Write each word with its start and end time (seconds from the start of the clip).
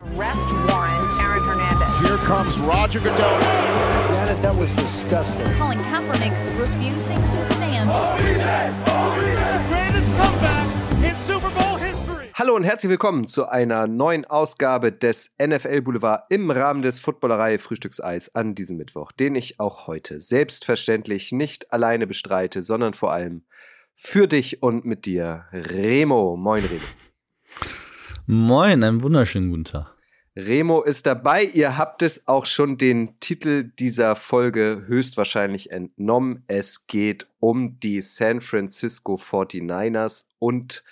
Arrest 0.00 0.48
warrant, 0.68 1.12
Aaron 1.20 1.44
Hernandez. 1.44 2.08
Here 2.08 2.18
comes 2.18 2.56
Roger 2.60 3.00
Goodell. 3.00 3.40
Janet, 4.12 4.40
that 4.42 4.56
was 4.56 4.72
disgusting. 4.74 5.44
Colin 5.58 5.78
Kaepernick 5.90 6.32
refusing 6.56 7.16
to 7.16 7.44
stand. 7.54 7.90
Greatest 9.68 10.06
comeback 10.16 10.68
in 11.02 11.16
Super 11.26 11.50
Bowl 11.50 11.76
history. 11.78 12.28
Hallo 12.32 12.54
und 12.54 12.62
herzlich 12.62 12.90
willkommen 12.90 13.26
zu 13.26 13.48
einer 13.48 13.88
neuen 13.88 14.24
Ausgabe 14.24 14.92
des 14.92 15.34
NFL 15.44 15.82
Boulevard 15.82 16.26
im 16.28 16.48
Rahmen 16.48 16.82
des 16.82 17.00
Footballerei 17.00 17.58
Frühstückseis 17.58 18.32
an 18.36 18.54
diesem 18.54 18.76
Mittwoch, 18.76 19.10
den 19.10 19.34
ich 19.34 19.58
auch 19.58 19.88
heute 19.88 20.20
selbstverständlich 20.20 21.32
nicht 21.32 21.72
alleine 21.72 22.06
bestreite, 22.06 22.62
sondern 22.62 22.94
vor 22.94 23.12
allem 23.12 23.42
für 23.96 24.28
dich 24.28 24.62
und 24.62 24.84
mit 24.84 25.06
dir, 25.06 25.46
Remo. 25.52 26.36
Moin, 26.36 26.64
Remo. 26.64 26.86
Moin, 28.30 28.84
einen 28.84 29.02
wunderschönen 29.02 29.48
guten 29.48 29.64
Tag. 29.64 29.86
Remo 30.36 30.82
ist 30.82 31.06
dabei. 31.06 31.44
Ihr 31.44 31.78
habt 31.78 32.02
es 32.02 32.28
auch 32.28 32.44
schon 32.44 32.76
den 32.76 33.18
Titel 33.20 33.72
dieser 33.78 34.16
Folge 34.16 34.84
höchstwahrscheinlich 34.86 35.70
entnommen. 35.70 36.44
Es 36.46 36.86
geht 36.86 37.26
um 37.40 37.80
die 37.80 38.02
San 38.02 38.42
Francisco 38.42 39.14
49ers 39.14 40.26
und 40.38 40.84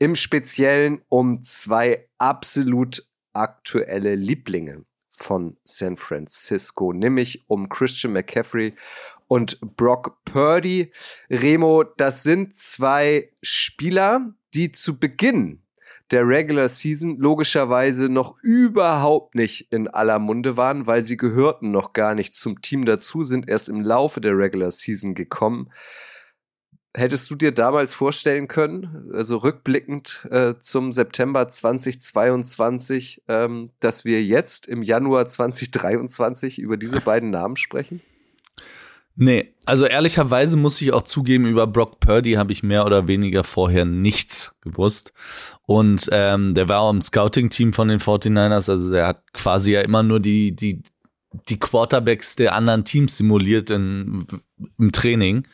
im 0.00 0.16
Speziellen 0.16 1.00
um 1.08 1.42
zwei 1.42 2.08
absolut 2.18 3.06
aktuelle 3.34 4.16
Lieblinge 4.16 4.84
von 5.10 5.58
San 5.62 5.96
Francisco, 5.96 6.92
nämlich 6.92 7.44
um 7.46 7.68
Christian 7.68 8.14
McCaffrey 8.14 8.74
und 9.28 9.60
Brock 9.76 10.24
Purdy. 10.24 10.90
Remo, 11.30 11.84
das 11.84 12.24
sind 12.24 12.56
zwei 12.56 13.30
Spieler, 13.42 14.34
die 14.54 14.72
zu 14.72 14.98
Beginn 14.98 15.59
der 16.10 16.26
Regular 16.26 16.68
Season 16.68 17.16
logischerweise 17.18 18.08
noch 18.08 18.36
überhaupt 18.42 19.34
nicht 19.34 19.72
in 19.72 19.88
aller 19.88 20.18
Munde 20.18 20.56
waren, 20.56 20.86
weil 20.86 21.04
sie 21.04 21.16
gehörten 21.16 21.70
noch 21.70 21.92
gar 21.92 22.14
nicht 22.14 22.34
zum 22.34 22.60
Team 22.60 22.84
dazu, 22.84 23.22
sind 23.22 23.48
erst 23.48 23.68
im 23.68 23.80
Laufe 23.80 24.20
der 24.20 24.36
Regular 24.36 24.72
Season 24.72 25.14
gekommen. 25.14 25.70
Hättest 26.96 27.30
du 27.30 27.36
dir 27.36 27.52
damals 27.52 27.94
vorstellen 27.94 28.48
können, 28.48 29.12
also 29.14 29.36
rückblickend 29.36 30.26
äh, 30.28 30.54
zum 30.54 30.92
September 30.92 31.46
2022, 31.46 33.22
ähm, 33.28 33.70
dass 33.78 34.04
wir 34.04 34.24
jetzt 34.24 34.66
im 34.66 34.82
Januar 34.82 35.26
2023 35.26 36.58
über 36.58 36.76
diese 36.76 37.00
beiden 37.00 37.30
Namen 37.30 37.56
sprechen? 37.56 38.00
Nee, 39.16 39.54
also 39.66 39.86
ehrlicherweise 39.86 40.56
muss 40.56 40.80
ich 40.80 40.92
auch 40.92 41.02
zugeben, 41.02 41.46
über 41.46 41.66
Brock 41.66 42.00
Purdy 42.00 42.32
habe 42.32 42.52
ich 42.52 42.62
mehr 42.62 42.86
oder 42.86 43.06
weniger 43.06 43.44
vorher 43.44 43.84
nichts 43.84 44.54
gewusst. 44.62 45.12
Und 45.66 46.08
ähm, 46.12 46.54
der 46.54 46.68
war 46.68 46.80
auch 46.80 46.90
im 46.90 47.02
Scouting-Team 47.02 47.72
von 47.72 47.88
den 47.88 48.00
49ers, 48.00 48.70
also 48.70 48.90
der 48.90 49.06
hat 49.06 49.22
quasi 49.32 49.72
ja 49.72 49.82
immer 49.82 50.02
nur 50.02 50.20
die, 50.20 50.56
die, 50.56 50.82
die 51.48 51.58
Quarterbacks 51.58 52.36
der 52.36 52.54
anderen 52.54 52.84
Teams 52.84 53.18
simuliert 53.18 53.70
in, 53.70 54.26
im 54.78 54.92
Training. 54.92 55.46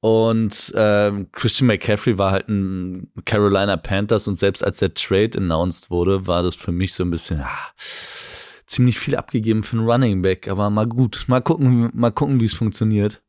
Und 0.00 0.72
ähm, 0.74 1.28
Christian 1.30 1.68
McCaffrey 1.68 2.18
war 2.18 2.32
halt 2.32 2.48
ein 2.48 3.12
Carolina 3.24 3.76
Panthers 3.76 4.26
und 4.26 4.34
selbst 4.34 4.64
als 4.64 4.78
der 4.78 4.94
Trade 4.94 5.38
announced 5.38 5.90
wurde, 5.92 6.26
war 6.26 6.42
das 6.42 6.56
für 6.56 6.72
mich 6.72 6.94
so 6.94 7.04
ein 7.04 7.10
bisschen, 7.12 7.38
ja, 7.38 7.58
ziemlich 8.72 8.98
viel 8.98 9.16
abgegeben 9.16 9.62
für 9.62 9.76
einen 9.76 9.88
Running 9.88 10.22
Back, 10.22 10.48
aber 10.48 10.70
mal 10.70 10.86
gut, 10.86 11.24
mal 11.28 11.40
gucken, 11.40 11.90
mal 11.94 12.10
gucken, 12.10 12.40
wie 12.40 12.46
es 12.46 12.54
funktioniert. 12.54 13.22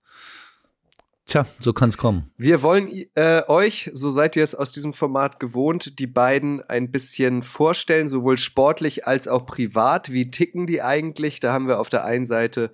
Tja, 1.25 1.45
so 1.59 1.72
kann 1.72 1.88
es 1.88 1.97
kommen. 1.97 2.31
Wir 2.38 2.61
wollen 2.63 2.89
äh, 3.16 3.44
euch, 3.47 3.89
so 3.94 4.11
seid 4.11 4.36
ihr 4.36 4.44
es 4.44 4.55
aus 4.55 4.73
diesem 4.73 4.91
Format 4.91 5.39
gewohnt, 5.39 5.99
die 5.99 6.08
beiden 6.08 6.61
ein 6.61 6.91
bisschen 6.91 7.44
vorstellen, 7.44 8.09
sowohl 8.09 8.38
sportlich 8.38 9.08
als 9.08 9.30
auch 9.30 9.45
privat. 9.45 10.11
Wie 10.11 10.31
ticken 10.31 10.67
die 10.67 10.81
eigentlich? 10.81 11.39
Da 11.39 11.53
haben 11.53 11.69
wir 11.69 11.80
auf 11.80 11.89
der 11.89 12.03
einen 12.03 12.25
Seite 12.25 12.71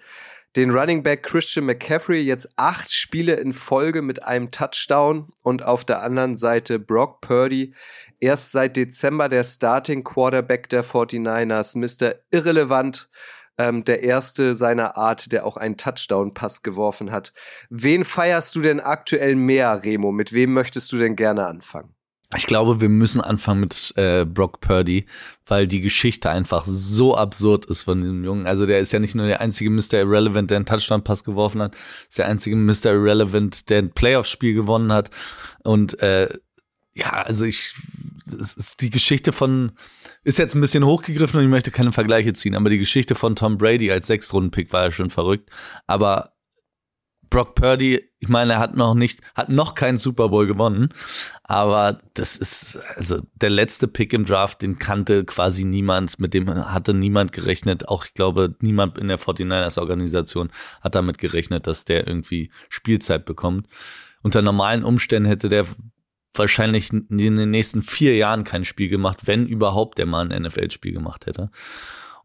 den 0.60 0.72
Running 0.72 1.04
Back 1.04 1.24
Christian 1.24 1.66
McCaffrey 1.66 2.20
jetzt 2.20 2.50
acht 2.58 2.92
Spiele 2.92 3.36
in 3.36 3.54
Folge 3.54 4.02
mit 4.02 4.24
einem 4.26 4.52
Touchdown 4.52 5.30
und 5.42 5.64
auf 5.64 5.86
der 5.86 6.04
anderen 6.04 6.36
Seite 6.36 6.80
Brock 6.80 7.22
Purdy 7.22 7.74
erst 8.20 8.52
seit 8.52 8.76
Dezember 8.76 9.30
der 9.30 9.46
Starting 9.46 10.04
Quarterback 10.04 10.68
der 10.68 10.84
49ers, 10.84 11.78
Mr. 11.78 12.16
Irrelevant, 12.32 13.10
ähm, 13.58 13.86
der 13.86 14.04
erste 14.04 14.54
seiner 14.54 14.98
Art, 14.98 15.32
der 15.32 15.46
auch 15.46 15.56
einen 15.56 15.78
Touchdown-Pass 15.78 16.62
geworfen 16.62 17.10
hat. 17.10 17.32
Wen 17.70 18.04
feierst 18.04 18.54
du 18.54 18.62
denn 18.62 18.82
aktuell 18.82 19.38
mehr, 19.38 19.86
Remo? 19.86 20.12
Mit 20.12 20.34
wem 20.34 20.52
möchtest 20.52 20.92
du 20.92 20.98
denn 20.98 21.16
gerne 21.16 21.46
anfangen? 21.46 21.96
Ich 22.36 22.46
glaube, 22.46 22.80
wir 22.80 22.90
müssen 22.90 23.22
anfangen 23.22 23.62
mit 23.62 23.94
äh, 23.96 24.24
Brock 24.24 24.60
Purdy, 24.60 25.08
weil 25.50 25.68
die 25.68 25.82
Geschichte 25.82 26.30
einfach 26.30 26.66
so 26.68 27.16
absurd 27.16 27.66
ist 27.66 27.84
von 27.84 28.02
diesem 28.02 28.24
Jungen. 28.24 28.48
Also 28.48 28.66
der 28.66 28.80
ist 28.80 28.92
ja 28.92 29.00
nicht 29.00 29.16
nur 29.16 29.28
der 29.28 29.42
einzige 29.42 29.70
Mr. 29.70 30.00
Irrelevant, 30.00 30.50
der 30.50 30.58
einen 30.58 30.66
Touchdown-Pass 30.66 31.24
geworfen 31.24 31.62
hat, 31.62 31.76
ist 32.08 32.18
der 32.18 32.28
einzige 32.28 32.56
Mr. 32.56 32.92
Irrelevant, 32.94 33.70
der 33.70 33.80
ein 33.80 33.92
Playoff-Spiel 33.92 34.54
gewonnen 34.54 34.92
hat. 34.92 35.10
Und 35.64 36.00
äh, 36.02 36.30
ja, 36.94 37.12
also 37.24 37.46
ich, 37.46 37.74
es 38.26 38.54
ist 38.54 38.82
die 38.82 38.90
Geschichte 38.90 39.32
von, 39.32 39.72
ist 40.24 40.40
jetzt 40.40 40.56
ein 40.56 40.62
bisschen 40.62 40.86
hochgegriffen 40.86 41.40
und 41.40 41.46
ich 41.46 41.52
möchte 41.52 41.72
keine 41.72 41.92
Vergleiche 41.92 42.34
ziehen, 42.34 42.56
aber 42.56 42.70
die 42.70 42.78
Geschichte 42.78 43.16
von 43.16 43.36
Tom 43.36 43.58
Brady 43.58 43.92
als 43.92 44.08
Sechstrunden-Pick 44.08 44.74
war 44.74 44.86
ja 44.86 44.92
schon 44.92 45.10
verrückt. 45.10 45.50
Aber 45.88 46.34
Brock 47.30 47.56
Purdy, 47.56 48.04
ich 48.20 48.28
meine, 48.28 48.54
er 48.54 48.60
hat 48.60 48.76
noch 48.76 48.94
nicht, 48.94 49.22
hat 49.36 49.50
noch 49.50 49.76
keinen 49.76 49.98
Super 49.98 50.30
Bowl 50.30 50.48
gewonnen, 50.48 50.90
aber 51.44 52.00
das 52.14 52.36
ist, 52.36 52.80
also 52.96 53.18
der 53.36 53.50
letzte 53.50 53.88
Pick 53.88 54.14
im 54.14 54.26
Draft, 54.26 54.62
den 54.62 54.80
kannte 54.80 55.26
quasi 55.26 55.64
niemand, 55.64 56.20
mit 56.20 56.34
dem 56.34 56.50
hatte 56.50 56.94
niemand 56.94 57.32
gerechnet, 57.32 57.88
auch 57.88 58.06
ich 58.06 58.14
glaube, 58.14 58.56
niemand 58.62 58.98
in 58.98 59.08
der 59.08 59.20
49ers 59.20 59.80
Organisation 59.80 60.50
hat 60.82 60.96
damit 60.96 61.18
gerechnet, 61.18 61.68
dass 61.68 61.86
der 61.86 62.08
irgendwie 62.08 62.52
Spielzeit 62.70 63.26
bekommt. 63.26 63.68
Unter 64.22 64.42
normalen 64.42 64.84
Umständen 64.84 65.30
hätte 65.30 65.50
der 65.50 65.66
wahrscheinlich 66.34 66.92
in 66.92 67.08
den 67.18 67.50
nächsten 67.50 67.82
vier 67.82 68.16
Jahren 68.16 68.44
kein 68.44 68.66
Spiel 68.66 68.90
gemacht, 68.90 69.28
wenn 69.28 69.46
überhaupt 69.46 69.98
der 69.98 70.06
mal 70.06 70.32
ein 70.32 70.44
NFL-Spiel 70.44 70.94
gemacht 70.94 71.26
hätte. 71.26 71.52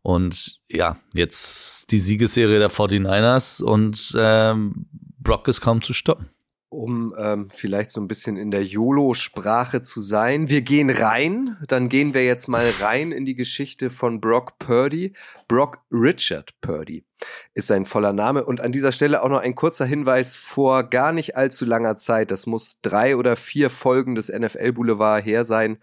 Und 0.04 0.60
ja, 0.69 0.98
jetzt 1.15 1.91
die 1.91 1.98
Siegesserie 1.98 2.59
der 2.59 2.70
49ers 2.70 3.62
und 3.62 4.15
ähm, 4.19 4.84
Brock 5.19 5.48
ist 5.48 5.62
kaum 5.62 5.81
zu 5.81 5.94
stoppen. 5.94 6.28
Um 6.69 7.15
ähm, 7.16 7.48
vielleicht 7.50 7.88
so 7.88 8.03
ein 8.03 8.09
bisschen 8.09 8.37
in 8.37 8.50
der 8.50 8.65
YOLO-Sprache 8.65 9.81
zu 9.81 10.03
sein. 10.03 10.50
Wir 10.50 10.60
gehen 10.60 10.91
rein, 10.91 11.56
dann 11.69 11.88
gehen 11.88 12.12
wir 12.12 12.26
jetzt 12.26 12.48
mal 12.48 12.70
rein 12.81 13.12
in 13.12 13.25
die 13.25 13.34
Geschichte 13.34 13.88
von 13.88 14.20
Brock 14.20 14.59
Purdy. 14.59 15.15
Brock 15.48 15.81
Richard 15.91 16.50
Purdy 16.60 17.06
ist 17.54 17.69
sein 17.69 17.86
voller 17.86 18.12
Name. 18.12 18.44
Und 18.44 18.60
an 18.60 18.72
dieser 18.72 18.92
Stelle 18.92 19.22
auch 19.22 19.31
noch 19.31 19.41
ein 19.41 19.54
kurzer 19.54 19.86
Hinweis 19.86 20.36
vor 20.36 20.84
gar 20.84 21.12
nicht 21.12 21.34
allzu 21.34 21.65
langer 21.65 21.97
Zeit, 21.97 22.31
das 22.31 22.44
muss 22.44 22.78
drei 22.82 23.16
oder 23.16 23.36
vier 23.36 23.71
Folgen 23.71 24.16
des 24.16 24.28
NFL 24.28 24.72
Boulevard 24.72 25.25
her 25.25 25.47
sein, 25.47 25.78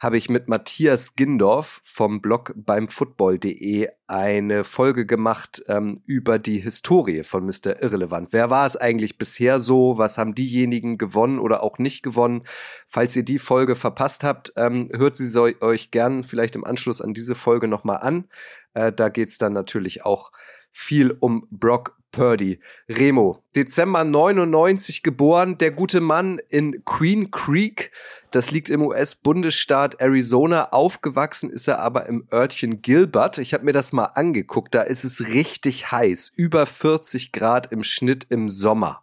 habe 0.00 0.16
ich 0.16 0.28
mit 0.28 0.48
Matthias 0.48 1.16
Gindorf 1.16 1.80
vom 1.82 2.20
Blog 2.20 2.54
beim 2.56 2.88
Football.de 2.88 3.88
eine 4.06 4.64
Folge 4.64 5.06
gemacht 5.06 5.62
ähm, 5.66 6.02
über 6.06 6.38
die 6.38 6.60
Historie 6.60 7.24
von 7.24 7.44
Mr. 7.44 7.82
Irrelevant. 7.82 8.32
Wer 8.32 8.48
war 8.48 8.64
es 8.64 8.76
eigentlich 8.76 9.18
bisher 9.18 9.58
so? 9.58 9.98
Was 9.98 10.16
haben 10.16 10.34
diejenigen 10.34 10.98
gewonnen 10.98 11.40
oder 11.40 11.62
auch 11.62 11.78
nicht 11.78 12.02
gewonnen? 12.02 12.44
Falls 12.86 13.16
ihr 13.16 13.24
die 13.24 13.40
Folge 13.40 13.74
verpasst 13.74 14.22
habt, 14.22 14.52
ähm, 14.56 14.88
hört 14.94 15.16
sie 15.16 15.26
so, 15.26 15.48
euch 15.60 15.90
gern 15.90 16.22
vielleicht 16.22 16.54
im 16.54 16.64
Anschluss 16.64 17.02
an 17.02 17.12
diese 17.12 17.34
Folge 17.34 17.66
nochmal 17.66 17.98
an. 17.98 18.28
Äh, 18.74 18.92
da 18.92 19.08
geht's 19.08 19.38
dann 19.38 19.52
natürlich 19.52 20.04
auch 20.04 20.30
viel 20.70 21.16
um 21.18 21.48
Brock 21.50 21.97
Purdy. 22.10 22.58
Remo, 22.88 23.42
Dezember 23.54 24.04
99 24.04 25.02
geboren, 25.02 25.58
der 25.58 25.70
gute 25.70 26.00
Mann 26.00 26.40
in 26.48 26.84
Queen 26.84 27.30
Creek, 27.30 27.90
das 28.30 28.50
liegt 28.50 28.70
im 28.70 28.82
US-Bundesstaat 28.82 30.00
Arizona. 30.00 30.70
Aufgewachsen 30.70 31.50
ist 31.50 31.68
er 31.68 31.80
aber 31.80 32.06
im 32.06 32.26
Örtchen 32.32 32.82
Gilbert. 32.82 33.38
Ich 33.38 33.54
habe 33.54 33.64
mir 33.64 33.72
das 33.72 33.92
mal 33.92 34.04
angeguckt, 34.04 34.74
da 34.74 34.82
ist 34.82 35.04
es 35.04 35.34
richtig 35.34 35.92
heiß, 35.92 36.32
über 36.34 36.66
40 36.66 37.32
Grad 37.32 37.72
im 37.72 37.82
Schnitt 37.82 38.26
im 38.28 38.48
Sommer. 38.48 39.02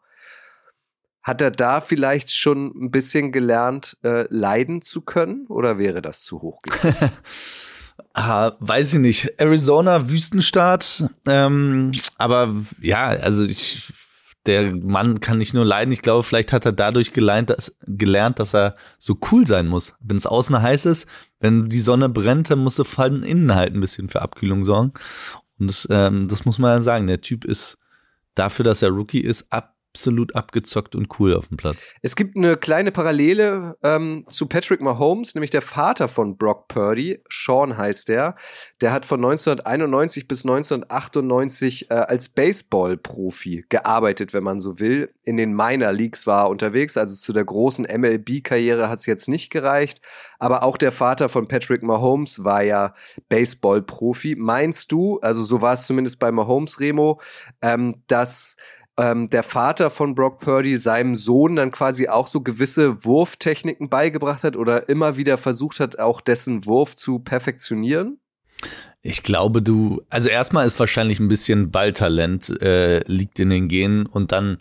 Hat 1.23 1.41
er 1.41 1.49
da 1.49 1.81
vielleicht 1.81 2.31
schon 2.31 2.67
ein 2.75 2.91
bisschen 2.91 3.31
gelernt, 3.31 3.97
äh, 4.03 4.27
leiden 4.29 4.83
zu 4.83 5.01
können 5.01 5.47
oder 5.47 5.79
wäre 5.79 6.01
das 6.01 6.21
zu 6.21 6.41
hoch? 6.41 6.59
Ah, 8.17 8.53
weiß 8.59 8.93
ich 8.93 8.99
nicht. 8.99 9.33
Arizona, 9.41 10.07
Wüstenstaat. 10.07 11.09
Ähm, 11.27 11.91
aber 12.17 12.55
ja, 12.81 13.07
also 13.07 13.43
ich, 13.43 13.91
der 14.45 14.73
Mann 14.73 15.19
kann 15.19 15.37
nicht 15.37 15.53
nur 15.53 15.65
leiden. 15.65 15.91
Ich 15.91 16.01
glaube, 16.01 16.23
vielleicht 16.23 16.53
hat 16.53 16.65
er 16.65 16.71
dadurch 16.71 17.11
gelernt, 17.11 17.49
dass, 17.49 17.75
gelernt, 17.85 18.39
dass 18.39 18.55
er 18.55 18.75
so 18.97 19.17
cool 19.31 19.45
sein 19.45 19.67
muss. 19.67 19.95
Wenn 19.99 20.15
es 20.15 20.25
außen 20.25 20.61
heiß 20.61 20.85
ist, 20.85 21.09
wenn 21.41 21.67
die 21.67 21.81
Sonne 21.81 22.07
brennt, 22.07 22.49
dann 22.49 22.59
muss 22.59 22.79
er 22.79 22.85
von 22.85 23.21
innen 23.21 23.53
halt 23.53 23.73
ein 23.73 23.81
bisschen 23.81 24.07
für 24.07 24.21
Abkühlung 24.21 24.63
sorgen. 24.63 24.93
Und 25.59 25.67
das, 25.67 25.85
ähm, 25.91 26.29
das 26.29 26.45
muss 26.45 26.57
man 26.57 26.71
ja 26.71 26.81
sagen. 26.81 27.07
Der 27.07 27.19
Typ 27.19 27.43
ist 27.43 27.77
dafür, 28.33 28.63
dass 28.63 28.81
er 28.81 28.91
Rookie 28.91 29.19
ist, 29.19 29.51
ab 29.51 29.74
absolut 29.95 30.35
abgezockt 30.35 30.93
und 30.93 31.07
cool 31.19 31.33
auf 31.33 31.47
dem 31.47 31.55
Platz. 31.55 31.85
Es 32.01 32.17
gibt 32.17 32.35
eine 32.35 32.57
kleine 32.57 32.91
Parallele 32.91 33.77
ähm, 33.81 34.25
zu 34.27 34.45
Patrick 34.45 34.81
Mahomes, 34.81 35.35
nämlich 35.35 35.51
der 35.51 35.61
Vater 35.61 36.09
von 36.09 36.37
Brock 36.37 36.67
Purdy, 36.67 37.23
Sean 37.29 37.77
heißt 37.77 38.09
der. 38.09 38.35
Der 38.81 38.91
hat 38.91 39.05
von 39.05 39.23
1991 39.23 40.27
bis 40.27 40.43
1998 40.43 41.91
äh, 41.91 41.93
als 41.93 42.27
Baseball-Profi 42.27 43.67
gearbeitet, 43.69 44.33
wenn 44.33 44.43
man 44.43 44.59
so 44.59 44.81
will. 44.81 45.13
In 45.23 45.37
den 45.37 45.53
Minor 45.53 45.93
Leagues 45.93 46.27
war 46.27 46.43
er 46.43 46.49
unterwegs, 46.49 46.97
also 46.97 47.15
zu 47.15 47.31
der 47.31 47.45
großen 47.45 47.85
MLB-Karriere 47.85 48.89
hat 48.89 48.99
es 48.99 49.05
jetzt 49.05 49.29
nicht 49.29 49.49
gereicht. 49.49 50.01
Aber 50.39 50.63
auch 50.63 50.75
der 50.75 50.91
Vater 50.91 51.29
von 51.29 51.47
Patrick 51.47 51.83
Mahomes 51.83 52.43
war 52.43 52.63
ja 52.63 52.93
Baseball-Profi. 53.29 54.35
Meinst 54.35 54.91
du, 54.91 55.19
also 55.21 55.41
so 55.41 55.61
war 55.61 55.75
es 55.75 55.87
zumindest 55.87 56.19
bei 56.19 56.33
Mahomes, 56.33 56.81
Remo, 56.81 57.21
ähm, 57.61 58.03
dass 58.07 58.57
ähm, 58.97 59.29
der 59.29 59.43
Vater 59.43 59.89
von 59.89 60.15
Brock 60.15 60.39
Purdy 60.39 60.77
seinem 60.77 61.15
Sohn 61.15 61.55
dann 61.55 61.71
quasi 61.71 62.07
auch 62.07 62.27
so 62.27 62.41
gewisse 62.41 63.03
Wurftechniken 63.03 63.89
beigebracht 63.89 64.43
hat 64.43 64.55
oder 64.55 64.87
immer 64.89 65.17
wieder 65.17 65.37
versucht 65.37 65.79
hat, 65.79 65.99
auch 65.99 66.21
dessen 66.21 66.65
Wurf 66.65 66.95
zu 66.95 67.19
perfektionieren? 67.19 68.19
Ich 69.01 69.21
glaube, 69.21 69.61
du, 69.61 70.01
also 70.09 70.29
erstmal 70.29 70.65
ist 70.65 70.79
wahrscheinlich 70.79 71.19
ein 71.19 71.27
bisschen 71.27 71.71
Balltalent, 71.71 72.61
äh, 72.61 72.99
liegt 73.05 73.39
in 73.39 73.49
den 73.49 73.67
Genen 73.67 74.05
und 74.05 74.31
dann 74.31 74.57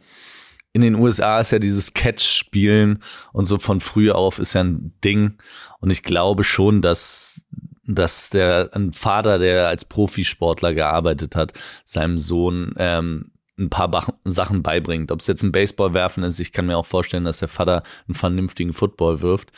in 0.75 0.83
den 0.83 0.97
USA 0.97 1.39
ist 1.39 1.53
ja 1.53 1.61
dieses 1.61 1.95
Catch-Spielen 1.95 2.99
und 3.33 3.47
so 3.47 3.59
von 3.59 3.81
früh 3.81 4.11
auf 4.11 4.41
ist 4.41 4.55
ja 4.55 4.65
ein 4.65 4.93
Ding. 5.05 5.35
Und 5.79 5.91
ich 5.91 6.03
glaube 6.03 6.43
schon, 6.43 6.83
dass, 6.83 7.47
dass 7.87 8.29
der 8.31 8.71
ein 8.75 8.93
Vater, 8.93 9.39
der 9.39 9.69
als 9.69 9.85
Profisportler 9.85 10.75
gearbeitet 10.75 11.37
hat, 11.37 11.53
seinem 11.85 12.19
Sohn 12.19 12.75
ähm, 12.77 13.31
ein 13.59 13.71
paar 13.71 14.19
Sachen 14.25 14.63
beibringt. 14.63 15.13
Ob 15.13 15.21
es 15.21 15.27
jetzt 15.27 15.43
ein 15.43 15.53
Baseball 15.53 15.95
werfen 15.95 16.25
ist, 16.25 16.41
ich 16.41 16.53
kann 16.53 16.67
mir 16.67 16.77
auch 16.77 16.87
vorstellen, 16.87 17.25
dass 17.25 17.39
der 17.39 17.49
Vater 17.49 17.83
einen 18.09 18.15
vernünftigen 18.15 18.73
Football 18.73 19.23
wirft. 19.23 19.53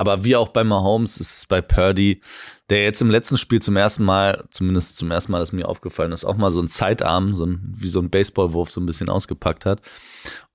Aber 0.00 0.24
wie 0.24 0.34
auch 0.34 0.48
bei 0.48 0.64
Mahomes 0.64 1.18
ist 1.18 1.38
es 1.38 1.46
bei 1.46 1.60
Purdy, 1.60 2.22
der 2.70 2.84
jetzt 2.84 3.02
im 3.02 3.10
letzten 3.10 3.36
Spiel 3.36 3.60
zum 3.60 3.76
ersten 3.76 4.02
Mal, 4.02 4.44
zumindest 4.50 4.96
zum 4.96 5.10
ersten 5.10 5.30
Mal 5.30 5.42
ist 5.42 5.52
mir 5.52 5.68
aufgefallen, 5.68 6.12
ist 6.12 6.24
auch 6.24 6.38
mal 6.38 6.50
so 6.50 6.62
ein 6.62 6.68
Zeitarm, 6.68 7.34
so 7.34 7.44
ein, 7.44 7.74
wie 7.76 7.90
so 7.90 8.00
ein 8.00 8.08
Baseballwurf 8.08 8.70
so 8.70 8.80
ein 8.80 8.86
bisschen 8.86 9.10
ausgepackt 9.10 9.66
hat. 9.66 9.82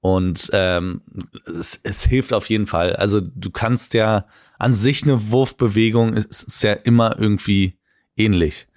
Und 0.01 0.49
ähm, 0.51 1.01
es, 1.45 1.79
es 1.83 2.03
hilft 2.05 2.33
auf 2.33 2.49
jeden 2.49 2.65
Fall. 2.65 2.95
Also 2.95 3.21
du 3.21 3.51
kannst 3.51 3.93
ja 3.93 4.25
an 4.57 4.73
sich 4.73 5.03
eine 5.03 5.29
Wurfbewegung, 5.29 6.13
ist, 6.13 6.41
ist 6.41 6.63
ja 6.63 6.73
immer 6.73 7.19
irgendwie 7.19 7.77
ähnlich. 8.15 8.67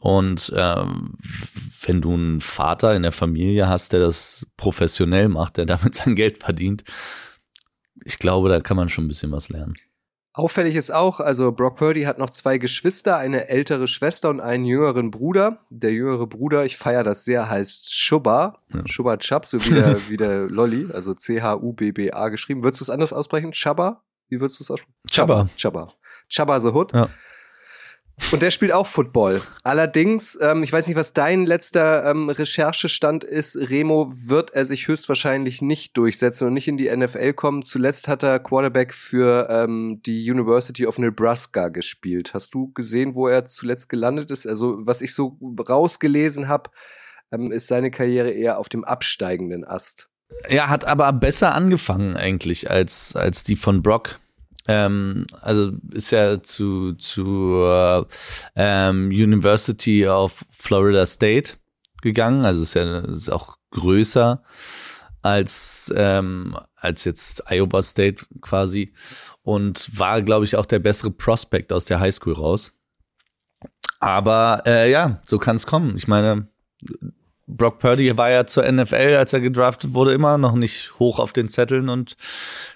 Und 0.00 0.52
ähm, 0.56 1.16
wenn 1.82 2.00
du 2.00 2.14
einen 2.14 2.40
Vater 2.40 2.94
in 2.94 3.02
der 3.02 3.12
Familie 3.12 3.68
hast, 3.68 3.92
der 3.92 4.00
das 4.00 4.46
professionell 4.56 5.28
macht, 5.28 5.56
der 5.56 5.66
damit 5.66 5.94
sein 5.96 6.14
Geld 6.14 6.42
verdient, 6.42 6.84
ich 8.04 8.18
glaube, 8.18 8.48
da 8.48 8.60
kann 8.60 8.76
man 8.76 8.88
schon 8.88 9.04
ein 9.04 9.08
bisschen 9.08 9.32
was 9.32 9.48
lernen. 9.48 9.74
Auffällig 10.32 10.76
ist 10.76 10.90
auch, 10.90 11.18
also 11.18 11.50
Brock 11.50 11.76
Purdy 11.76 12.02
hat 12.02 12.18
noch 12.18 12.30
zwei 12.30 12.56
Geschwister, 12.56 13.16
eine 13.16 13.48
ältere 13.48 13.88
Schwester 13.88 14.30
und 14.30 14.40
einen 14.40 14.64
jüngeren 14.64 15.10
Bruder. 15.10 15.66
Der 15.70 15.92
jüngere 15.92 16.28
Bruder, 16.28 16.64
ich 16.64 16.76
feiere 16.76 17.02
das 17.02 17.24
sehr, 17.24 17.50
heißt 17.50 17.92
Shubba. 17.92 18.62
Ja. 18.72 18.82
Shubba 18.86 19.16
Chubb, 19.16 19.44
so 19.44 19.62
wie 19.66 19.74
der, 19.74 19.96
wie 20.08 20.16
der 20.16 20.48
Lolly, 20.48 20.88
also 20.92 21.14
C-H-U-B-B-A 21.14 22.28
geschrieben. 22.28 22.62
Würdest 22.62 22.80
du 22.80 22.84
es 22.84 22.90
anders 22.90 23.12
aussprechen? 23.12 23.50
Chubba? 23.50 24.04
Wie 24.28 24.40
würdest 24.40 24.60
du 24.60 24.64
es 24.64 24.70
aussprechen? 24.70 24.94
Chubba. 25.10 25.48
Chubba. 25.56 25.92
Chubba 26.28 26.60
the 26.60 26.68
Hood. 26.68 26.92
Ja. 26.92 27.08
Und 28.32 28.42
der 28.42 28.50
spielt 28.50 28.72
auch 28.72 28.86
Football. 28.86 29.42
Allerdings, 29.64 30.38
ähm, 30.40 30.62
ich 30.62 30.72
weiß 30.72 30.86
nicht, 30.86 30.96
was 30.96 31.12
dein 31.12 31.46
letzter 31.46 32.04
ähm, 32.04 32.28
Recherchestand 32.28 33.24
ist. 33.24 33.56
Remo 33.56 34.08
wird 34.08 34.52
er 34.52 34.64
sich 34.64 34.86
höchstwahrscheinlich 34.86 35.62
nicht 35.62 35.96
durchsetzen 35.96 36.46
und 36.46 36.54
nicht 36.54 36.68
in 36.68 36.76
die 36.76 36.94
NFL 36.94 37.32
kommen. 37.32 37.62
Zuletzt 37.62 38.06
hat 38.06 38.22
er 38.22 38.38
Quarterback 38.38 38.94
für 38.94 39.48
ähm, 39.50 40.00
die 40.06 40.30
University 40.30 40.86
of 40.86 40.98
Nebraska 40.98 41.68
gespielt. 41.68 42.32
Hast 42.32 42.54
du 42.54 42.72
gesehen, 42.72 43.14
wo 43.14 43.26
er 43.26 43.46
zuletzt 43.46 43.88
gelandet 43.88 44.30
ist? 44.30 44.46
Also, 44.46 44.78
was 44.80 45.02
ich 45.02 45.14
so 45.14 45.36
rausgelesen 45.68 46.48
habe, 46.48 46.70
ähm, 47.32 47.50
ist 47.50 47.66
seine 47.66 47.90
Karriere 47.90 48.30
eher 48.30 48.58
auf 48.58 48.68
dem 48.68 48.84
absteigenden 48.84 49.64
Ast. 49.64 50.08
Er 50.44 50.68
hat 50.68 50.84
aber 50.84 51.12
besser 51.12 51.54
angefangen 51.54 52.16
eigentlich 52.16 52.70
als, 52.70 53.16
als 53.16 53.44
die 53.44 53.56
von 53.56 53.82
Brock. 53.82 54.20
Ähm, 54.70 55.26
also 55.42 55.72
ist 55.90 56.12
ja 56.12 56.40
zu, 56.44 56.92
zu 56.92 57.64
äh, 57.66 58.04
ähm, 58.54 59.08
University 59.08 60.06
of 60.06 60.44
Florida 60.56 61.04
State 61.06 61.54
gegangen, 62.02 62.44
also 62.44 62.62
ist 62.62 62.74
ja 62.74 63.00
ist 63.00 63.30
auch 63.30 63.56
größer 63.72 64.44
als 65.22 65.92
ähm, 65.96 66.56
als 66.76 67.04
jetzt 67.04 67.42
Iowa 67.50 67.82
State 67.82 68.24
quasi 68.42 68.92
und 69.42 69.90
war 69.98 70.22
glaube 70.22 70.44
ich 70.44 70.54
auch 70.54 70.66
der 70.66 70.78
bessere 70.78 71.10
Prospect 71.10 71.72
aus 71.72 71.86
der 71.86 71.98
Highschool 71.98 72.34
raus. 72.34 72.72
Aber 73.98 74.62
äh, 74.66 74.88
ja, 74.88 75.20
so 75.24 75.38
kann 75.38 75.56
es 75.56 75.66
kommen. 75.66 75.96
Ich 75.96 76.06
meine, 76.06 76.46
Brock 77.48 77.80
Purdy 77.80 78.16
war 78.16 78.30
ja 78.30 78.46
zur 78.46 78.70
NFL, 78.70 79.16
als 79.18 79.32
er 79.32 79.40
gedraftet 79.40 79.94
wurde, 79.94 80.12
immer 80.12 80.38
noch 80.38 80.54
nicht 80.54 80.98
hoch 81.00 81.18
auf 81.18 81.32
den 81.32 81.48
Zetteln 81.48 81.88
und 81.88 82.16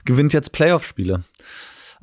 gewinnt 0.04 0.32
jetzt 0.32 0.50
Playoff-Spiele. 0.50 1.22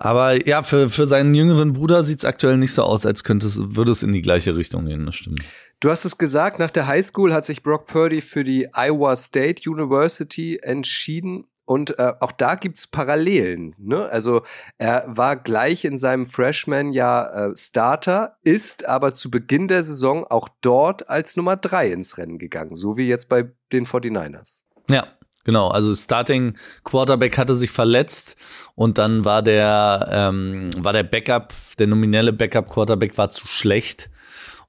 Aber 0.04 0.48
ja, 0.48 0.64
für, 0.64 0.90
für 0.90 1.06
seinen 1.06 1.36
jüngeren 1.36 1.74
Bruder 1.74 2.04
sieht 2.04 2.20
es 2.20 2.26
aktuell 2.26 2.58
nicht 2.58 2.74
so 2.74 2.82
aus, 2.82 3.06
als 3.06 3.24
könnte 3.24 3.46
es, 3.46 3.60
würde 3.62 3.92
es 3.92 4.02
in 4.02 4.12
die 4.12 4.24
gleiche 4.24 4.56
Richtung 4.56 4.88
gehen, 4.88 5.06
das 5.06 5.14
stimmt. 5.14 5.44
Du 5.80 5.92
hast 5.92 6.06
es 6.06 6.18
gesagt, 6.18 6.58
nach 6.58 6.72
der 6.72 6.88
Highschool 6.88 7.32
hat 7.32 7.46
sich 7.46 7.62
Brock 7.62 7.86
Purdy 7.86 8.22
für 8.22 8.44
die 8.44 8.68
Iowa 8.74 9.16
State 9.16 9.70
University 9.70 10.60
entschieden. 10.64 11.46
Und 11.66 12.00
äh, 12.00 12.14
auch 12.20 12.32
da 12.32 12.56
gibt's 12.56 12.88
Parallelen. 12.88 13.76
Ne? 13.78 14.10
Also 14.10 14.42
er 14.80 15.06
war 15.06 15.36
gleich 15.36 15.86
in 15.86 16.00
seinem 16.00 16.26
Freshman-Jahr 16.26 17.52
äh, 17.52 17.56
Starter, 17.56 18.38
ist 18.44 18.88
aber 18.88 19.14
zu 19.14 19.30
Beginn 19.30 19.68
der 19.68 19.84
Saison 19.84 20.26
auch 20.26 20.50
dort 20.62 21.10
als 21.10 21.38
Nummer 21.38 21.58
drei 21.58 21.92
ins 21.92 22.18
Rennen 22.18 22.40
gegangen, 22.40 22.76
so 22.76 22.98
wie 22.98 23.08
jetzt 23.08 23.30
bei 23.30 23.52
den 23.72 23.86
49ers. 23.86 24.62
Ja, 24.90 25.08
Genau, 25.44 25.70
also 25.70 25.96
Starting 25.96 26.56
Quarterback 26.84 27.38
hatte 27.38 27.56
sich 27.56 27.72
verletzt 27.72 28.36
und 28.76 28.98
dann 28.98 29.26
war 29.26 29.42
der 29.42 30.08
ähm, 30.12 30.70
war 30.78 30.94
der 30.94 31.04
Backup, 31.04 31.54
der 31.80 31.88
nominelle 31.88 32.34
Backup 32.34 32.70
Quarterback 32.70 33.18
war 33.18 33.32
zu 33.32 33.48
schlecht 33.48 34.10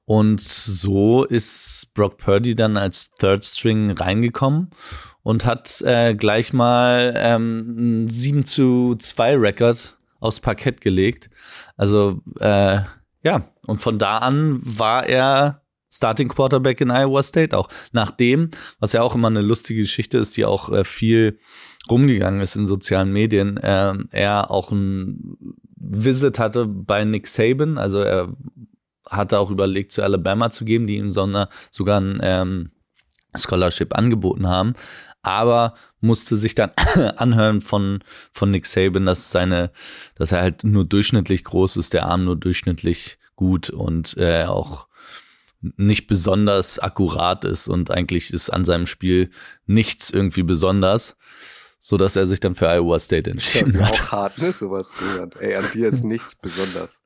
und 0.04 0.40
so 0.40 1.24
ist 1.24 1.92
Brock 1.94 2.18
Purdy 2.18 2.54
dann 2.54 2.76
als 2.76 3.12
Third 3.12 3.44
String 3.44 3.92
reingekommen 3.92 4.70
und 5.22 5.44
hat 5.44 5.80
äh, 5.82 6.14
gleich 6.14 6.52
mal 6.52 7.14
ähm, 7.16 8.08
7 8.08 8.44
zu 8.44 8.96
2 8.96 9.36
Record 9.36 9.96
aufs 10.20 10.40
Parkett 10.40 10.80
gelegt. 10.80 11.30
Also 11.76 12.20
äh, 12.40 12.80
ja, 13.22 13.48
und 13.66 13.78
von 13.78 13.98
da 13.98 14.18
an 14.18 14.58
war 14.62 15.06
er 15.06 15.61
Starting 15.92 16.28
Quarterback 16.28 16.80
in 16.80 16.90
Iowa 16.90 17.22
State 17.22 17.56
auch. 17.56 17.68
Nachdem, 17.92 18.50
was 18.80 18.92
ja 18.92 19.02
auch 19.02 19.14
immer 19.14 19.28
eine 19.28 19.42
lustige 19.42 19.82
Geschichte 19.82 20.18
ist, 20.18 20.36
die 20.36 20.44
auch 20.44 20.70
äh, 20.72 20.84
viel 20.84 21.38
rumgegangen 21.90 22.40
ist 22.40 22.56
in 22.56 22.66
sozialen 22.66 23.12
Medien, 23.12 23.58
äh, 23.58 23.94
er 24.10 24.50
auch 24.50 24.70
ein 24.72 25.36
Visit 25.76 26.38
hatte 26.38 26.66
bei 26.66 27.04
Nick 27.04 27.26
Saban, 27.26 27.76
also 27.76 28.00
er 28.00 28.34
hatte 29.08 29.38
auch 29.38 29.50
überlegt, 29.50 29.92
zu 29.92 30.02
Alabama 30.02 30.50
zu 30.50 30.64
gehen, 30.64 30.86
die 30.86 30.96
ihm 30.96 31.10
Sonder 31.10 31.48
sogar 31.70 32.00
ein 32.00 32.20
ähm, 32.22 32.70
Scholarship 33.36 33.94
angeboten 33.94 34.48
haben, 34.48 34.74
aber 35.22 35.74
musste 36.00 36.36
sich 36.36 36.54
dann 36.54 36.70
anhören 37.16 37.60
von, 37.60 38.02
von 38.32 38.50
Nick 38.50 38.66
Saban, 38.66 39.04
dass 39.04 39.30
seine, 39.30 39.72
dass 40.14 40.32
er 40.32 40.40
halt 40.40 40.64
nur 40.64 40.84
durchschnittlich 40.84 41.44
groß 41.44 41.76
ist, 41.76 41.92
der 41.92 42.06
Arm 42.06 42.24
nur 42.24 42.36
durchschnittlich 42.36 43.18
gut 43.34 43.70
und 43.70 44.16
äh, 44.16 44.44
auch 44.44 44.86
nicht 45.76 46.06
besonders 46.06 46.78
akkurat 46.78 47.44
ist 47.44 47.68
und 47.68 47.90
eigentlich 47.90 48.32
ist 48.32 48.50
an 48.50 48.64
seinem 48.64 48.86
Spiel 48.86 49.30
nichts 49.66 50.10
irgendwie 50.10 50.42
besonders, 50.42 51.16
so 51.78 51.96
dass 51.96 52.16
er 52.16 52.26
sich 52.26 52.40
dann 52.40 52.54
für 52.54 52.68
Iowa 52.68 52.98
State 52.98 53.30
entschieden 53.30 53.80
hat. 53.80 53.92
Auch 53.92 54.12
hart, 54.12 54.38
ne, 54.38 54.52
sowas 54.52 54.94
zu 54.94 55.04
hören. 55.04 55.30
Ey, 55.38 55.54
an 55.54 55.64
dir 55.72 55.88
ist 55.88 56.04
nichts 56.04 56.34
besonders. 56.34 57.00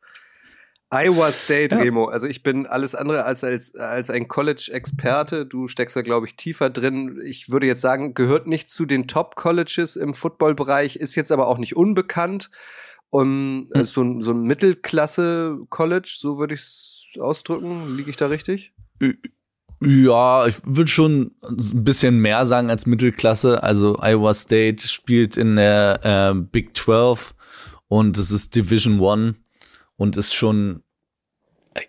Iowa 0.90 1.32
State, 1.32 1.74
ja. 1.74 1.82
Remo. 1.82 2.06
Also 2.06 2.26
ich 2.26 2.42
bin 2.42 2.66
alles 2.66 2.94
andere 2.94 3.24
als 3.24 3.42
als, 3.42 3.74
als 3.74 4.08
ein 4.08 4.28
College-Experte. 4.28 5.44
Du 5.44 5.66
steckst 5.66 5.96
da, 5.96 6.02
glaube 6.02 6.26
ich, 6.26 6.36
tiefer 6.36 6.70
drin. 6.70 7.20
Ich 7.24 7.50
würde 7.50 7.66
jetzt 7.66 7.80
sagen, 7.80 8.14
gehört 8.14 8.46
nicht 8.46 8.68
zu 8.68 8.86
den 8.86 9.08
Top-Colleges 9.08 9.96
im 9.96 10.14
Football-Bereich, 10.14 10.96
ist 10.96 11.16
jetzt 11.16 11.32
aber 11.32 11.48
auch 11.48 11.58
nicht 11.58 11.76
unbekannt. 11.76 12.50
Um, 13.10 13.70
hm. 13.72 13.84
so, 13.84 14.20
so 14.20 14.32
ein 14.32 14.42
Mittelklasse-College, 14.42 16.16
so 16.18 16.38
würde 16.38 16.54
ich 16.54 16.60
es 16.60 16.95
ausdrücken? 17.20 17.96
Liege 17.96 18.10
ich 18.10 18.16
da 18.16 18.26
richtig? 18.26 18.72
Ja, 19.80 20.46
ich 20.46 20.56
würde 20.64 20.90
schon 20.90 21.32
ein 21.42 21.84
bisschen 21.84 22.18
mehr 22.18 22.46
sagen 22.46 22.70
als 22.70 22.86
Mittelklasse. 22.86 23.62
Also 23.62 23.98
Iowa 24.00 24.32
State 24.32 24.86
spielt 24.86 25.36
in 25.36 25.56
der 25.56 26.00
äh, 26.02 26.34
Big 26.34 26.76
12 26.76 27.34
und 27.88 28.16
es 28.16 28.30
ist 28.30 28.54
Division 28.54 29.00
One 29.00 29.34
und 29.96 30.16
ist 30.16 30.34
schon, 30.34 30.82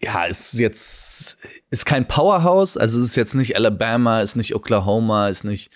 ja, 0.02 0.26
ist 0.26 0.54
jetzt, 0.60 1.38
ist 1.70 1.86
kein 1.86 2.08
Powerhouse. 2.08 2.76
Also 2.76 3.00
es 3.00 3.06
ist 3.06 3.16
jetzt 3.16 3.36
nicht 3.36 3.56
Alabama, 3.56 4.22
ist 4.22 4.36
nicht 4.36 4.54
Oklahoma, 4.54 5.30
ist 5.30 5.46
nicht 5.46 5.72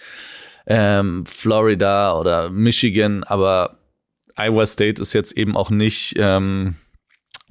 ähm, 0.67 1.25
Florida 1.25 2.19
oder 2.19 2.49
Michigan, 2.49 3.23
aber 3.23 3.77
Iowa 4.35 4.65
State 4.65 5.01
ist 5.01 5.13
jetzt 5.13 5.37
eben 5.37 5.55
auch 5.55 5.69
nicht, 5.69 6.15
ähm, 6.17 6.75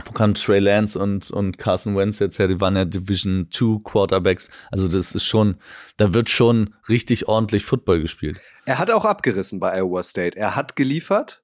wo 0.05 0.13
kam 0.13 0.35
Trey 0.35 0.59
Lance 0.59 0.99
und, 0.99 1.31
und 1.31 1.59
Carson 1.59 1.97
Wentz 1.97 2.19
jetzt 2.19 2.39
her, 2.39 2.49
die 2.49 2.61
waren 2.61 2.77
ja 2.77 2.85
Division 2.85 3.49
2 3.51 3.81
Quarterbacks. 3.83 4.51
Also 4.71 4.89
das 4.89 5.15
ist 5.15 5.25
schon, 5.25 5.57
da 5.97 6.15
wird 6.15 6.31
schon 6.31 6.75
richtig 6.89 7.29
ordentlich 7.29 7.65
Football 7.65 8.01
gespielt. 8.01 8.41
Er 8.65 8.79
hat 8.79 8.91
auch 8.91 9.05
abgerissen 9.05 9.61
bei 9.61 9.77
Iowa 9.79 10.03
State. 10.03 10.39
Er 10.39 10.57
hat 10.57 10.77
geliefert, 10.77 11.43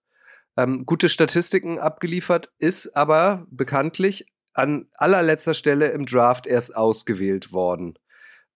ähm, 0.57 0.87
gute 0.87 1.09
Statistiken 1.09 1.79
abgeliefert, 1.79 2.51
ist 2.59 2.97
aber 2.97 3.47
bekanntlich 3.51 4.27
an 4.55 4.87
allerletzter 4.97 5.55
Stelle 5.55 5.89
im 5.89 6.07
Draft 6.07 6.47
erst 6.47 6.75
ausgewählt 6.75 7.53
worden. 7.53 7.99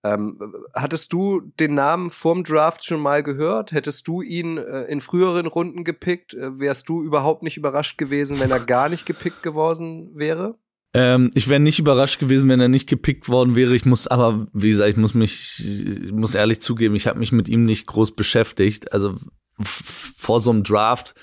Ähm, 0.03 0.39
hattest 0.75 1.13
du 1.13 1.41
den 1.61 1.75
Namen 1.75 2.09
vorm 2.09 2.43
Draft 2.43 2.85
schon 2.85 3.01
mal 3.01 3.23
gehört? 3.23 3.73
Hättest 3.73 4.09
du 4.09 4.23
ihn 4.23 4.57
äh, 4.57 4.85
in 4.85 5.01
früheren 5.01 5.47
Runden 5.47 5.85
gepickt? 5.85 6.33
Äh, 6.35 6.59
wärst 6.59 6.89
du 6.89 7.03
überhaupt 7.03 7.43
nicht 7.43 7.59
überrascht 7.59 7.99
gewesen, 7.99 8.41
wenn 8.41 8.51
er 8.51 8.61
gar 8.61 8.89
nicht 8.89 9.05
gepickt 9.05 9.43
geworden 9.43 10.11
wäre? 10.15 10.59
Ähm, 10.95 11.31
ich 11.35 11.49
wäre 11.49 11.61
nicht 11.61 11.79
überrascht 11.79 12.19
gewesen, 12.19 12.49
wenn 12.49 12.61
er 12.61 12.69
nicht 12.69 12.89
gepickt 12.89 13.29
worden 13.29 13.55
wäre. 13.55 13.75
Ich 13.75 13.85
muss 13.85 14.07
aber, 14.07 14.49
wie 14.53 14.71
gesagt, 14.71 14.91
ich 14.91 14.97
muss 14.97 15.15
mich, 15.15 15.65
ich 15.65 16.13
muss 16.13 16.35
ehrlich 16.35 16.61
zugeben, 16.61 16.95
ich 16.95 17.07
habe 17.07 17.19
mich 17.19 17.31
mit 17.31 17.49
ihm 17.49 17.65
nicht 17.65 17.87
groß 17.87 18.17
beschäftigt. 18.17 18.93
Also 18.93 19.17
vor 19.61 20.41
so 20.41 20.51
einem 20.51 20.65
Draft 20.65 21.15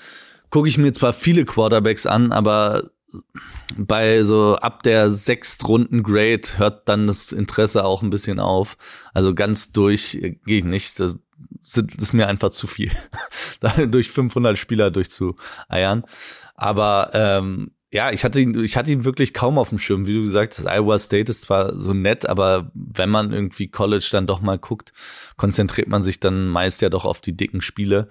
gucke 0.50 0.68
ich 0.68 0.78
mir 0.78 0.92
zwar 0.92 1.12
viele 1.12 1.44
Quarterbacks 1.44 2.06
an, 2.06 2.32
aber 2.32 2.90
bei 3.76 4.22
so 4.22 4.56
ab 4.56 4.82
der 4.82 5.10
Sechstrunden 5.10 6.02
Grade 6.02 6.42
hört 6.56 6.88
dann 6.88 7.06
das 7.06 7.32
Interesse 7.32 7.84
auch 7.84 8.02
ein 8.02 8.10
bisschen 8.10 8.40
auf. 8.40 8.76
Also 9.14 9.34
ganz 9.34 9.72
durch 9.72 10.16
äh, 10.16 10.36
gehe 10.44 10.58
ich 10.58 10.64
nicht. 10.64 11.00
Das 11.00 11.14
ist 11.62 12.12
mir 12.12 12.28
einfach 12.28 12.50
zu 12.50 12.66
viel, 12.66 12.90
da 13.60 13.86
durch 13.86 14.10
500 14.10 14.58
Spieler 14.58 14.90
durchzueiern. 14.90 16.04
Aber 16.54 17.10
ähm, 17.14 17.70
ja, 17.90 18.10
ich 18.10 18.24
hatte 18.24 18.40
ihn, 18.40 18.62
ich 18.62 18.76
hatte 18.76 18.92
ihn 18.92 19.04
wirklich 19.04 19.32
kaum 19.32 19.56
auf 19.56 19.70
dem 19.70 19.78
Schirm. 19.78 20.06
Wie 20.06 20.14
du 20.14 20.22
gesagt 20.22 20.58
hast, 20.58 20.66
Iowa 20.66 20.98
State 20.98 21.30
ist 21.30 21.42
zwar 21.42 21.80
so 21.80 21.94
nett, 21.94 22.28
aber 22.28 22.70
wenn 22.74 23.08
man 23.08 23.32
irgendwie 23.32 23.68
College 23.68 24.08
dann 24.12 24.26
doch 24.26 24.42
mal 24.42 24.58
guckt, 24.58 24.92
konzentriert 25.36 25.88
man 25.88 26.02
sich 26.02 26.20
dann 26.20 26.48
meist 26.48 26.82
ja 26.82 26.90
doch 26.90 27.06
auf 27.06 27.20
die 27.20 27.36
dicken 27.36 27.62
Spiele. 27.62 28.08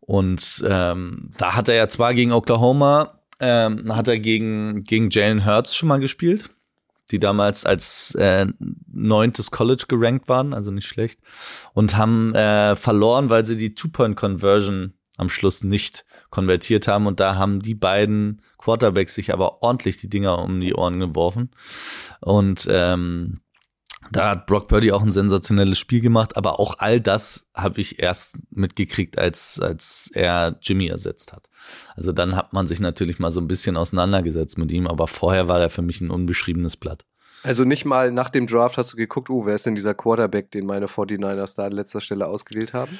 Und 0.00 0.64
ähm, 0.68 1.30
da 1.38 1.54
hat 1.54 1.68
er 1.68 1.76
ja 1.76 1.88
zwar 1.88 2.12
gegen 2.12 2.32
Oklahoma 2.32 3.13
ähm, 3.40 3.94
hat 3.94 4.08
er 4.08 4.18
gegen, 4.18 4.84
gegen 4.84 5.10
Jalen 5.10 5.44
Hurts 5.44 5.74
schon 5.74 5.88
mal 5.88 6.00
gespielt, 6.00 6.50
die 7.10 7.18
damals 7.18 7.64
als 7.66 8.14
äh, 8.14 8.46
neuntes 8.92 9.50
College 9.50 9.84
gerankt 9.88 10.28
waren, 10.28 10.54
also 10.54 10.70
nicht 10.70 10.86
schlecht, 10.86 11.20
und 11.72 11.96
haben 11.96 12.34
äh, 12.34 12.76
verloren, 12.76 13.30
weil 13.30 13.44
sie 13.44 13.56
die 13.56 13.74
Two-Point-Conversion 13.74 14.94
am 15.16 15.28
Schluss 15.28 15.62
nicht 15.62 16.04
konvertiert 16.30 16.88
haben. 16.88 17.06
Und 17.06 17.20
da 17.20 17.36
haben 17.36 17.60
die 17.60 17.74
beiden 17.74 18.42
Quarterbacks 18.58 19.14
sich 19.14 19.32
aber 19.32 19.62
ordentlich 19.62 19.96
die 19.96 20.08
Dinger 20.08 20.38
um 20.38 20.60
die 20.60 20.74
Ohren 20.74 20.98
geworfen. 20.98 21.50
Und 22.20 22.66
ähm, 22.68 23.40
da 24.10 24.30
hat 24.30 24.46
Brock 24.46 24.68
Purdy 24.68 24.92
auch 24.92 25.02
ein 25.02 25.10
sensationelles 25.10 25.78
Spiel 25.78 26.00
gemacht, 26.00 26.36
aber 26.36 26.60
auch 26.60 26.78
all 26.78 27.00
das 27.00 27.46
habe 27.54 27.80
ich 27.80 27.98
erst 27.98 28.36
mitgekriegt, 28.50 29.18
als, 29.18 29.58
als 29.60 30.10
er 30.12 30.56
Jimmy 30.60 30.88
ersetzt 30.88 31.32
hat. 31.32 31.48
Also 31.96 32.12
dann 32.12 32.36
hat 32.36 32.52
man 32.52 32.66
sich 32.66 32.80
natürlich 32.80 33.18
mal 33.18 33.30
so 33.30 33.40
ein 33.40 33.48
bisschen 33.48 33.76
auseinandergesetzt 33.76 34.58
mit 34.58 34.70
ihm, 34.72 34.86
aber 34.86 35.06
vorher 35.06 35.48
war 35.48 35.60
er 35.60 35.70
für 35.70 35.82
mich 35.82 36.00
ein 36.00 36.10
unbeschriebenes 36.10 36.76
Blatt. 36.76 37.04
Also 37.42 37.64
nicht 37.64 37.84
mal 37.84 38.10
nach 38.10 38.30
dem 38.30 38.46
Draft 38.46 38.78
hast 38.78 38.92
du 38.92 38.96
geguckt, 38.96 39.28
oh, 39.28 39.44
wer 39.44 39.54
ist 39.54 39.66
denn 39.66 39.74
dieser 39.74 39.94
Quarterback, 39.94 40.50
den 40.50 40.64
meine 40.64 40.86
49ers 40.86 41.56
da 41.56 41.66
an 41.66 41.72
letzter 41.72 42.00
Stelle 42.00 42.26
ausgewählt 42.26 42.72
haben? 42.72 42.98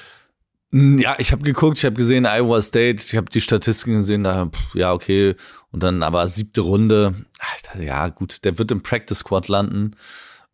Hm, 0.71 0.99
ja, 0.99 1.17
ich 1.19 1.33
habe 1.33 1.45
geguckt, 1.45 1.79
ich 1.79 1.85
habe 1.85 1.95
gesehen 1.95 2.27
Iowa 2.27 2.61
State, 2.61 3.03
ich 3.05 3.17
habe 3.17 3.31
die 3.31 3.41
Statistiken 3.41 3.99
gesehen, 3.99 4.25
da 4.25 4.47
pff, 4.47 4.75
ja 4.75 4.93
okay 4.93 5.37
und 5.71 5.83
dann 5.83 6.03
aber 6.03 6.29
siebte 6.29 6.61
Runde, 6.61 7.15
ach, 7.41 7.63
dachte, 7.63 7.85
ja 7.85 8.09
gut, 8.09 8.45
der 8.45 8.59
wird 8.59 8.71
im 8.71 8.83
Practice 8.83 9.21
Squad 9.21 9.49
landen 9.49 9.97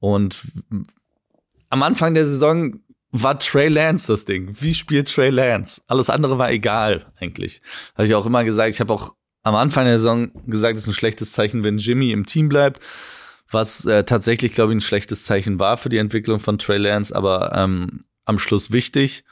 und 0.01 0.43
am 1.69 1.83
Anfang 1.83 2.15
der 2.15 2.27
Saison 2.27 2.81
war 3.13 3.39
Trey 3.39 3.69
Lance 3.69 4.13
das 4.13 4.25
Ding. 4.25 4.57
Wie 4.61 4.75
spielt 4.75 5.13
Trey 5.13 5.31
Lance? 5.31 5.83
Alles 5.87 6.11
andere 6.11 6.39
war 6.39 6.51
egal, 6.51 7.07
eigentlich. 7.19 7.63
Habe 7.95 8.07
ich 8.07 8.15
auch 8.15 8.27
immer 8.27 8.45
gesagt. 8.45 8.71
Ich 8.71 8.81
habe 8.81 8.93
auch 8.93 9.15
am 9.43 9.55
Anfang 9.55 9.85
der 9.85 9.99
Saison 9.99 10.31
gesagt, 10.47 10.77
es 10.77 10.83
ist 10.83 10.89
ein 10.89 10.95
schlechtes 10.95 11.33
Zeichen, 11.33 11.65
wenn 11.65 11.79
Jimmy 11.79 12.13
im 12.13 12.27
Team 12.27 12.49
bleibt. 12.49 12.81
Was 13.51 13.85
äh, 13.85 14.05
tatsächlich, 14.05 14.53
glaube 14.53 14.73
ich, 14.73 14.79
ein 14.79 14.83
schlechtes 14.83 15.25
Zeichen 15.25 15.59
war 15.59 15.77
für 15.77 15.89
die 15.89 15.99
Entwicklung 15.99 16.39
von 16.39 16.59
Trey 16.59 16.79
Lance, 16.79 17.15
aber 17.15 17.53
ähm, 17.57 18.05
am 18.25 18.39
Schluss 18.39 18.71
wichtig. 18.71 19.25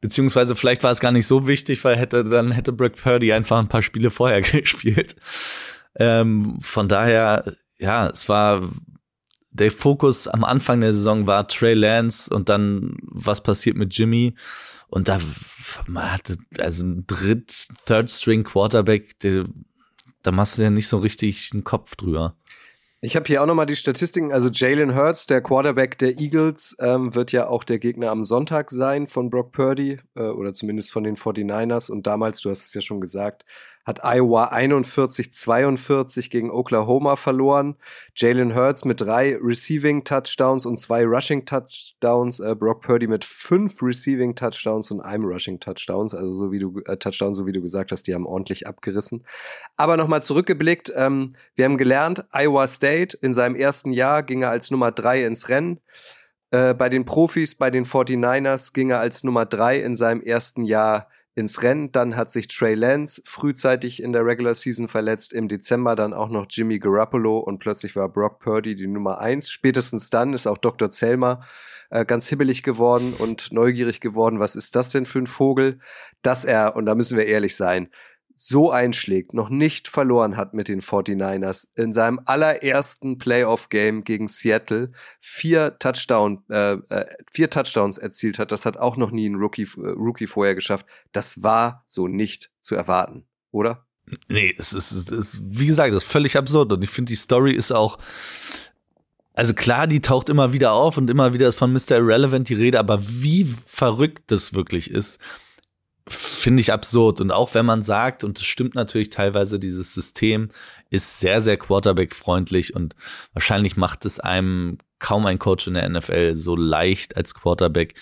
Beziehungsweise 0.00 0.54
vielleicht 0.54 0.82
war 0.84 0.92
es 0.92 1.00
gar 1.00 1.12
nicht 1.12 1.26
so 1.26 1.46
wichtig, 1.46 1.82
weil 1.84 1.96
hätte 1.96 2.24
dann 2.24 2.52
hätte 2.52 2.72
Brock 2.72 2.96
Purdy 2.96 3.32
einfach 3.32 3.58
ein 3.58 3.68
paar 3.68 3.82
Spiele 3.82 4.10
vorher 4.10 4.42
gespielt. 4.42 5.16
Ähm, 5.96 6.58
von 6.60 6.88
daher, 6.88 7.56
ja, 7.78 8.08
es 8.08 8.28
war 8.28 8.68
der 9.52 9.70
Fokus 9.70 10.26
am 10.28 10.44
Anfang 10.44 10.80
der 10.80 10.94
Saison 10.94 11.26
war 11.26 11.46
Trey 11.46 11.74
Lance 11.74 12.34
und 12.34 12.48
dann 12.48 12.96
was 13.02 13.42
passiert 13.42 13.76
mit 13.76 13.94
Jimmy. 13.96 14.34
Und 14.88 15.08
da 15.08 15.20
man 15.86 16.12
hatte 16.12 16.36
also 16.58 16.86
ein 16.86 17.06
Dritt, 17.06 17.68
Third 17.86 18.10
String 18.10 18.44
Quarterback, 18.44 19.16
da 20.22 20.32
machst 20.32 20.58
du 20.58 20.62
ja 20.62 20.70
nicht 20.70 20.88
so 20.88 20.98
richtig 20.98 21.50
einen 21.52 21.64
Kopf 21.64 21.96
drüber. 21.96 22.36
Ich 23.04 23.16
habe 23.16 23.26
hier 23.26 23.42
auch 23.42 23.46
nochmal 23.46 23.66
die 23.66 23.74
Statistiken. 23.74 24.32
Also 24.32 24.48
Jalen 24.48 24.94
Hurts, 24.94 25.26
der 25.26 25.42
Quarterback 25.42 25.98
der 25.98 26.20
Eagles, 26.20 26.76
ähm, 26.78 27.12
wird 27.16 27.32
ja 27.32 27.48
auch 27.48 27.64
der 27.64 27.80
Gegner 27.80 28.12
am 28.12 28.22
Sonntag 28.22 28.70
sein 28.70 29.08
von 29.08 29.28
Brock 29.28 29.50
Purdy 29.50 29.98
äh, 30.14 30.22
oder 30.22 30.52
zumindest 30.52 30.92
von 30.92 31.02
den 31.02 31.16
49ers. 31.16 31.90
Und 31.90 32.06
damals, 32.06 32.40
du 32.42 32.50
hast 32.50 32.66
es 32.66 32.74
ja 32.74 32.80
schon 32.80 33.00
gesagt, 33.00 33.44
hat 33.84 34.00
Iowa 34.04 34.52
41-42 34.52 36.30
gegen 36.30 36.50
Oklahoma 36.50 37.16
verloren. 37.16 37.76
Jalen 38.14 38.54
Hurts 38.54 38.84
mit 38.84 39.00
drei 39.00 39.36
Receiving 39.42 40.04
Touchdowns 40.04 40.66
und 40.66 40.78
zwei 40.78 41.04
Rushing 41.04 41.44
Touchdowns. 41.44 42.40
Äh, 42.40 42.54
Brock 42.54 42.82
Purdy 42.82 43.08
mit 43.08 43.24
fünf 43.24 43.82
Receiving 43.82 44.36
Touchdowns 44.36 44.90
und 44.90 45.00
einem 45.00 45.24
Rushing 45.24 45.58
Touchdowns. 45.58 46.14
Also 46.14 46.34
so 46.34 46.52
wie 46.52 46.60
du 46.60 46.80
äh, 46.86 46.96
Touchdown, 46.96 47.34
so 47.34 47.46
wie 47.46 47.52
du 47.52 47.60
gesagt 47.60 47.90
hast, 47.90 48.06
die 48.06 48.14
haben 48.14 48.26
ordentlich 48.26 48.66
abgerissen. 48.66 49.24
Aber 49.76 49.96
nochmal 49.96 50.22
zurückgeblickt, 50.22 50.92
ähm, 50.94 51.30
wir 51.56 51.64
haben 51.64 51.76
gelernt, 51.76 52.24
Iowa 52.32 52.68
State 52.68 53.16
in 53.20 53.34
seinem 53.34 53.56
ersten 53.56 53.92
Jahr 53.92 54.22
ging 54.22 54.42
er 54.42 54.50
als 54.50 54.70
Nummer 54.70 54.92
drei 54.92 55.24
ins 55.24 55.48
Rennen. 55.48 55.80
Äh, 56.52 56.74
bei 56.74 56.88
den 56.88 57.04
Profis, 57.04 57.54
bei 57.56 57.70
den 57.70 57.84
49ers 57.84 58.72
ging 58.74 58.90
er 58.90 59.00
als 59.00 59.24
Nummer 59.24 59.46
drei 59.46 59.80
in 59.80 59.96
seinem 59.96 60.20
ersten 60.20 60.62
Jahr 60.64 61.08
ins 61.34 61.62
Rennen. 61.62 61.92
Dann 61.92 62.16
hat 62.16 62.30
sich 62.30 62.48
Trey 62.48 62.74
Lance 62.74 63.22
frühzeitig 63.24 64.02
in 64.02 64.12
der 64.12 64.24
Regular 64.24 64.54
Season 64.54 64.88
verletzt. 64.88 65.32
Im 65.32 65.48
Dezember 65.48 65.96
dann 65.96 66.12
auch 66.12 66.28
noch 66.28 66.46
Jimmy 66.48 66.78
Garoppolo 66.78 67.38
und 67.38 67.58
plötzlich 67.58 67.96
war 67.96 68.08
Brock 68.08 68.38
Purdy 68.38 68.74
die 68.74 68.86
Nummer 68.86 69.18
eins. 69.18 69.50
Spätestens 69.50 70.10
dann 70.10 70.34
ist 70.34 70.46
auch 70.46 70.58
Dr. 70.58 70.90
Zelmer 70.90 71.40
äh, 71.90 72.04
ganz 72.04 72.28
hibbelig 72.28 72.62
geworden 72.62 73.14
und 73.18 73.52
neugierig 73.52 74.00
geworden. 74.00 74.40
Was 74.40 74.56
ist 74.56 74.74
das 74.76 74.90
denn 74.90 75.06
für 75.06 75.18
ein 75.18 75.26
Vogel? 75.26 75.78
Dass 76.22 76.44
er, 76.44 76.74
und 76.76 76.86
da 76.86 76.94
müssen 76.94 77.18
wir 77.18 77.26
ehrlich 77.26 77.56
sein, 77.56 77.88
so 78.34 78.70
einschlägt, 78.70 79.34
noch 79.34 79.50
nicht 79.50 79.88
verloren 79.88 80.36
hat 80.36 80.54
mit 80.54 80.68
den 80.68 80.80
49ers, 80.80 81.68
in 81.74 81.92
seinem 81.92 82.20
allerersten 82.24 83.18
Playoff-Game 83.18 84.04
gegen 84.04 84.28
Seattle 84.28 84.92
vier, 85.20 85.78
Touchdown, 85.78 86.42
äh, 86.50 86.74
äh, 86.74 87.06
vier 87.32 87.50
Touchdowns 87.50 87.98
erzielt 87.98 88.38
hat. 88.38 88.52
Das 88.52 88.66
hat 88.66 88.76
auch 88.76 88.96
noch 88.96 89.10
nie 89.10 89.28
ein 89.28 89.36
Rookie, 89.36 89.68
äh, 89.76 89.88
Rookie 89.88 90.26
vorher 90.26 90.54
geschafft. 90.54 90.86
Das 91.12 91.42
war 91.42 91.84
so 91.86 92.08
nicht 92.08 92.50
zu 92.60 92.74
erwarten, 92.74 93.26
oder? 93.50 93.86
Nee, 94.28 94.54
es 94.58 94.72
ist, 94.72 94.92
es 94.92 95.08
ist 95.08 95.40
wie 95.42 95.66
gesagt, 95.66 95.94
das 95.94 96.04
ist 96.04 96.10
völlig 96.10 96.36
absurd. 96.36 96.72
Und 96.72 96.82
ich 96.82 96.90
finde, 96.90 97.10
die 97.10 97.16
Story 97.16 97.52
ist 97.52 97.72
auch, 97.72 97.98
also 99.34 99.54
klar, 99.54 99.86
die 99.86 100.00
taucht 100.00 100.28
immer 100.28 100.52
wieder 100.52 100.72
auf 100.72 100.96
und 100.98 101.08
immer 101.08 101.32
wieder 101.32 101.48
ist 101.48 101.56
von 101.56 101.72
Mr. 101.72 101.92
Irrelevant 101.92 102.48
die 102.48 102.54
Rede, 102.54 102.78
aber 102.78 103.00
wie 103.02 103.44
verrückt 103.44 104.24
das 104.26 104.52
wirklich 104.54 104.90
ist, 104.90 105.18
finde 106.08 106.60
ich 106.60 106.72
absurd. 106.72 107.20
Und 107.20 107.30
auch 107.30 107.54
wenn 107.54 107.66
man 107.66 107.82
sagt, 107.82 108.24
und 108.24 108.38
es 108.38 108.44
stimmt 108.44 108.74
natürlich 108.74 109.10
teilweise, 109.10 109.58
dieses 109.58 109.94
System 109.94 110.50
ist 110.90 111.20
sehr, 111.20 111.40
sehr 111.40 111.56
Quarterback-freundlich 111.56 112.74
und 112.74 112.94
wahrscheinlich 113.32 113.76
macht 113.76 114.04
es 114.04 114.20
einem 114.20 114.78
kaum 114.98 115.26
ein 115.26 115.38
Coach 115.38 115.66
in 115.66 115.74
der 115.74 115.88
NFL 115.88 116.36
so 116.36 116.56
leicht 116.56 117.16
als 117.16 117.34
Quarterback 117.34 117.94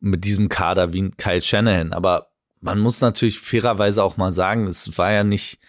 mit 0.00 0.24
diesem 0.24 0.48
Kader 0.48 0.92
wie 0.92 1.10
Kyle 1.10 1.40
Shanahan. 1.40 1.92
Aber 1.92 2.30
man 2.60 2.78
muss 2.78 3.00
natürlich 3.00 3.40
fairerweise 3.40 4.02
auch 4.02 4.16
mal 4.16 4.32
sagen, 4.32 4.66
es 4.66 4.96
war 4.98 5.12
ja 5.12 5.24
nicht 5.24 5.60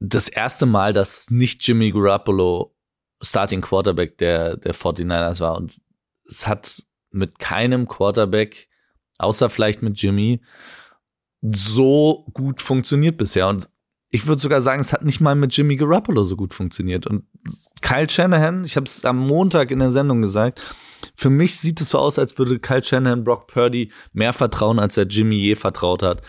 das 0.00 0.28
erste 0.28 0.66
Mal, 0.66 0.92
dass 0.92 1.30
nicht 1.30 1.66
Jimmy 1.66 1.90
Garoppolo 1.90 2.74
Starting 3.20 3.60
Quarterback 3.60 4.18
der, 4.18 4.56
der 4.56 4.74
49ers 4.74 5.40
war. 5.40 5.56
Und 5.56 5.80
es 6.28 6.46
hat 6.46 6.84
mit 7.10 7.38
keinem 7.38 7.88
Quarterback 7.88 8.67
außer 9.18 9.50
vielleicht 9.50 9.82
mit 9.82 10.00
Jimmy, 10.00 10.40
so 11.42 12.26
gut 12.32 12.62
funktioniert 12.62 13.18
bisher. 13.18 13.48
Und 13.48 13.68
ich 14.10 14.26
würde 14.26 14.40
sogar 14.40 14.62
sagen, 14.62 14.80
es 14.80 14.92
hat 14.92 15.04
nicht 15.04 15.20
mal 15.20 15.34
mit 15.34 15.54
Jimmy 15.56 15.76
Garoppolo 15.76 16.24
so 16.24 16.36
gut 16.36 16.54
funktioniert. 16.54 17.06
Und 17.06 17.24
Kyle 17.82 18.08
Shanahan, 18.08 18.64
ich 18.64 18.76
habe 18.76 18.86
es 18.86 19.04
am 19.04 19.18
Montag 19.18 19.70
in 19.70 19.80
der 19.80 19.90
Sendung 19.90 20.22
gesagt, 20.22 20.60
für 21.14 21.30
mich 21.30 21.58
sieht 21.58 21.80
es 21.80 21.90
so 21.90 21.98
aus, 21.98 22.18
als 22.18 22.38
würde 22.38 22.58
Kyle 22.58 22.82
Shanahan 22.82 23.24
Brock 23.24 23.46
Purdy 23.48 23.92
mehr 24.12 24.32
vertrauen, 24.32 24.78
als 24.78 24.96
er 24.96 25.06
Jimmy 25.06 25.36
je 25.36 25.54
vertraut 25.54 26.02
hat. 26.02 26.22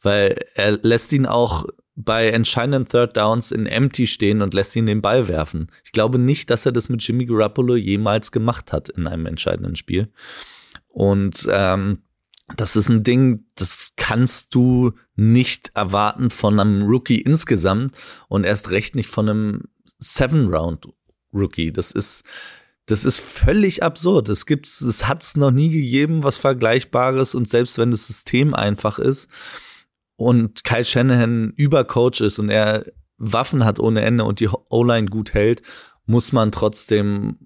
Weil 0.00 0.38
er 0.54 0.78
lässt 0.82 1.12
ihn 1.12 1.26
auch 1.26 1.66
bei 1.96 2.28
entscheidenden 2.28 2.86
Third 2.86 3.16
Downs 3.16 3.52
in 3.52 3.66
Empty 3.66 4.06
stehen 4.06 4.42
und 4.42 4.54
lässt 4.54 4.74
ihn 4.76 4.86
den 4.86 5.02
Ball 5.02 5.28
werfen. 5.28 5.70
Ich 5.84 5.92
glaube 5.92 6.18
nicht, 6.18 6.50
dass 6.50 6.66
er 6.66 6.72
das 6.72 6.88
mit 6.88 7.02
Jimmy 7.02 7.26
Garoppolo 7.26 7.76
jemals 7.76 8.32
gemacht 8.32 8.72
hat 8.72 8.88
in 8.88 9.06
einem 9.06 9.26
entscheidenden 9.26 9.76
Spiel. 9.76 10.12
Und 10.88 11.48
ähm, 11.50 12.03
das 12.56 12.76
ist 12.76 12.88
ein 12.88 13.04
Ding, 13.04 13.46
das 13.54 13.92
kannst 13.96 14.54
du 14.54 14.92
nicht 15.16 15.70
erwarten 15.74 16.30
von 16.30 16.60
einem 16.60 16.82
Rookie 16.82 17.20
insgesamt 17.20 17.96
und 18.28 18.44
erst 18.44 18.70
recht 18.70 18.94
nicht 18.94 19.08
von 19.08 19.28
einem 19.28 19.62
Seven-Round-Rookie. 19.98 21.72
Das 21.72 21.90
ist, 21.90 22.24
das 22.86 23.04
ist 23.04 23.18
völlig 23.18 23.82
absurd. 23.82 24.28
Es 24.28 24.44
gibt's, 24.44 24.82
es 24.82 25.08
hat's 25.08 25.36
noch 25.36 25.50
nie 25.50 25.70
gegeben, 25.70 26.22
was 26.22 26.36
Vergleichbares 26.36 27.34
und 27.34 27.48
selbst 27.48 27.78
wenn 27.78 27.90
das 27.90 28.06
System 28.06 28.52
einfach 28.52 28.98
ist 28.98 29.30
und 30.16 30.64
Kyle 30.64 30.84
Shanahan 30.84 31.52
Übercoach 31.56 32.20
ist 32.20 32.38
und 32.38 32.50
er 32.50 32.84
Waffen 33.16 33.64
hat 33.64 33.80
ohne 33.80 34.02
Ende 34.02 34.24
und 34.24 34.40
die 34.40 34.48
O-Line 34.48 35.08
gut 35.08 35.32
hält, 35.32 35.62
muss 36.04 36.32
man 36.32 36.52
trotzdem 36.52 37.38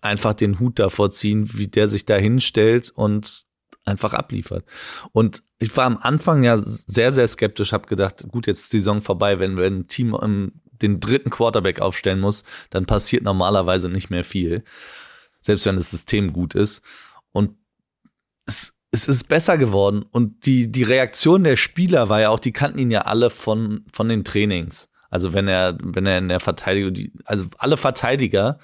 einfach 0.00 0.32
den 0.32 0.58
Hut 0.60 0.78
davor 0.78 1.10
ziehen, 1.10 1.50
wie 1.58 1.68
der 1.68 1.88
sich 1.88 2.06
da 2.06 2.16
hinstellt 2.16 2.90
und 2.94 3.49
einfach 3.84 4.12
abliefert. 4.12 4.64
Und 5.12 5.42
ich 5.58 5.76
war 5.76 5.84
am 5.84 5.98
Anfang 5.98 6.42
ja 6.42 6.58
sehr, 6.58 7.12
sehr 7.12 7.26
skeptisch, 7.26 7.72
habe 7.72 7.88
gedacht, 7.88 8.26
gut, 8.28 8.46
jetzt 8.46 8.64
ist 8.64 8.72
die 8.72 8.78
Saison 8.78 9.02
vorbei, 9.02 9.38
wenn, 9.38 9.56
wenn 9.56 9.80
ein 9.80 9.88
Team 9.88 10.14
um, 10.14 10.52
den 10.82 11.00
dritten 11.00 11.30
Quarterback 11.30 11.80
aufstellen 11.80 12.20
muss, 12.20 12.44
dann 12.70 12.86
passiert 12.86 13.22
normalerweise 13.22 13.88
nicht 13.88 14.10
mehr 14.10 14.24
viel. 14.24 14.64
Selbst 15.40 15.66
wenn 15.66 15.76
das 15.76 15.90
System 15.90 16.32
gut 16.32 16.54
ist. 16.54 16.82
Und 17.32 17.56
es, 18.46 18.74
es 18.90 19.08
ist 19.08 19.28
besser 19.28 19.58
geworden. 19.58 20.02
Und 20.10 20.46
die, 20.46 20.70
die 20.70 20.82
Reaktion 20.82 21.44
der 21.44 21.56
Spieler 21.56 22.08
war 22.08 22.20
ja 22.20 22.30
auch, 22.30 22.40
die 22.40 22.52
kannten 22.52 22.78
ihn 22.78 22.90
ja 22.90 23.02
alle 23.02 23.30
von, 23.30 23.84
von 23.92 24.08
den 24.08 24.24
Trainings. 24.24 24.88
Also 25.10 25.32
wenn 25.32 25.48
er, 25.48 25.76
wenn 25.82 26.06
er 26.06 26.18
in 26.18 26.28
der 26.28 26.40
Verteidigung, 26.40 26.94
die, 26.94 27.12
also 27.24 27.46
alle 27.58 27.76
Verteidiger 27.76 28.58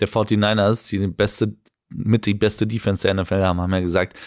der 0.00 0.08
49ers, 0.08 0.88
die, 0.88 0.98
die 0.98 1.06
beste, 1.06 1.56
mit 1.90 2.26
die 2.26 2.34
beste 2.34 2.66
Defense 2.66 3.02
der 3.02 3.14
NFL 3.14 3.42
haben, 3.42 3.60
haben 3.60 3.72
ja 3.72 3.80
gesagt, 3.80 4.18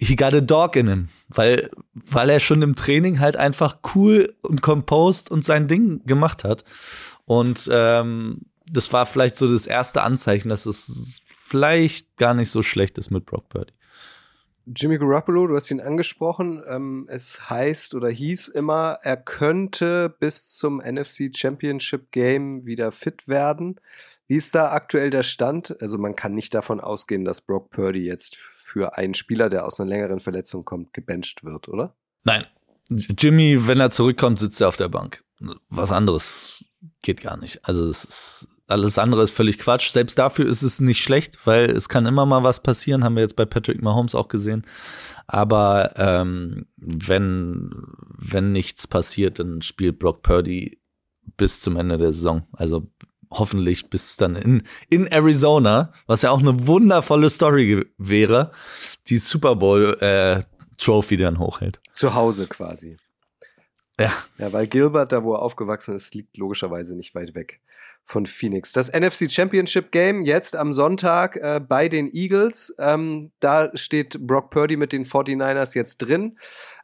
he 0.00 0.16
got 0.16 0.32
a 0.32 0.40
dog 0.40 0.76
in 0.76 0.88
him, 0.88 1.08
weil, 1.28 1.70
weil 1.92 2.30
er 2.30 2.40
schon 2.40 2.62
im 2.62 2.74
Training 2.74 3.20
halt 3.20 3.36
einfach 3.36 3.78
cool 3.94 4.34
und 4.42 4.62
composed 4.62 5.30
und 5.30 5.44
sein 5.44 5.68
Ding 5.68 6.04
gemacht 6.06 6.42
hat. 6.42 6.64
Und 7.26 7.68
ähm, 7.70 8.46
das 8.66 8.92
war 8.92 9.04
vielleicht 9.04 9.36
so 9.36 9.52
das 9.52 9.66
erste 9.66 10.02
Anzeichen, 10.02 10.48
dass 10.48 10.64
es 10.64 11.20
vielleicht 11.26 12.16
gar 12.16 12.34
nicht 12.34 12.50
so 12.50 12.62
schlecht 12.62 12.96
ist 12.96 13.10
mit 13.10 13.26
Brock 13.26 13.48
Purdy. 13.50 13.74
Jimmy 14.66 14.98
Garoppolo, 14.98 15.48
du 15.48 15.56
hast 15.56 15.70
ihn 15.70 15.80
angesprochen. 15.80 16.62
Ähm, 16.66 17.06
es 17.10 17.50
heißt 17.50 17.94
oder 17.94 18.08
hieß 18.08 18.48
immer, 18.48 18.98
er 19.02 19.16
könnte 19.16 20.14
bis 20.20 20.46
zum 20.46 20.78
NFC 20.78 21.30
Championship 21.34 22.10
Game 22.10 22.64
wieder 22.64 22.92
fit 22.92 23.28
werden. 23.28 23.80
Wie 24.28 24.36
ist 24.36 24.54
da 24.54 24.70
aktuell 24.70 25.10
der 25.10 25.24
Stand? 25.24 25.76
Also 25.82 25.98
man 25.98 26.14
kann 26.14 26.34
nicht 26.34 26.54
davon 26.54 26.80
ausgehen, 26.80 27.24
dass 27.24 27.40
Brock 27.40 27.70
Purdy 27.70 28.06
jetzt 28.06 28.36
für 28.70 28.96
einen 28.96 29.14
Spieler, 29.14 29.48
der 29.48 29.66
aus 29.66 29.80
einer 29.80 29.90
längeren 29.90 30.20
Verletzung 30.20 30.64
kommt, 30.64 30.92
gebencht 30.92 31.44
wird, 31.44 31.68
oder? 31.68 31.96
Nein. 32.24 32.46
Jimmy, 32.88 33.66
wenn 33.66 33.80
er 33.80 33.90
zurückkommt, 33.90 34.40
sitzt 34.40 34.60
er 34.60 34.68
auf 34.68 34.76
der 34.76 34.88
Bank. 34.88 35.22
Was 35.68 35.92
anderes 35.92 36.64
geht 37.02 37.20
gar 37.20 37.36
nicht. 37.36 37.64
Also 37.64 37.84
es 37.84 38.04
ist 38.04 38.48
alles 38.70 38.98
andere 38.98 39.24
ist 39.24 39.32
völlig 39.32 39.58
Quatsch. 39.58 39.90
Selbst 39.90 40.16
dafür 40.18 40.46
ist 40.46 40.62
es 40.62 40.80
nicht 40.80 41.02
schlecht, 41.02 41.44
weil 41.44 41.70
es 41.70 41.88
kann 41.88 42.06
immer 42.06 42.24
mal 42.24 42.44
was 42.44 42.62
passieren, 42.62 43.02
haben 43.02 43.16
wir 43.16 43.22
jetzt 43.22 43.34
bei 43.34 43.44
Patrick 43.44 43.82
Mahomes 43.82 44.14
auch 44.14 44.28
gesehen. 44.28 44.64
Aber 45.26 45.94
ähm, 45.96 46.66
wenn, 46.76 47.70
wenn 48.16 48.52
nichts 48.52 48.86
passiert, 48.86 49.40
dann 49.40 49.62
spielt 49.62 49.98
Brock 49.98 50.22
Purdy 50.22 50.80
bis 51.36 51.60
zum 51.60 51.76
Ende 51.76 51.98
der 51.98 52.12
Saison. 52.12 52.46
Also 52.52 52.88
hoffentlich 53.30 53.90
bis 53.90 54.16
dann 54.16 54.36
in, 54.36 54.62
in 54.88 55.06
Arizona, 55.06 55.92
was 56.06 56.22
ja 56.22 56.30
auch 56.30 56.40
eine 56.40 56.66
wundervolle 56.66 57.30
Story 57.30 57.86
wäre, 57.98 58.52
die 59.06 59.18
Super 59.18 59.56
Bowl 59.56 59.96
äh, 60.00 60.42
Trophy 60.78 61.16
dann 61.16 61.38
hochhält. 61.38 61.80
Zu 61.92 62.14
Hause 62.14 62.46
quasi. 62.46 62.96
Ja. 63.98 64.12
Ja, 64.38 64.52
weil 64.52 64.66
Gilbert, 64.66 65.12
da 65.12 65.22
wo 65.22 65.34
er 65.34 65.42
aufgewachsen 65.42 65.94
ist, 65.94 66.14
liegt 66.14 66.36
logischerweise 66.38 66.96
nicht 66.96 67.14
weit 67.14 67.34
weg 67.34 67.60
von 68.04 68.26
Phoenix. 68.26 68.72
Das 68.72 68.92
NFC 68.92 69.30
Championship 69.30 69.92
Game 69.92 70.22
jetzt 70.22 70.56
am 70.56 70.72
Sonntag 70.72 71.36
äh, 71.36 71.60
bei 71.60 71.88
den 71.88 72.12
Eagles. 72.12 72.74
Ähm, 72.78 73.30
da 73.40 73.70
steht 73.76 74.26
Brock 74.26 74.50
Purdy 74.50 74.76
mit 74.76 74.92
den 74.92 75.04
49ers 75.04 75.76
jetzt 75.76 75.98
drin. 75.98 76.36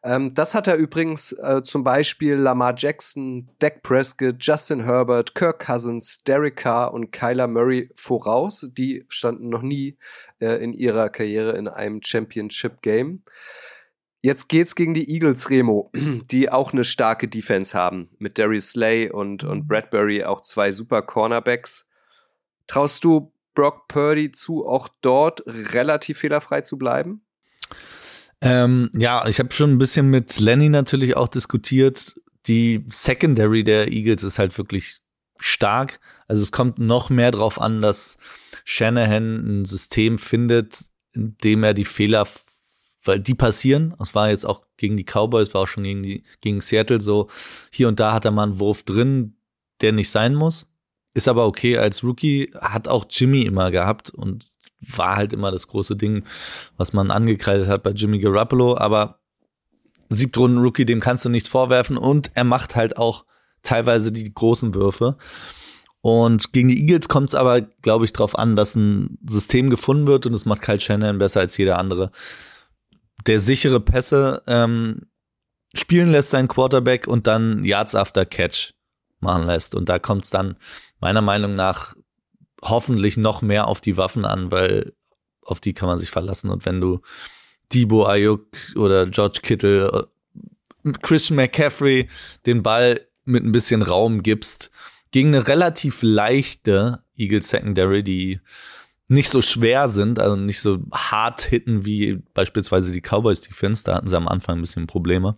Ähm, 0.05 0.35
das 0.35 0.55
hat 0.55 0.69
er 0.69 0.77
übrigens 0.77 1.33
äh, 1.33 1.63
zum 1.65 1.83
Beispiel 1.83 2.35
Lamar 2.35 2.75
Jackson, 2.77 3.49
Dak 3.59 3.83
Prescott, 3.83 4.37
Justin 4.39 4.85
Herbert, 4.85 5.35
Kirk 5.35 5.67
Cousins, 5.67 6.19
Derek 6.19 6.57
Carr 6.57 6.95
und 6.95 7.11
Kyler 7.11 7.49
Murray 7.49 7.91
voraus. 7.97 8.69
Die 8.71 9.05
standen 9.09 9.49
noch 9.49 9.63
nie 9.63 9.99
äh, 10.41 10.63
in 10.63 10.73
ihrer 10.73 11.09
Karriere 11.09 11.57
in 11.57 11.67
einem 11.67 12.01
Championship 12.03 12.83
Game. 12.83 13.23
Jetzt 14.23 14.49
geht's 14.49 14.75
gegen 14.75 14.95
die 14.95 15.09
Eagles, 15.09 15.51
Remo, 15.51 15.91
die 16.31 16.51
auch 16.51 16.73
eine 16.73 16.85
starke 16.85 17.29
Defense 17.29 17.77
haben. 17.77 18.11
Mit 18.19 18.39
Darius 18.39 18.73
Slay 18.73 19.11
und, 19.11 19.45
und 19.45 19.69
Bradbury 19.69 20.25
auch 20.25 20.41
zwei 20.41 20.73
super 20.73 21.03
Cornerbacks. 21.03 21.89
Traust 22.67 23.05
du 23.05 23.33
Brock 23.55 23.89
Purdy 23.89 24.31
zu, 24.31 24.67
auch 24.67 24.89
dort 25.01 25.43
relativ 25.47 26.19
fehlerfrei 26.19 26.61
zu 26.63 26.77
bleiben? 26.77 27.23
Ähm, 28.41 28.91
ja, 28.97 29.27
ich 29.27 29.39
habe 29.39 29.53
schon 29.53 29.73
ein 29.73 29.79
bisschen 29.79 30.11
mit 30.11 30.39
Lenny 30.39 30.69
natürlich 30.69 31.17
auch 31.17 31.29
diskutiert. 31.29 32.15
Die 32.47 32.85
Secondary 32.89 33.65
der 33.65 33.91
Eagles 33.91 34.23
ist 34.23 34.39
halt 34.39 34.57
wirklich 34.59 34.99
stark. 35.39 36.01
Also 36.29 36.43
es 36.43 36.53
kommt 36.53 36.79
noch 36.79 37.11
mehr 37.11 37.31
drauf 37.31 37.61
an, 37.61 37.81
dass 37.81 38.19
Shanahan 38.65 39.61
ein 39.61 39.65
System 39.65 40.19
findet, 40.19 40.91
in 41.13 41.37
dem 41.43 41.65
er 41.65 41.75
die 41.75 41.85
Fehler 41.85 42.27
weil 43.07 43.21
die 43.21 43.35
passieren. 43.35 43.95
Es 44.01 44.15
war 44.15 44.31
jetzt 44.31 44.45
auch 44.45 44.63
gegen 44.77 44.97
die 44.97 45.05
Cowboys, 45.05 45.55
war 45.55 45.63
auch 45.63 45.67
schon 45.69 45.85
gegen 45.85 46.03
die 46.03 46.25
gegen 46.41 46.61
Seattle 46.61 47.01
so. 47.01 47.29
Hier 47.71 47.89
und 47.89 48.01
da 48.01 48.13
hat 48.13 48.25
er 48.25 48.31
mal 48.31 48.45
einen 48.45 48.61
Wurf 48.61 48.83
drin, 48.83 49.37
der 49.81 49.93
nicht 49.93 50.11
sein 50.11 50.35
muss. 50.35 50.71
Ist 51.15 51.29
aber 51.29 51.47
okay 51.47 51.79
als 51.79 52.05
Rookie, 52.05 52.53
hat 52.61 52.89
auch 52.89 53.07
Jimmy 53.09 53.43
immer 53.43 53.71
gehabt 53.71 54.11
und 54.11 54.47
war 54.81 55.17
halt 55.17 55.33
immer 55.33 55.51
das 55.51 55.69
große 55.69 55.97
Ding, 55.97 56.25
was 56.77 56.93
man 56.93 57.11
angekreidet 57.11 57.69
hat 57.69 57.83
bei 57.83 57.91
Jimmy 57.91 58.19
Garoppolo. 58.19 58.77
Aber 58.77 59.21
Siebtrunden-Rookie, 60.11 60.85
dem 60.85 61.01
kannst 61.01 61.25
du 61.25 61.29
nichts 61.31 61.49
vorwerfen 61.49 61.97
und 61.97 62.31
er 62.35 62.45
macht 62.45 62.77
halt 62.77 62.97
auch 62.97 63.25
teilweise 63.63 64.13
die 64.13 64.33
großen 64.33 64.75
Würfe. 64.75 65.17
Und 66.01 66.53
gegen 66.53 66.69
die 66.69 66.81
Eagles 66.81 67.09
kommt 67.09 67.31
es 67.31 67.35
aber, 67.35 67.63
glaube 67.63 68.05
ich, 68.05 68.13
darauf 68.13 68.39
an, 68.39 68.55
dass 68.55 68.77
ein 68.77 69.19
System 69.27 69.71
gefunden 69.71 70.07
wird 70.07 70.27
und 70.27 70.33
das 70.33 70.45
macht 70.45 70.63
Kyle 70.63 70.79
Shannon 70.79 71.19
besser 71.19 71.41
als 71.41 71.57
jeder 71.57 71.79
andere 71.79 72.13
der 73.27 73.41
sichere 73.41 73.81
Pässe 73.81 74.43
ähm, 74.47 75.07
spielen 75.75 76.11
lässt, 76.11 76.31
sein 76.31 76.49
Quarterback, 76.49 77.07
und 77.07 77.27
dann 77.27 77.65
Yards 77.65 77.95
after 77.95 78.25
Catch 78.25 78.75
machen 79.21 79.47
lässt. 79.47 79.75
Und 79.75 79.89
da 79.89 79.99
kommt 79.99 80.25
es 80.25 80.31
dann 80.31 80.57
meiner 81.01 81.23
Meinung 81.23 81.55
nach 81.57 81.95
hoffentlich 82.63 83.17
noch 83.17 83.43
mehr 83.43 83.69
auf 83.69 83.81
die 83.81 83.97
Waffen 83.97 84.25
an, 84.25 84.51
weil 84.51 84.93
auf 85.43 85.61
die 85.61 85.75
kann 85.75 85.89
man 85.89 85.99
sich 85.99 86.11
verlassen. 86.11 86.51
Und 86.51 86.67
wenn 86.67 86.81
du 86.81 87.01
Debo 87.73 88.07
Ayuk 88.07 88.47
oder 88.77 89.07
George 89.07 89.41
Kittle, 89.43 90.09
Christian 91.03 91.37
McCaffrey 91.37 92.09
den 92.47 92.63
Ball 92.63 93.01
mit 93.25 93.45
ein 93.45 93.53
bisschen 93.53 93.83
Raum 93.83 94.23
gibst, 94.23 94.71
gegen 95.11 95.35
eine 95.35 95.49
relativ 95.49 96.01
leichte 96.03 97.03
Eagles 97.17 97.49
Secondary, 97.49 98.03
die 98.03 98.41
nicht 99.09 99.29
so 99.29 99.43
schwer 99.43 99.89
sind, 99.89 100.19
also 100.19 100.37
nicht 100.37 100.61
so 100.61 100.79
hart 100.93 101.43
hitten 101.43 101.85
wie 101.85 102.23
beispielsweise 102.35 102.93
die 102.93 103.01
Cowboys 103.01 103.41
Defense, 103.41 103.85
da 103.85 103.97
hatten 103.97 104.09
sie 104.09 104.17
am 104.17 104.29
Anfang 104.29 104.59
ein 104.59 104.63
bisschen 104.63 104.87
Probleme, 104.87 105.37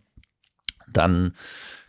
dann 0.90 1.35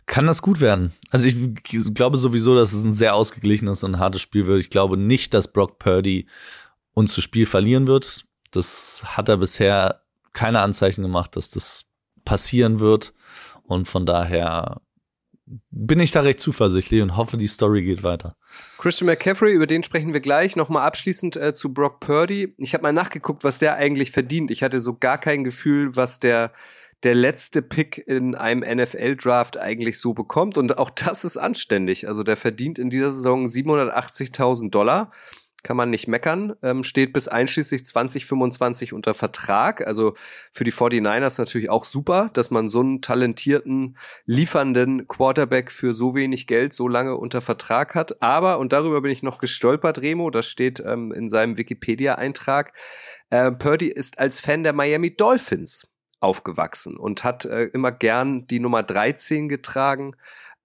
kann 0.06 0.26
das 0.26 0.42
gut 0.42 0.60
werden. 0.60 0.92
Also 1.10 1.26
ich 1.26 1.94
glaube 1.94 2.18
sowieso, 2.18 2.54
dass 2.54 2.72
es 2.72 2.84
ein 2.84 2.92
sehr 2.92 3.14
ausgeglichenes 3.14 3.84
und 3.84 3.98
hartes 3.98 4.20
Spiel 4.20 4.46
wird. 4.46 4.60
Ich 4.60 4.70
glaube 4.70 4.96
nicht, 4.96 5.32
dass 5.34 5.52
Brock 5.52 5.78
Purdy 5.78 6.26
uns 6.92 7.14
das 7.14 7.22
Spiel 7.22 7.46
verlieren 7.46 7.86
wird. 7.86 8.24
Das 8.50 9.02
hat 9.04 9.28
er 9.28 9.36
bisher 9.36 10.02
keine 10.32 10.62
Anzeichen 10.62 11.02
gemacht, 11.02 11.36
dass 11.36 11.50
das 11.50 11.86
passieren 12.24 12.80
wird. 12.80 13.14
Und 13.62 13.86
von 13.86 14.04
daher 14.04 14.80
bin 15.70 16.00
ich 16.00 16.10
da 16.12 16.20
recht 16.20 16.40
zuversichtlich 16.40 17.02
und 17.02 17.16
hoffe, 17.16 17.36
die 17.36 17.46
Story 17.46 17.82
geht 17.82 18.02
weiter. 18.02 18.36
Christian 18.78 19.06
McCaffrey, 19.06 19.52
über 19.52 19.66
den 19.66 19.82
sprechen 19.82 20.12
wir 20.12 20.20
gleich. 20.20 20.56
Nochmal 20.56 20.86
abschließend 20.86 21.36
äh, 21.36 21.52
zu 21.52 21.72
Brock 21.72 22.00
Purdy. 22.00 22.54
Ich 22.58 22.74
habe 22.74 22.82
mal 22.82 22.92
nachgeguckt, 22.92 23.44
was 23.44 23.58
der 23.58 23.76
eigentlich 23.76 24.10
verdient. 24.10 24.50
Ich 24.50 24.62
hatte 24.62 24.80
so 24.80 24.96
gar 24.96 25.18
kein 25.18 25.44
Gefühl, 25.44 25.96
was 25.96 26.20
der 26.20 26.52
der 27.02 27.14
letzte 27.14 27.62
Pick 27.62 27.96
in 28.06 28.34
einem 28.34 28.60
NFL-Draft 28.60 29.56
eigentlich 29.56 29.98
so 29.98 30.12
bekommt. 30.12 30.58
Und 30.58 30.76
auch 30.78 30.90
das 30.90 31.24
ist 31.24 31.36
anständig. 31.36 32.08
Also 32.08 32.22
der 32.22 32.36
verdient 32.36 32.78
in 32.78 32.90
dieser 32.90 33.10
Saison 33.10 33.46
780.000 33.46 34.70
Dollar. 34.70 35.10
Kann 35.62 35.76
man 35.76 35.90
nicht 35.90 36.08
meckern, 36.08 36.54
ähm, 36.62 36.84
steht 36.84 37.12
bis 37.12 37.28
einschließlich 37.28 37.84
2025 37.84 38.92
unter 38.92 39.14
Vertrag. 39.14 39.86
Also 39.86 40.14
für 40.50 40.64
die 40.64 40.72
49ers 40.72 41.38
natürlich 41.38 41.70
auch 41.70 41.84
super, 41.84 42.30
dass 42.32 42.50
man 42.50 42.68
so 42.68 42.80
einen 42.80 43.02
talentierten, 43.02 43.96
liefernden 44.26 45.06
Quarterback 45.08 45.70
für 45.70 45.94
so 45.94 46.14
wenig 46.14 46.46
Geld 46.46 46.72
so 46.72 46.88
lange 46.88 47.16
unter 47.16 47.40
Vertrag 47.40 47.94
hat. 47.94 48.22
Aber, 48.22 48.58
und 48.58 48.72
darüber 48.72 49.00
bin 49.00 49.10
ich 49.10 49.22
noch 49.22 49.38
gestolpert, 49.38 50.00
Remo, 50.00 50.30
das 50.30 50.46
steht 50.46 50.80
ähm, 50.80 51.12
in 51.12 51.28
seinem 51.28 51.56
Wikipedia-Eintrag, 51.56 52.72
äh, 53.30 53.52
Purdy 53.52 53.88
ist 53.88 54.18
als 54.18 54.40
Fan 54.40 54.62
der 54.62 54.72
Miami 54.72 55.14
Dolphins 55.14 55.86
aufgewachsen 56.20 56.96
und 56.96 57.24
hat 57.24 57.44
äh, 57.46 57.64
immer 57.64 57.92
gern 57.92 58.46
die 58.46 58.60
Nummer 58.60 58.82
13 58.82 59.48
getragen 59.48 60.14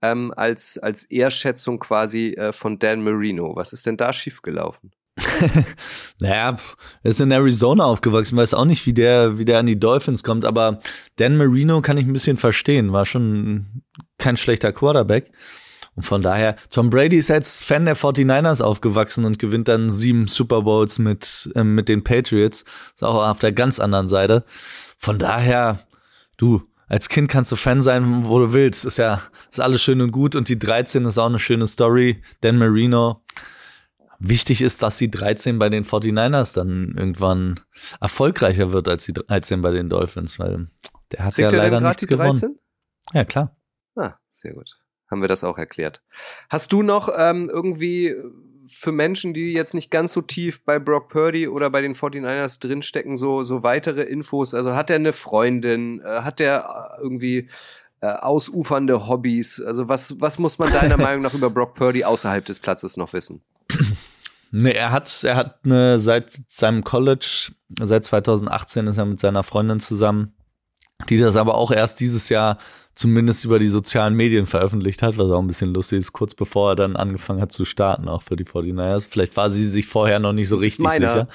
ähm, 0.02 0.34
als, 0.36 0.78
als 0.78 1.06
Ehrschätzung 1.06 1.80
quasi 1.80 2.34
äh, 2.34 2.54
von 2.54 2.80
Dan 2.80 3.04
Marino. 3.04 3.56
Was 3.56 3.74
ist 3.74 3.86
denn 3.86 3.98
da 3.98 4.14
schiefgelaufen? 4.14 4.92
naja, 6.20 6.58
er 7.04 7.10
ist 7.10 7.22
in 7.22 7.32
Arizona 7.32 7.86
aufgewachsen, 7.86 8.38
weiß 8.38 8.54
auch 8.54 8.66
nicht, 8.66 8.86
wie 8.86 8.94
der, 8.94 9.38
wie 9.38 9.46
der 9.46 9.60
an 9.60 9.66
die 9.66 9.80
Dolphins 9.80 10.24
kommt, 10.24 10.44
aber 10.44 10.82
Dan 11.16 11.38
Marino 11.38 11.82
kann 11.82 11.98
ich 11.98 12.06
ein 12.06 12.14
bisschen 12.14 12.38
verstehen, 12.38 12.92
war 12.92 13.06
schon 13.06 13.84
kein 14.18 14.36
schlechter 14.38 14.74
Quarterback. 14.74 15.32
Und 15.96 16.04
von 16.04 16.22
daher, 16.22 16.58
Tom 16.70 16.90
Brady 16.90 17.16
ist 17.16 17.32
als 17.32 17.64
Fan 17.64 17.86
der 17.86 17.96
49ers 17.96 18.62
aufgewachsen 18.62 19.24
und 19.24 19.40
gewinnt 19.40 19.70
dann 19.70 19.94
sieben 19.94 20.28
Super 20.28 20.64
Bowls 20.64 21.00
mit, 21.00 21.50
äh, 21.56 21.64
mit 21.64 21.88
den 21.88 22.04
Patriots. 22.04 22.66
Ist 22.94 23.04
auch 23.04 23.26
auf 23.26 23.40
der 23.40 23.54
ganz 23.54 23.80
anderen 23.80 24.10
Seite. 24.10 24.44
Von 24.98 25.20
daher, 25.20 25.80
du, 26.36 26.64
als 26.88 27.10
Kind 27.10 27.30
kannst 27.30 27.52
du 27.52 27.56
Fan 27.56 27.82
sein, 27.82 28.26
wo 28.26 28.40
du 28.40 28.54
willst. 28.54 28.86
Ist 28.86 28.98
ja, 28.98 29.22
ist 29.52 29.60
alles 29.60 29.82
schön 29.82 30.02
und 30.02 30.12
gut. 30.12 30.36
Und 30.36 30.50
die 30.50 30.60
13 30.60 31.06
ist 31.06 31.18
auch 31.18 31.26
eine 31.26 31.40
schöne 31.40 31.68
Story. 31.68 32.22
Dan 32.42 32.58
Marino. 32.58 33.24
Wichtig 34.20 34.62
ist, 34.62 34.82
dass 34.82 34.98
die 34.98 35.12
13 35.12 35.60
bei 35.60 35.70
den 35.70 35.84
49ers 35.84 36.54
dann 36.54 36.96
irgendwann 36.98 37.60
erfolgreicher 38.00 38.72
wird 38.72 38.88
als 38.88 39.06
die 39.06 39.14
13 39.14 39.62
bei 39.62 39.72
den 39.72 39.90
Dolphins, 39.90 40.40
weil 40.40 40.70
der 41.12 41.26
hat 41.26 41.36
Kriegt 41.36 41.52
ja 41.52 41.58
leider 41.58 41.82
nichts 41.82 42.08
gewonnen. 42.08 42.60
Ja, 43.14 43.26
klar. 43.26 43.56
Ah, 43.96 44.14
sehr 44.30 44.54
gut. 44.54 44.78
Haben 45.12 45.22
wir 45.22 45.28
das 45.28 45.44
auch 45.44 45.58
erklärt. 45.58 46.02
Hast 46.50 46.72
du 46.72 46.82
noch 46.82 47.10
ähm, 47.16 47.50
irgendwie 47.52 48.16
für 48.68 48.92
Menschen, 48.92 49.34
die 49.34 49.54
jetzt 49.54 49.74
nicht 49.74 49.92
ganz 49.92 50.14
so 50.14 50.22
tief 50.22 50.64
bei 50.64 50.80
Brock 50.80 51.10
Purdy 51.10 51.48
oder 51.48 51.70
bei 51.70 51.82
den 51.82 51.94
49ers 51.94 52.60
drinstecken, 52.60 53.18
so, 53.18 53.44
so 53.44 53.64
weitere 53.64 54.04
Infos? 54.04 54.54
Also 54.54 54.76
hat 54.76 54.90
er 54.90 54.98
eine 54.98 55.14
Freundin? 55.14 56.02
Äh, 56.02 56.22
hat 56.22 56.40
er 56.40 56.98
äh, 56.98 57.02
irgendwie 57.02 57.50
äh, 58.02 58.08
ausufernde 58.08 59.08
Hobbys? 59.08 59.62
Also 59.62 59.88
was, 59.88 60.20
was 60.20 60.40
muss 60.40 60.60
man 60.60 60.72
deiner 60.72 60.98
Meinung 61.02 61.22
nach 61.24 61.34
über 61.34 61.50
Brock 61.50 61.76
Purdy 61.76 62.04
außerhalb 62.04 62.46
des 62.46 62.60
Platzes 62.60 62.98
noch 62.98 63.14
wissen? 63.14 63.42
Nee, 64.52 64.72
er 64.72 64.92
hat, 64.92 65.24
er 65.24 65.36
hat 65.36 65.60
eine, 65.66 66.00
seit 66.00 66.32
seinem 66.48 66.84
College, 66.84 67.52
seit 67.82 68.06
2018 68.06 68.88
ist 68.88 68.98
er 68.98 69.06
mit 69.06 69.20
seiner 69.20 69.44
Freundin 69.44 69.80
zusammen, 69.80 70.35
die 71.10 71.18
das 71.18 71.36
aber 71.36 71.56
auch 71.56 71.72
erst 71.72 72.00
dieses 72.00 72.30
Jahr 72.30 72.58
zumindest 72.96 73.44
über 73.44 73.60
die 73.60 73.68
sozialen 73.68 74.16
Medien 74.16 74.46
veröffentlicht 74.46 75.02
hat, 75.02 75.18
was 75.18 75.30
auch 75.30 75.40
ein 75.40 75.48
bisschen 75.48 75.74
lustig 75.74 76.00
ist, 76.00 76.14
kurz 76.14 76.34
bevor 76.34 76.72
er 76.72 76.76
dann 76.76 76.96
angefangen 76.96 77.42
hat 77.42 77.52
zu 77.52 77.66
starten, 77.66 78.08
auch 78.08 78.22
für 78.22 78.38
die 78.38 78.46
49ers. 78.46 79.10
Vielleicht 79.10 79.36
war 79.36 79.50
sie 79.50 79.66
sich 79.66 79.86
vorher 79.86 80.20
noch 80.20 80.34
nicht 80.34 80.48
so 80.48 80.56
richtig 80.56 80.90
sicher. 80.90 81.28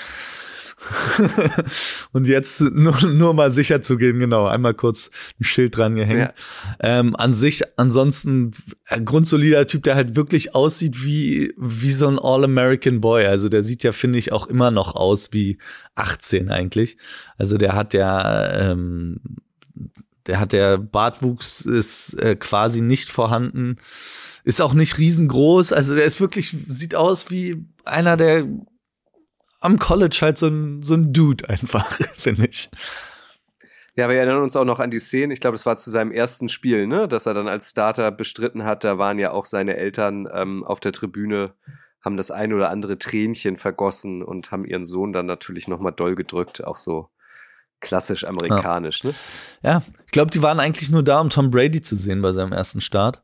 und 2.12 2.26
jetzt 2.26 2.60
nur, 2.62 2.98
nur 3.04 3.34
mal 3.34 3.50
sicher 3.50 3.82
zu 3.82 3.96
gehen, 3.96 4.18
genau, 4.18 4.46
einmal 4.46 4.74
kurz 4.74 5.10
ein 5.38 5.44
Schild 5.44 5.76
dran 5.76 5.94
gehängt. 5.94 6.18
Ja. 6.18 6.32
Ähm, 6.80 7.14
an 7.16 7.32
sich, 7.32 7.62
ansonsten, 7.76 8.52
ein 8.86 9.04
grundsolider 9.04 9.66
Typ, 9.66 9.82
der 9.82 9.94
halt 9.94 10.16
wirklich 10.16 10.54
aussieht 10.54 11.04
wie, 11.04 11.52
wie 11.58 11.92
so 11.92 12.08
ein 12.08 12.18
All-American 12.18 13.00
Boy. 13.00 13.26
Also 13.26 13.48
der 13.50 13.62
sieht 13.64 13.82
ja, 13.82 13.92
finde 13.92 14.18
ich, 14.18 14.32
auch 14.32 14.46
immer 14.46 14.70
noch 14.70 14.94
aus 14.94 15.32
wie 15.32 15.58
18 15.96 16.50
eigentlich. 16.50 16.96
Also 17.36 17.58
der 17.58 17.74
hat 17.74 17.92
ja, 17.92 18.70
ähm, 18.70 19.20
der 20.26 20.38
hat 20.40 20.52
der 20.52 20.78
Bartwuchs 20.78 21.62
ist 21.62 22.14
äh, 22.14 22.36
quasi 22.36 22.80
nicht 22.80 23.10
vorhanden, 23.10 23.76
ist 24.44 24.60
auch 24.60 24.74
nicht 24.74 24.98
riesengroß, 24.98 25.72
also 25.72 25.94
der 25.94 26.04
ist 26.04 26.20
wirklich 26.20 26.56
sieht 26.68 26.94
aus 26.94 27.30
wie 27.30 27.64
einer 27.84 28.16
der 28.16 28.46
am 29.60 29.78
College 29.78 30.18
halt 30.22 30.38
so 30.38 30.48
ein 30.48 30.82
so 30.82 30.94
ein 30.94 31.12
Dude 31.12 31.48
einfach, 31.48 31.90
finde 32.16 32.46
ich. 32.46 32.70
Ja, 33.96 34.08
wir 34.08 34.16
erinnern 34.16 34.42
uns 34.42 34.56
auch 34.56 34.64
noch 34.64 34.78
an 34.78 34.90
die 34.90 35.00
Szene, 35.00 35.34
ich 35.34 35.40
glaube, 35.40 35.56
das 35.56 35.66
war 35.66 35.76
zu 35.76 35.90
seinem 35.90 36.12
ersten 36.12 36.48
Spiel, 36.48 36.86
ne, 36.86 37.08
dass 37.08 37.26
er 37.26 37.34
dann 37.34 37.48
als 37.48 37.70
Starter 37.70 38.12
bestritten 38.12 38.64
hat, 38.64 38.84
da 38.84 38.98
waren 38.98 39.18
ja 39.18 39.32
auch 39.32 39.44
seine 39.44 39.76
Eltern 39.76 40.28
ähm, 40.32 40.64
auf 40.64 40.80
der 40.80 40.92
Tribüne 40.92 41.54
haben 42.02 42.16
das 42.16 42.30
ein 42.30 42.52
oder 42.52 42.70
andere 42.70 42.98
Tränchen 42.98 43.56
vergossen 43.56 44.22
und 44.22 44.50
haben 44.50 44.64
ihren 44.64 44.84
Sohn 44.84 45.12
dann 45.12 45.26
natürlich 45.26 45.68
nochmal 45.68 45.92
doll 45.92 46.14
gedrückt, 46.14 46.64
auch 46.64 46.76
so 46.76 47.10
klassisch 47.80 48.24
amerikanisch, 48.24 49.02
ja. 49.04 49.10
ne? 49.10 49.16
Ja, 49.62 49.82
ich 50.06 50.12
glaube, 50.12 50.30
die 50.30 50.42
waren 50.42 50.60
eigentlich 50.60 50.90
nur 50.90 51.02
da, 51.02 51.20
um 51.20 51.30
Tom 51.30 51.50
Brady 51.50 51.82
zu 51.82 51.96
sehen 51.96 52.22
bei 52.22 52.32
seinem 52.32 52.52
ersten 52.52 52.80
Start. 52.80 53.22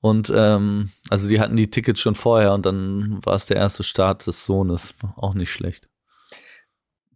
Und 0.00 0.32
ähm, 0.34 0.90
also 1.10 1.28
die 1.28 1.40
hatten 1.40 1.56
die 1.56 1.68
Tickets 1.70 2.00
schon 2.00 2.14
vorher 2.14 2.54
und 2.54 2.64
dann 2.64 3.20
war 3.24 3.34
es 3.34 3.46
der 3.46 3.58
erste 3.58 3.82
Start 3.82 4.26
des 4.26 4.46
Sohnes. 4.46 4.94
Auch 5.16 5.34
nicht 5.34 5.50
schlecht. 5.50 5.88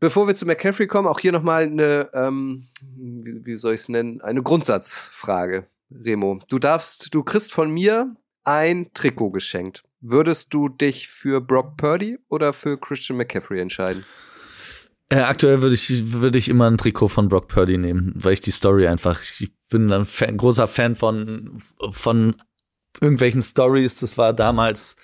Bevor 0.00 0.26
wir 0.26 0.34
zu 0.34 0.44
McCaffrey 0.44 0.86
kommen, 0.86 1.08
auch 1.08 1.18
hier 1.18 1.32
nochmal 1.32 1.62
eine, 1.62 2.10
ähm, 2.12 2.62
wie, 2.82 3.46
wie 3.46 3.56
soll 3.56 3.74
ich 3.74 3.80
es 3.80 3.88
nennen, 3.88 4.20
eine 4.20 4.42
Grundsatzfrage, 4.42 5.66
Remo. 5.90 6.40
Du 6.50 6.58
darfst, 6.58 7.14
du 7.14 7.22
kriegst 7.22 7.52
von 7.52 7.70
mir 7.70 8.14
ein 8.44 8.90
Trikot 8.92 9.30
geschenkt. 9.30 9.82
Würdest 10.00 10.52
du 10.52 10.68
dich 10.68 11.08
für 11.08 11.40
Brock 11.40 11.78
Purdy 11.78 12.18
oder 12.28 12.52
für 12.52 12.78
Christian 12.78 13.16
McCaffrey 13.16 13.60
entscheiden? 13.60 14.04
Äh, 15.14 15.20
aktuell 15.20 15.62
würde 15.62 15.76
ich, 15.76 16.12
würde 16.12 16.38
ich 16.38 16.48
immer 16.48 16.68
ein 16.68 16.76
Trikot 16.76 17.06
von 17.06 17.28
Brock 17.28 17.46
Purdy 17.46 17.78
nehmen, 17.78 18.10
weil 18.16 18.32
ich 18.32 18.40
die 18.40 18.50
Story 18.50 18.88
einfach, 18.88 19.22
ich 19.38 19.52
bin 19.70 19.92
ein 19.92 20.06
Fan, 20.06 20.36
großer 20.36 20.66
Fan 20.66 20.96
von, 20.96 21.62
von 21.92 22.34
irgendwelchen 23.00 23.40
Stories. 23.40 24.00
Das 24.00 24.18
war 24.18 24.32
damals 24.32 24.96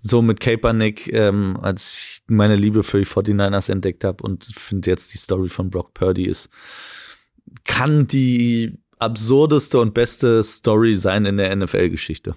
so 0.00 0.20
mit 0.20 0.40
Kaepernick, 0.40 1.12
ähm, 1.12 1.56
als 1.62 1.96
ich 1.96 2.22
meine 2.26 2.56
Liebe 2.56 2.82
für 2.82 2.98
die 2.98 3.06
49ers 3.06 3.70
entdeckt 3.70 4.02
habe 4.02 4.24
und 4.24 4.46
finde 4.46 4.90
jetzt 4.90 5.14
die 5.14 5.18
Story 5.18 5.48
von 5.48 5.70
Brock 5.70 5.94
Purdy 5.94 6.24
ist, 6.24 6.48
kann 7.62 8.08
die 8.08 8.80
absurdeste 8.98 9.78
und 9.78 9.94
beste 9.94 10.42
Story 10.42 10.96
sein 10.96 11.24
in 11.24 11.36
der 11.36 11.54
NFL-Geschichte, 11.54 12.34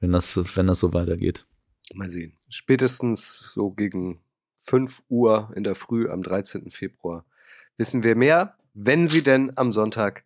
wenn 0.00 0.12
das, 0.12 0.40
wenn 0.56 0.68
das 0.68 0.80
so 0.80 0.94
weitergeht. 0.94 1.44
Mal 1.92 2.08
sehen. 2.08 2.38
Spätestens 2.48 3.52
so 3.52 3.72
gegen 3.72 4.22
5 4.66 5.04
Uhr 5.08 5.50
in 5.54 5.64
der 5.64 5.74
Früh 5.74 6.10
am 6.10 6.22
13. 6.22 6.70
Februar 6.70 7.24
wissen 7.76 8.02
wir 8.02 8.16
mehr, 8.16 8.54
wenn 8.74 9.06
sie 9.06 9.22
denn 9.22 9.52
am 9.56 9.72
Sonntag 9.72 10.24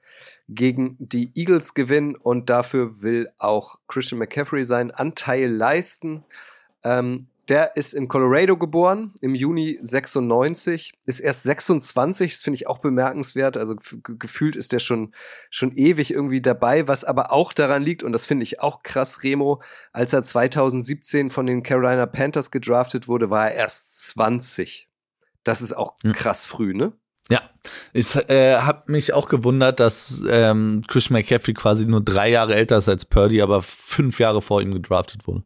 gegen 0.49 0.97
die 0.99 1.31
Eagles 1.35 1.75
gewinnen. 1.75 2.17
Und 2.17 2.51
dafür 2.51 3.03
will 3.03 3.29
auch 3.39 3.79
Christian 3.87 4.19
McCaffrey 4.19 4.65
seinen 4.65 4.91
Anteil 4.91 5.51
leisten. 5.51 6.25
Ähm, 6.83 7.27
der 7.51 7.77
ist 7.77 7.95
in 7.95 8.07
Colorado 8.07 8.57
geboren, 8.57 9.13
im 9.21 9.35
Juni 9.35 9.79
96, 9.83 10.93
ist 11.05 11.19
erst 11.19 11.43
26, 11.43 12.33
das 12.33 12.43
finde 12.43 12.55
ich 12.55 12.69
auch 12.69 12.79
bemerkenswert. 12.79 13.57
Also 13.57 13.75
gefühlt 14.03 14.55
ist 14.55 14.73
der 14.73 14.79
schon, 14.79 15.13
schon 15.51 15.73
ewig 15.73 16.13
irgendwie 16.13 16.41
dabei, 16.41 16.87
was 16.87 17.03
aber 17.03 17.33
auch 17.33 17.53
daran 17.53 17.83
liegt, 17.83 18.05
und 18.05 18.13
das 18.13 18.25
finde 18.25 18.45
ich 18.45 18.61
auch 18.61 18.85
krass, 18.85 19.25
Remo, 19.25 19.61
als 19.93 20.13
er 20.13 20.23
2017 20.23 21.31
von 21.31 21.47
den 21.47 21.65
Carolina 21.65 22.07
Panthers 22.07 22.53
gedraftet 22.53 23.09
wurde, 23.09 23.31
war 23.31 23.51
er 23.51 23.57
erst 23.57 24.07
20. 24.07 24.89
Das 25.43 25.61
ist 25.61 25.73
auch 25.73 25.97
hm. 26.03 26.13
krass 26.13 26.45
früh, 26.45 26.73
ne? 26.73 26.93
Ja, 27.29 27.43
ich 27.93 28.15
äh, 28.17 28.59
habe 28.59 28.91
mich 28.91 29.13
auch 29.13 29.29
gewundert, 29.29 29.79
dass 29.81 30.23
ähm, 30.29 30.83
Chris 30.89 31.11
McCaffrey 31.11 31.55
quasi 31.55 31.87
nur 31.87 32.01
drei 32.01 32.29
Jahre 32.31 32.55
älter 32.55 32.77
ist 32.77 32.89
als 32.89 33.05
Purdy, 33.05 33.43
aber 33.43 33.63
fünf 33.63 34.19
Jahre 34.19 34.41
vor 34.43 34.63
ihm 34.63 34.73
gedraftet 34.73 35.27
wurde. 35.27 35.45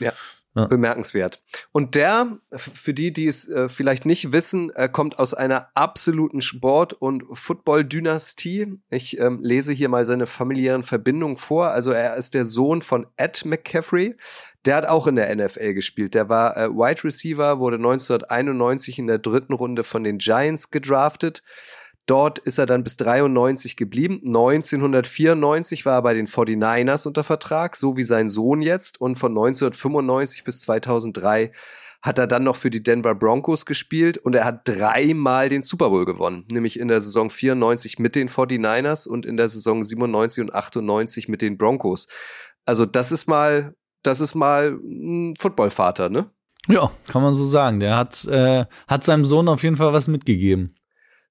Ja, 0.00 0.12
ja. 0.54 0.66
Bemerkenswert. 0.66 1.42
Und 1.72 1.94
der, 1.94 2.38
für 2.56 2.94
die, 2.94 3.12
die 3.12 3.26
es 3.26 3.48
äh, 3.48 3.68
vielleicht 3.68 4.06
nicht 4.06 4.32
wissen, 4.32 4.70
äh, 4.70 4.88
kommt 4.88 5.18
aus 5.18 5.34
einer 5.34 5.68
absoluten 5.74 6.40
Sport- 6.42 6.92
und 6.92 7.24
Football-Dynastie. 7.32 8.78
Ich 8.90 9.18
ähm, 9.18 9.40
lese 9.42 9.72
hier 9.72 9.88
mal 9.88 10.06
seine 10.06 10.26
familiären 10.26 10.84
Verbindungen 10.84 11.36
vor. 11.36 11.68
Also 11.68 11.90
er 11.90 12.14
ist 12.16 12.34
der 12.34 12.44
Sohn 12.44 12.82
von 12.82 13.06
Ed 13.16 13.44
McCaffrey. 13.44 14.16
Der 14.64 14.76
hat 14.76 14.86
auch 14.86 15.06
in 15.06 15.16
der 15.16 15.34
NFL 15.34 15.74
gespielt. 15.74 16.14
Der 16.14 16.28
war 16.28 16.56
äh, 16.56 16.70
Wide 16.70 17.04
Receiver, 17.04 17.58
wurde 17.58 17.76
1991 17.76 18.98
in 18.98 19.08
der 19.08 19.18
dritten 19.18 19.52
Runde 19.52 19.82
von 19.82 20.04
den 20.04 20.18
Giants 20.18 20.70
gedraftet. 20.70 21.42
Dort 22.06 22.38
ist 22.38 22.58
er 22.58 22.66
dann 22.66 22.84
bis 22.84 22.96
93 22.98 23.76
geblieben. 23.76 24.20
1994 24.26 25.86
war 25.86 25.94
er 25.94 26.02
bei 26.02 26.14
den 26.14 26.26
49ers 26.26 27.06
unter 27.06 27.24
Vertrag, 27.24 27.76
so 27.76 27.96
wie 27.96 28.04
sein 28.04 28.28
Sohn 28.28 28.60
jetzt. 28.60 29.00
Und 29.00 29.16
von 29.16 29.32
1995 29.32 30.44
bis 30.44 30.60
2003 30.60 31.52
hat 32.02 32.18
er 32.18 32.26
dann 32.26 32.44
noch 32.44 32.56
für 32.56 32.68
die 32.68 32.82
Denver 32.82 33.14
Broncos 33.14 33.64
gespielt 33.64 34.18
und 34.18 34.34
er 34.34 34.44
hat 34.44 34.68
dreimal 34.68 35.48
den 35.48 35.62
Super 35.62 35.88
Bowl 35.88 36.04
gewonnen. 36.04 36.44
Nämlich 36.52 36.78
in 36.78 36.88
der 36.88 37.00
Saison 37.00 37.30
94 37.30 37.98
mit 37.98 38.14
den 38.14 38.28
49ers 38.28 39.08
und 39.08 39.24
in 39.24 39.38
der 39.38 39.48
Saison 39.48 39.82
97 39.82 40.44
und 40.44 40.54
98 40.54 41.28
mit 41.28 41.40
den 41.40 41.56
Broncos. 41.56 42.06
Also 42.66 42.84
das 42.84 43.10
ist 43.10 43.26
mal, 43.26 43.74
das 44.02 44.20
ist 44.20 44.34
mal 44.34 44.78
ein 44.82 45.34
Footballvater, 45.38 46.10
ne? 46.10 46.30
Ja, 46.68 46.90
kann 47.08 47.22
man 47.22 47.34
so 47.34 47.44
sagen. 47.44 47.80
Der 47.80 47.96
hat, 47.96 48.26
äh, 48.26 48.66
hat 48.86 49.04
seinem 49.04 49.24
Sohn 49.24 49.48
auf 49.48 49.62
jeden 49.62 49.76
Fall 49.76 49.94
was 49.94 50.06
mitgegeben. 50.06 50.74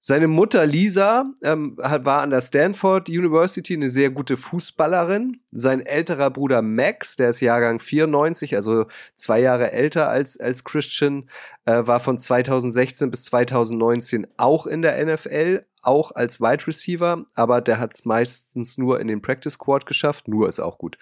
Seine 0.06 0.28
Mutter 0.28 0.66
Lisa 0.66 1.32
ähm, 1.44 1.78
war 1.78 2.24
an 2.24 2.30
der 2.30 2.42
Stanford 2.42 3.08
University 3.08 3.74
eine 3.74 3.90
sehr 3.90 4.10
gute 4.10 4.36
Fußballerin. 4.36 5.40
Sein 5.54 5.80
älterer 5.80 6.30
Bruder 6.30 6.62
Max, 6.62 7.16
der 7.16 7.30
ist 7.30 7.40
Jahrgang 7.40 7.80
94, 7.80 8.58
also 8.58 8.86
zwei 9.16 9.40
Jahre 9.40 9.72
älter 9.72 10.10
als, 10.10 10.38
als 10.38 10.66
Christian, 10.66 11.30
äh, 11.64 11.88
war 11.88 12.02
von 12.02 12.18
2016 12.18 13.12
bis 13.12 13.24
2019 13.24 14.28
auch 14.36 14.68
in 14.68 14.82
der 14.82 15.06
NFL, 15.06 15.66
auch 15.82 16.12
als 16.12 16.42
Wide 16.42 16.68
Receiver, 16.68 17.26
aber 17.34 17.62
der 17.62 17.80
hat 17.80 17.94
es 17.94 18.04
meistens 18.04 18.78
nur 18.78 19.00
in 19.00 19.08
den 19.08 19.22
Practice 19.22 19.54
Squad 19.54 19.86
geschafft. 19.86 20.28
Nur 20.28 20.50
ist 20.50 20.60
auch 20.60 20.80
gut. 20.80 20.98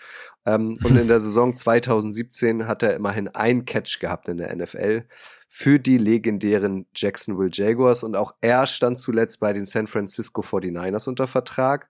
Ähm, 0.46 0.76
und 0.84 0.96
in 0.96 1.08
der 1.08 1.20
Saison 1.22 1.56
2017 1.56 2.68
hat 2.68 2.84
er 2.84 2.96
immerhin 2.96 3.30
ein 3.30 3.66
Catch 3.66 4.00
gehabt 4.00 4.28
in 4.28 4.38
der 4.38 4.56
NFL 4.56 5.06
für 5.54 5.80
die 5.80 5.98
legendären 5.98 6.86
Jacksonville 6.96 7.50
Jaguars 7.52 8.04
und 8.04 8.16
auch 8.16 8.32
er 8.40 8.66
stand 8.66 8.98
zuletzt 8.98 9.42
bei 9.42 9.52
den 9.52 9.66
San 9.66 9.86
Francisco 9.86 10.42
49ers 10.42 11.10
unter 11.10 11.28
Vertrag. 11.28 11.90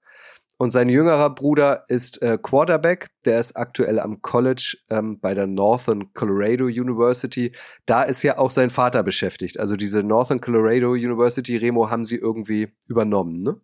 Und 0.57 0.71
sein 0.71 0.89
jüngerer 0.89 1.29
Bruder 1.29 1.85
ist 1.87 2.23
äh, 2.23 2.39
Quarterback, 2.41 3.09
der 3.23 3.39
ist 3.39 3.55
aktuell 3.55 3.99
am 3.99 4.23
College 4.23 4.77
ähm, 4.89 5.19
bei 5.19 5.35
der 5.35 5.45
Northern 5.45 6.11
Colorado 6.13 6.65
University. 6.65 7.51
Da 7.85 8.01
ist 8.01 8.23
ja 8.23 8.39
auch 8.39 8.49
sein 8.49 8.71
Vater 8.71 9.03
beschäftigt. 9.03 9.59
Also 9.59 9.75
diese 9.75 10.01
Northern 10.01 10.41
Colorado 10.41 10.93
University, 10.93 11.55
Remo, 11.55 11.91
haben 11.91 12.03
sie 12.03 12.17
irgendwie 12.17 12.73
übernommen, 12.87 13.41
ne? 13.41 13.61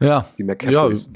Ja. 0.00 0.28
Die 0.36 0.44
McCaffreys. 0.44 1.06
Ja. 1.06 1.12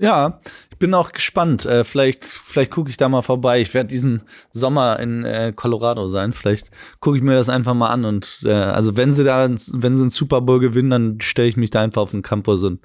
Ja, 0.00 0.38
ich 0.70 0.78
bin 0.78 0.94
auch 0.94 1.10
gespannt. 1.10 1.66
Äh, 1.66 1.82
vielleicht 1.82 2.24
vielleicht 2.24 2.70
gucke 2.70 2.88
ich 2.88 2.96
da 2.96 3.08
mal 3.08 3.22
vorbei. 3.22 3.60
Ich 3.60 3.74
werde 3.74 3.88
diesen 3.88 4.22
Sommer 4.52 5.00
in 5.00 5.24
äh, 5.24 5.52
Colorado 5.54 6.06
sein. 6.06 6.32
Vielleicht 6.32 6.70
gucke 7.00 7.16
ich 7.16 7.22
mir 7.22 7.34
das 7.34 7.48
einfach 7.48 7.74
mal 7.74 7.88
an. 7.88 8.04
Und 8.04 8.38
äh, 8.44 8.52
also 8.52 8.96
wenn 8.96 9.10
sie 9.10 9.24
da, 9.24 9.48
wenn 9.48 9.94
sie 9.94 10.02
einen 10.02 10.10
Super 10.10 10.40
Bowl 10.40 10.60
gewinnen, 10.60 10.90
dann 10.90 11.20
stelle 11.20 11.48
ich 11.48 11.56
mich 11.56 11.70
da 11.70 11.82
einfach 11.82 12.02
auf 12.02 12.12
den 12.12 12.22
Campus 12.22 12.62
und 12.62 12.80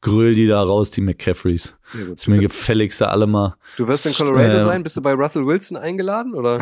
gröl 0.00 0.34
die 0.34 0.46
da 0.46 0.62
raus, 0.62 0.90
die 0.90 1.02
McCaffreys. 1.02 1.74
Sehr 1.88 2.06
gut. 2.06 2.14
Das 2.14 2.22
ist 2.22 2.28
mir 2.28 2.38
gefälligste 2.38 3.08
alle 3.10 3.26
mal. 3.26 3.56
Du 3.76 3.86
wirst 3.86 4.06
in 4.06 4.14
Colorado 4.14 4.54
äh, 4.54 4.60
sein? 4.62 4.82
Bist 4.82 4.96
du 4.96 5.02
bei 5.02 5.12
Russell 5.12 5.46
Wilson 5.46 5.76
eingeladen 5.76 6.34
oder? 6.34 6.60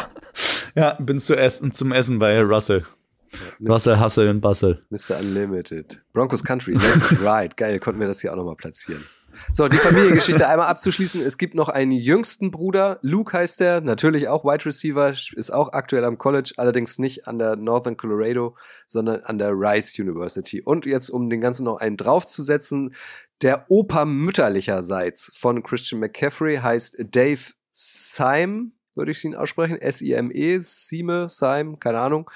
ja, 0.74 0.94
bin 0.98 1.18
zu 1.18 1.36
essen, 1.36 1.72
zum 1.72 1.92
Essen 1.92 2.18
bei 2.18 2.40
Russell. 2.40 2.86
Ja, 3.32 3.72
Russell, 3.72 4.00
Hustle 4.00 4.30
und 4.30 4.40
Bustle. 4.40 4.82
Mr. 4.90 5.18
Unlimited. 5.20 6.02
Broncos 6.12 6.42
Country, 6.42 6.74
let's 6.74 7.10
ride. 7.22 7.54
Geil, 7.56 7.78
konnten 7.78 8.00
wir 8.00 8.06
das 8.08 8.20
hier 8.20 8.32
auch 8.32 8.36
nochmal 8.36 8.56
platzieren. 8.56 9.04
So, 9.52 9.68
die 9.68 9.76
Familiengeschichte 9.76 10.46
einmal 10.48 10.66
abzuschließen. 10.66 11.22
Es 11.22 11.38
gibt 11.38 11.54
noch 11.54 11.68
einen 11.68 11.92
jüngsten 11.92 12.50
Bruder. 12.50 12.98
Luke 13.02 13.36
heißt 13.36 13.60
der, 13.60 13.80
natürlich 13.80 14.28
auch 14.28 14.44
Wide 14.44 14.66
Receiver, 14.66 15.10
ist 15.10 15.52
auch 15.52 15.72
aktuell 15.72 16.04
am 16.04 16.18
College, 16.18 16.52
allerdings 16.56 16.98
nicht 16.98 17.26
an 17.26 17.38
der 17.38 17.56
Northern 17.56 17.96
Colorado, 17.96 18.56
sondern 18.86 19.20
an 19.22 19.38
der 19.38 19.52
Rice 19.52 19.98
University. 19.98 20.62
Und 20.62 20.86
jetzt, 20.86 21.10
um 21.10 21.30
den 21.30 21.40
Ganzen 21.40 21.64
noch 21.64 21.78
einen 21.78 21.96
draufzusetzen, 21.96 22.94
der 23.42 23.66
Opa 23.68 24.04
mütterlicherseits 24.04 25.32
von 25.34 25.62
Christian 25.62 26.00
McCaffrey 26.00 26.56
heißt 26.56 26.96
Dave 27.10 27.40
Syme, 27.70 28.72
würde 28.94 29.12
ich 29.12 29.24
ihn 29.24 29.34
aussprechen, 29.34 29.76
S-I-M-E, 29.80 30.58
Sime, 30.58 31.28
Syme, 31.28 31.76
keine 31.78 32.00
Ahnung. 32.00 32.30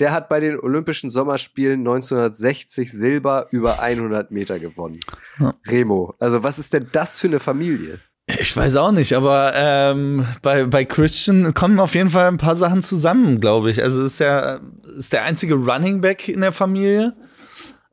Der 0.00 0.12
hat 0.12 0.28
bei 0.28 0.40
den 0.40 0.58
Olympischen 0.58 1.08
Sommerspielen 1.10 1.80
1960 1.80 2.90
Silber 2.92 3.46
über 3.50 3.80
100 3.80 4.30
Meter 4.30 4.58
gewonnen. 4.58 4.98
Ja. 5.38 5.54
Remo, 5.68 6.14
also 6.18 6.42
was 6.42 6.58
ist 6.58 6.72
denn 6.74 6.88
das 6.92 7.18
für 7.18 7.28
eine 7.28 7.38
Familie? 7.38 8.00
Ich 8.26 8.56
weiß 8.56 8.76
auch 8.76 8.90
nicht, 8.90 9.12
aber 9.12 9.52
ähm, 9.54 10.26
bei, 10.40 10.64
bei 10.64 10.86
Christian 10.86 11.52
kommen 11.52 11.78
auf 11.78 11.94
jeden 11.94 12.08
Fall 12.08 12.26
ein 12.28 12.38
paar 12.38 12.56
Sachen 12.56 12.82
zusammen, 12.82 13.38
glaube 13.38 13.70
ich. 13.70 13.82
Also 13.82 14.02
ist 14.02 14.18
ja 14.18 14.60
ist 14.96 15.12
der 15.12 15.24
einzige 15.24 15.54
Running 15.54 16.00
Back 16.00 16.28
in 16.28 16.40
der 16.40 16.52
Familie, 16.52 17.14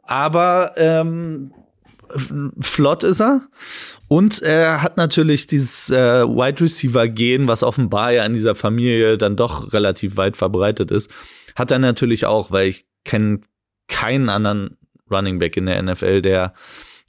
aber 0.04 0.72
ähm, 0.78 1.54
flott 2.60 3.04
ist 3.04 3.22
er 3.22 3.42
und 4.08 4.42
er 4.42 4.82
hat 4.82 4.98
natürlich 4.98 5.48
dieses 5.48 5.90
äh, 5.90 6.26
Wide 6.26 6.62
Receiver 6.62 7.08
Gen, 7.08 7.48
was 7.48 7.64
offenbar 7.64 8.12
ja 8.12 8.26
in 8.26 8.34
dieser 8.34 8.56
Familie 8.56 9.18
dann 9.18 9.36
doch 9.36 9.74
relativ 9.74 10.18
weit 10.18 10.38
verbreitet 10.38 10.92
ist. 10.92 11.10
Hat 11.56 11.72
er 11.72 11.80
natürlich 11.80 12.26
auch, 12.26 12.52
weil 12.52 12.68
ich 12.68 12.86
kenne 13.06 13.42
keinen 13.88 14.30
anderen 14.30 14.78
Running 15.10 15.40
Back 15.40 15.58
in 15.58 15.66
der 15.66 15.82
NFL, 15.82 16.22
der 16.22 16.54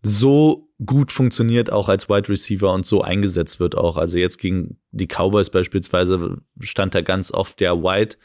so 0.02 0.68
gut 0.84 1.12
funktioniert, 1.12 1.70
auch 1.70 1.88
als 1.88 2.08
Wide 2.08 2.28
Receiver 2.28 2.72
und 2.72 2.86
so 2.86 3.02
eingesetzt 3.02 3.60
wird 3.60 3.76
auch. 3.76 3.96
Also 3.96 4.18
jetzt 4.18 4.38
gegen 4.38 4.78
die 4.90 5.06
Cowboys 5.06 5.50
beispielsweise 5.50 6.38
stand 6.60 6.94
er 6.94 7.02
ganz 7.02 7.32
oft 7.32 7.60
der 7.60 7.82
Wide 7.82 8.16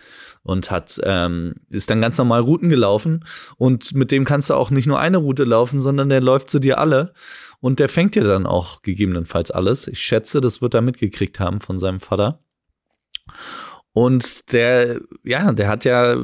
und 0.44 0.72
hat 0.72 1.00
ähm, 1.04 1.56
ist 1.70 1.90
dann 1.90 2.02
ganz 2.02 2.18
normal 2.18 2.42
Routen 2.42 2.70
gelaufen 2.70 3.26
und 3.58 3.94
mit 3.94 4.12
dem 4.12 4.26
kannst 4.26 4.50
du 4.50 4.54
auch 4.54 4.70
nicht 4.70 4.88
nur 4.88 5.00
eine 5.00 5.18
Route 5.18 5.44
laufen, 5.44 5.80
sondern 5.80 6.10
der 6.10 6.22
läuft 6.22 6.50
zu 6.50 6.60
dir 6.60 6.78
alle 6.78 7.14
und 7.60 7.80
der 7.80 7.90
fängt 7.90 8.16
dir 8.16 8.24
dann 8.24 8.46
auch 8.46 8.82
gegebenenfalls 8.82 9.52
alles. 9.52 9.88
Ich 9.88 10.00
schätze, 10.00 10.42
das 10.42 10.62
wird 10.62 10.74
er 10.74 10.82
mitgekriegt 10.82 11.40
haben 11.40 11.60
von 11.60 11.80
seinem 11.80 12.00
Vater. 12.00 12.40
Und 13.92 14.54
der, 14.54 15.02
ja, 15.24 15.52
der 15.52 15.68
hat 15.68 15.84
ja 15.84 16.24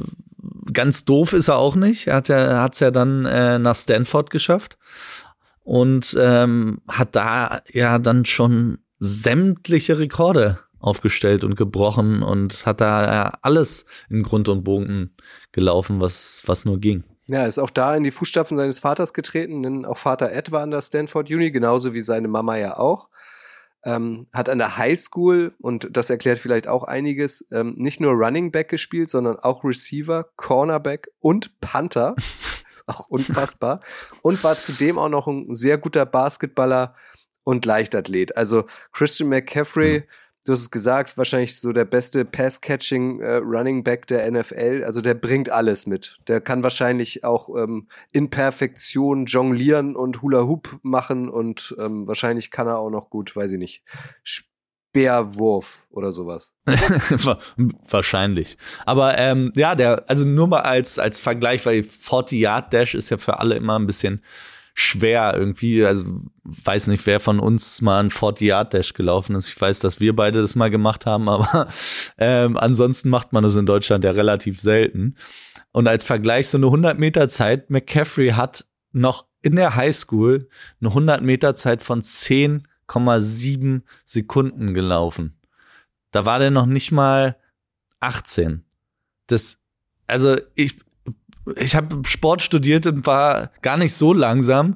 ganz 0.72 1.06
doof 1.06 1.34
ist 1.34 1.48
er 1.48 1.58
auch 1.58 1.76
nicht. 1.76 2.08
Er 2.08 2.16
hat 2.16 2.28
ja, 2.28 2.62
hat's 2.62 2.80
ja 2.80 2.92
dann 2.92 3.26
äh, 3.26 3.60
nach 3.60 3.76
Stanford 3.76 4.30
geschafft 4.30 4.78
und 5.64 6.16
ähm, 6.20 6.82
hat 6.88 7.16
da 7.16 7.62
ja 7.72 8.00
dann 8.00 8.26
schon 8.26 8.80
sämtliche 9.00 10.00
Rekorde 10.00 10.60
aufgestellt 10.80 11.44
und 11.44 11.56
gebrochen 11.56 12.24
und 12.24 12.66
hat 12.66 12.82
da 12.82 13.04
ja 13.06 13.38
alles 13.42 13.86
in 14.10 14.24
Grund 14.24 14.50
und 14.50 14.64
Bogen 14.64 15.16
gelaufen, 15.52 16.02
was, 16.02 16.44
was 16.46 16.66
nur 16.66 16.80
ging. 16.80 17.04
Ja, 17.28 17.46
ist 17.46 17.60
auch 17.60 17.70
da 17.70 17.96
in 17.96 18.04
die 18.04 18.12
Fußstapfen 18.12 18.58
seines 18.58 18.80
Vaters 18.80 19.14
getreten, 19.14 19.64
denn 19.64 19.86
auch 19.86 19.98
Vater 19.98 20.34
Ed 20.34 20.52
war 20.52 20.62
an 20.62 20.72
der 20.72 20.82
Stanford 20.82 21.30
Uni, 21.32 21.52
genauso 21.52 21.94
wie 21.94 22.02
seine 22.02 22.28
Mama 22.28 22.58
ja 22.58 22.78
auch 22.78 23.08
ähm, 23.86 24.28
hat 24.34 24.50
an 24.50 24.58
der 24.58 24.78
Highschool, 24.78 25.54
und 25.60 25.96
das 25.96 26.10
erklärt 26.10 26.40
vielleicht 26.40 26.68
auch 26.68 26.84
einiges, 26.84 27.46
ähm, 27.52 27.76
nicht 27.78 28.00
nur 28.00 28.14
Running 28.14 28.52
Back 28.52 28.70
gespielt, 28.70 29.10
sondern 29.10 29.38
auch 29.40 29.64
Receiver, 29.64 30.30
Cornerback 30.36 31.10
und 31.20 31.60
Panther. 31.60 32.16
auch 32.88 33.08
unfassbar. 33.08 33.80
und 34.22 34.44
war 34.44 34.60
zudem 34.60 34.98
auch 34.98 35.10
noch 35.10 35.28
ein 35.28 35.56
sehr 35.56 35.78
guter 35.78 36.06
Basketballer 36.06 36.96
und 37.44 37.66
Leichtathlet. 37.66 38.38
Also 38.38 38.66
Christian 38.92 39.30
McCaffrey, 39.30 40.00
mhm 40.00 40.04
du 40.46 40.52
hast 40.52 40.60
es 40.60 40.72
gesagt, 40.72 41.18
wahrscheinlich 41.18 41.60
so 41.60 41.72
der 41.72 41.86
beste 41.86 42.26
Pass-Catching 42.26 43.22
äh, 43.22 43.36
Running 43.36 43.84
Back 43.84 44.08
der 44.08 44.30
NFL. 44.30 44.84
Also 44.86 45.02
der 45.02 45.14
bringt 45.14 45.50
alles 45.50 45.88
mit. 45.88 46.20
Der 46.28 46.42
kann 46.42 46.64
wahrscheinlich 46.64 47.24
auch 47.24 47.50
ähm, 47.56 47.88
in 48.12 48.30
Perfektion 48.30 49.26
jonglieren 49.26 49.96
und 49.96 50.22
Hula 50.22 50.44
Hoop 50.44 50.80
machen 50.82 51.30
und 51.30 51.76
ähm, 51.80 52.08
wahrscheinlich 52.08 52.52
kann 52.52 52.68
er 52.68 52.80
auch 52.80 52.90
noch 52.90 53.10
gut, 53.10 53.36
weiß 53.36 53.52
ich 53.52 53.58
nicht, 53.60 53.84
Speerwurf 54.94 55.88
oder 55.90 56.14
sowas. 56.14 56.54
Wahrscheinlich. 57.90 58.58
Aber 58.86 59.18
ähm, 59.18 59.52
ja, 59.56 59.74
der, 59.74 60.04
also 60.08 60.24
nur 60.26 60.48
mal 60.48 60.62
als, 60.62 61.00
als 61.00 61.20
Vergleich, 61.20 61.66
weil 61.66 61.82
40 61.82 62.40
Yard 62.40 62.74
Dash 62.74 62.94
ist 62.94 63.10
ja 63.10 63.18
für 63.18 63.40
alle 63.40 63.56
immer 63.56 63.78
ein 63.80 63.88
bisschen 63.88 64.24
schwer 64.76 65.34
irgendwie. 65.36 65.84
Also 65.84 66.22
weiß 66.44 66.88
nicht, 66.88 67.06
wer 67.08 67.20
von 67.20 67.40
uns 67.40 67.82
mal 67.82 68.02
ein 68.02 68.12
40 68.12 68.48
Yard 68.48 68.74
Dash 68.76 68.94
gelaufen 68.94 69.36
ist. 69.36 69.50
Ich 69.50 69.60
weiß, 69.60 69.80
dass 69.80 70.00
wir 70.00 70.16
beide 70.16 70.42
das 70.42 70.54
mal 70.54 70.70
gemacht 70.70 71.08
haben, 71.08 71.28
aber 71.30 71.70
ähm, 72.20 72.56
ansonsten 72.58 73.10
macht 73.10 73.34
man 73.34 73.44
das 73.44 73.56
in 73.56 73.66
Deutschland 73.66 74.04
ja 74.04 74.12
relativ 74.12 74.62
selten. 74.62 75.16
Und 75.72 75.88
als 75.88 76.04
Vergleich 76.04 76.50
so 76.50 76.60
eine 76.60 76.68
100 76.68 77.00
Meter 77.00 77.30
Zeit, 77.30 77.72
McCaffrey 77.72 78.30
hat 78.30 78.68
noch 78.92 79.26
in 79.42 79.56
der 79.56 79.76
Highschool 79.76 80.48
eine 80.80 80.90
100 80.90 81.24
Meter 81.24 81.56
Zeit 81.56 81.82
von 81.82 82.04
10,7 82.88 83.82
Sekunden 84.06 84.74
gelaufen. 84.74 85.38
Da 86.12 86.26
war 86.26 86.40
der 86.40 86.52
noch 86.52 86.66
nicht 86.66 86.92
mal 86.92 87.38
18. 88.00 88.64
Das, 89.28 89.58
also 90.08 90.36
ich, 90.56 90.78
ich 91.56 91.76
habe 91.76 92.02
Sport 92.06 92.42
studiert 92.42 92.86
und 92.86 93.06
war 93.06 93.52
gar 93.62 93.78
nicht 93.78 93.94
so 93.94 94.14
langsam, 94.14 94.76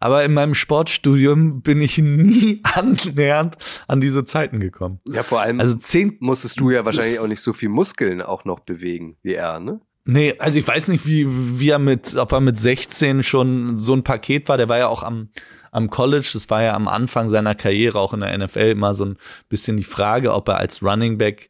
aber 0.00 0.24
in 0.24 0.32
meinem 0.32 0.54
Sportstudium 0.54 1.62
bin 1.62 1.80
ich 1.80 1.98
nie 2.02 2.60
annähernd 2.62 3.56
an 3.86 4.00
diese 4.00 4.24
Zeiten 4.24 4.60
gekommen. 4.60 5.00
Ja, 5.12 5.22
vor 5.22 5.40
allem 5.40 5.60
also 5.60 5.74
zehn 5.74 6.16
musstest 6.20 6.60
du 6.60 6.70
ja 6.70 6.84
wahrscheinlich 6.84 7.20
auch 7.20 7.28
nicht 7.28 7.42
so 7.42 7.52
viel 7.52 7.68
Muskeln 7.68 8.22
auch 8.22 8.44
noch 8.44 8.60
bewegen 8.60 9.16
wie 9.22 9.34
er, 9.34 9.60
ne? 9.60 9.80
Nee, 10.10 10.36
also 10.38 10.58
ich 10.58 10.66
weiß 10.66 10.88
nicht, 10.88 11.06
wie, 11.06 11.26
wie 11.28 11.68
er 11.68 11.78
mit, 11.78 12.16
ob 12.16 12.32
er 12.32 12.40
mit 12.40 12.56
16 12.56 13.22
schon 13.22 13.76
so 13.76 13.92
ein 13.92 14.04
Paket 14.04 14.48
war. 14.48 14.56
Der 14.56 14.70
war 14.70 14.78
ja 14.78 14.88
auch 14.88 15.02
am, 15.02 15.28
am 15.70 15.90
College, 15.90 16.30
das 16.32 16.50
war 16.50 16.62
ja 16.62 16.74
am 16.74 16.88
Anfang 16.88 17.28
seiner 17.28 17.54
Karriere 17.54 17.98
auch 17.98 18.14
in 18.14 18.20
der 18.20 18.36
NFL 18.36 18.70
immer 18.70 18.94
so 18.94 19.04
ein 19.04 19.18
bisschen 19.48 19.76
die 19.76 19.84
Frage, 19.84 20.32
ob 20.32 20.48
er 20.48 20.58
als 20.58 20.82
Running 20.82 21.18
Back 21.18 21.48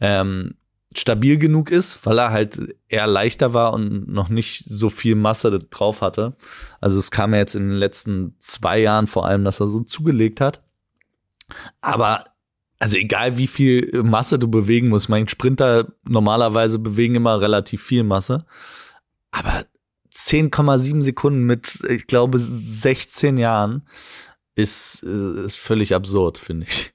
ähm, 0.00 0.54
stabil 0.96 1.38
genug 1.38 1.70
ist, 1.70 2.04
weil 2.06 2.18
er 2.18 2.30
halt 2.30 2.76
eher 2.88 3.06
leichter 3.06 3.52
war 3.52 3.72
und 3.72 4.08
noch 4.08 4.28
nicht 4.28 4.64
so 4.66 4.90
viel 4.90 5.16
Masse 5.16 5.58
drauf 5.58 6.02
hatte. 6.02 6.36
Also 6.80 6.98
es 6.98 7.10
kam 7.10 7.32
ja 7.32 7.40
jetzt 7.40 7.56
in 7.56 7.68
den 7.68 7.78
letzten 7.78 8.36
zwei 8.38 8.78
Jahren 8.78 9.06
vor 9.06 9.26
allem, 9.26 9.44
dass 9.44 9.60
er 9.60 9.68
so 9.68 9.80
zugelegt 9.80 10.40
hat. 10.40 10.62
Aber 11.80 12.24
also 12.78 12.96
egal 12.96 13.38
wie 13.38 13.46
viel 13.46 14.02
Masse 14.02 14.38
du 14.38 14.48
bewegen 14.48 14.88
musst, 14.88 15.08
mein 15.08 15.28
Sprinter 15.28 15.92
normalerweise 16.06 16.78
bewegen 16.78 17.14
immer 17.16 17.40
relativ 17.40 17.82
viel 17.82 18.04
Masse, 18.04 18.44
aber 19.30 19.64
10,7 20.14 21.02
Sekunden 21.02 21.44
mit, 21.44 21.84
ich 21.88 22.06
glaube, 22.06 22.38
16 22.38 23.36
Jahren 23.36 23.86
ist, 24.54 25.02
äh, 25.02 25.44
ist 25.44 25.56
völlig 25.56 25.94
absurd, 25.94 26.38
finde 26.38 26.66
ich. 26.66 26.94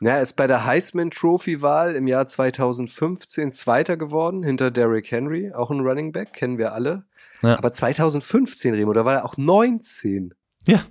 Ja, 0.00 0.16
er 0.16 0.22
ist 0.22 0.34
bei 0.34 0.46
der 0.46 0.66
Heisman 0.66 1.10
Trophy 1.10 1.62
Wahl 1.62 1.94
im 1.94 2.06
Jahr 2.06 2.26
2015 2.26 3.52
Zweiter 3.52 3.96
geworden, 3.96 4.42
hinter 4.42 4.70
Derrick 4.70 5.10
Henry, 5.10 5.52
auch 5.54 5.70
ein 5.70 5.80
Running 5.80 6.12
Back, 6.12 6.34
kennen 6.34 6.58
wir 6.58 6.74
alle. 6.74 7.04
Ja. 7.42 7.56
Aber 7.56 7.72
2015, 7.72 8.74
Remo, 8.74 8.92
da 8.92 9.04
war 9.04 9.14
er 9.14 9.24
auch 9.24 9.36
19. 9.36 10.34
Ja. 10.66 10.82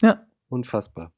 Ja. 0.00 0.22
Unfassbar. 0.48 1.12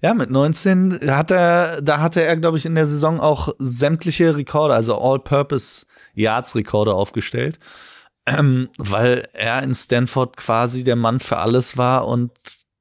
Ja, 0.00 0.14
mit 0.14 0.30
19 0.30 1.00
hat 1.10 1.30
er, 1.30 1.82
da 1.82 2.00
hatte 2.00 2.22
er, 2.22 2.36
glaube 2.36 2.58
ich, 2.58 2.66
in 2.66 2.74
der 2.74 2.86
Saison 2.86 3.20
auch 3.20 3.54
sämtliche 3.58 4.36
Rekorde, 4.36 4.74
also 4.74 4.98
All-Purpose 4.98 5.86
Yards 6.14 6.54
Rekorde 6.54 6.94
aufgestellt, 6.94 7.58
ähm, 8.26 8.68
weil 8.76 9.28
er 9.32 9.62
in 9.62 9.74
Stanford 9.74 10.36
quasi 10.36 10.84
der 10.84 10.96
Mann 10.96 11.20
für 11.20 11.38
alles 11.38 11.76
war 11.76 12.06
und 12.06 12.32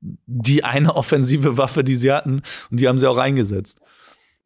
die 0.01 0.63
eine 0.63 0.95
offensive 0.95 1.57
Waffe, 1.57 1.83
die 1.83 1.95
sie 1.95 2.11
hatten, 2.11 2.41
und 2.69 2.79
die 2.79 2.87
haben 2.87 2.99
sie 2.99 3.07
auch 3.07 3.17
eingesetzt. 3.17 3.79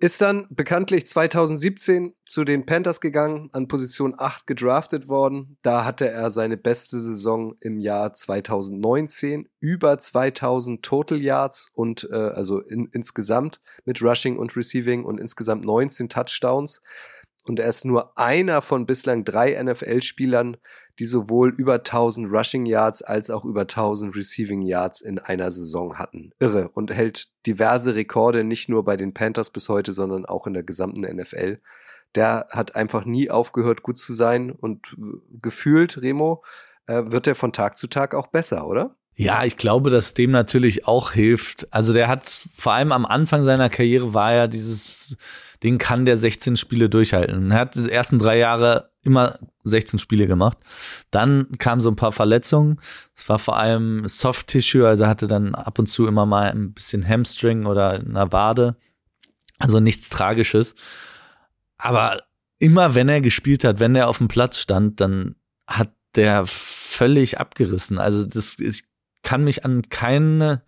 Ist 0.02 0.22
dann 0.22 0.48
bekanntlich 0.50 1.06
2017 1.08 2.14
zu 2.26 2.46
den 2.46 2.66
Panthers 2.66 3.02
gegangen, 3.02 3.50
an 3.52 3.68
Position 3.68 4.16
8 4.18 4.48
gedraftet 4.48 5.10
worden. 5.10 5.58
Da 5.62 5.84
hatte 5.84 6.08
er 6.08 6.32
seine 6.32 6.56
beste 6.56 7.02
Saison 7.02 7.56
im 7.60 7.80
Jahr 7.80 8.14
2019, 8.14 9.50
über 9.60 10.00
2000 10.00 10.82
Total 10.82 11.22
Yards 11.22 11.70
und 11.74 12.08
äh, 12.10 12.16
also 12.16 12.62
in, 12.62 12.88
insgesamt 12.94 13.60
mit 13.84 14.02
Rushing 14.02 14.38
und 14.38 14.56
Receiving 14.56 15.04
und 15.04 15.20
insgesamt 15.20 15.66
19 15.66 16.08
Touchdowns. 16.08 16.82
Und 17.50 17.60
er 17.60 17.68
ist 17.68 17.84
nur 17.84 18.18
einer 18.18 18.62
von 18.62 18.86
bislang 18.86 19.26
drei 19.26 19.62
NFL-Spielern, 19.62 20.58
die 21.00 21.06
sowohl 21.06 21.50
über 21.50 21.76
1000 21.76 22.30
Rushing 22.32 22.68
Yards 22.68 23.02
als 23.02 23.32
auch 23.32 23.44
über 23.44 23.62
1000 23.62 24.16
Receiving 24.16 24.62
Yards 24.62 25.02
in 25.02 25.18
einer 25.18 25.52
Saison 25.52 25.98
hatten. 25.98 26.32
Irre 26.40 26.70
und 26.70 26.94
hält 26.94 27.30
diverse 27.48 27.96
Rekorde 27.96 28.44
nicht 28.44 28.70
nur 28.70 28.86
bei 28.86 28.98
den 28.98 29.16
Panthers 29.16 29.50
bis 29.50 29.68
heute, 29.68 29.94
sondern 29.94 30.26
auch 30.26 30.46
in 30.46 30.54
der 30.54 30.64
gesamten 30.64 31.02
NFL. 31.02 31.60
Der 32.16 32.48
hat 32.52 32.76
einfach 32.76 33.06
nie 33.06 33.32
aufgehört, 33.32 33.82
gut 33.82 33.98
zu 33.98 34.14
sein 34.14 34.52
und 34.52 34.96
äh, 34.98 35.18
gefühlt, 35.42 36.02
Remo, 36.02 36.44
äh, 36.86 37.04
wird 37.06 37.26
er 37.28 37.36
von 37.36 37.52
Tag 37.52 37.78
zu 37.78 37.88
Tag 37.88 38.14
auch 38.14 38.28
besser, 38.28 38.68
oder? 38.68 38.96
Ja, 39.16 39.44
ich 39.44 39.58
glaube, 39.58 39.90
dass 39.90 40.14
dem 40.14 40.32
natürlich 40.32 40.88
auch 40.88 41.12
hilft. 41.12 41.68
Also 41.72 41.94
der 41.94 42.08
hat 42.08 42.42
vor 42.56 42.74
allem 42.74 42.92
am 42.92 43.06
Anfang 43.06 43.44
seiner 43.44 43.70
Karriere 43.70 44.14
war 44.14 44.34
ja 44.34 44.48
dieses, 44.48 45.18
den 45.64 45.78
kann 45.78 46.06
der 46.06 46.18
16 46.18 46.58
Spiele 46.58 46.90
durchhalten. 46.90 47.52
Er 47.52 47.60
hat 47.60 47.76
die 47.76 47.92
ersten 47.92 48.20
drei 48.20 48.38
Jahre 48.38 48.92
immer 49.02 49.38
16 49.64 50.00
Spiele 50.00 50.28
gemacht. 50.28 50.58
Dann 51.12 51.48
kamen 51.58 51.82
so 51.82 51.90
ein 51.90 51.96
paar 51.96 52.12
Verletzungen. 52.12 52.80
Es 53.16 53.28
war 53.30 53.40
vor 53.40 53.58
allem 53.58 54.08
Soft 54.08 54.48
Tissue, 54.48 54.88
also 54.88 55.08
hatte 55.08 55.28
dann 55.28 55.56
ab 55.56 55.80
und 55.80 55.88
zu 55.88 56.08
immer 56.08 56.26
mal 56.26 56.52
ein 56.52 56.74
bisschen 56.74 57.08
Hamstring 57.08 57.66
oder 57.66 57.92
eine 57.92 58.32
Wade. 58.32 58.76
Also 59.58 59.80
nichts 59.80 60.10
Tragisches. 60.10 60.76
Aber 61.78 62.24
immer 62.60 62.96
wenn 62.96 63.10
er 63.10 63.22
gespielt 63.22 63.64
hat, 63.64 63.80
wenn 63.80 63.96
er 63.96 64.08
auf 64.08 64.18
dem 64.18 64.28
Platz 64.28 64.60
stand, 64.60 65.02
dann 65.02 65.36
hat 65.68 65.92
der 66.16 66.46
völlig 66.46 67.40
abgerissen. 67.40 67.98
Also 67.98 68.26
das, 68.26 68.60
ich 68.60 68.84
kann 69.24 69.44
mich 69.44 69.66
an 69.66 69.84
keine, 69.90 70.64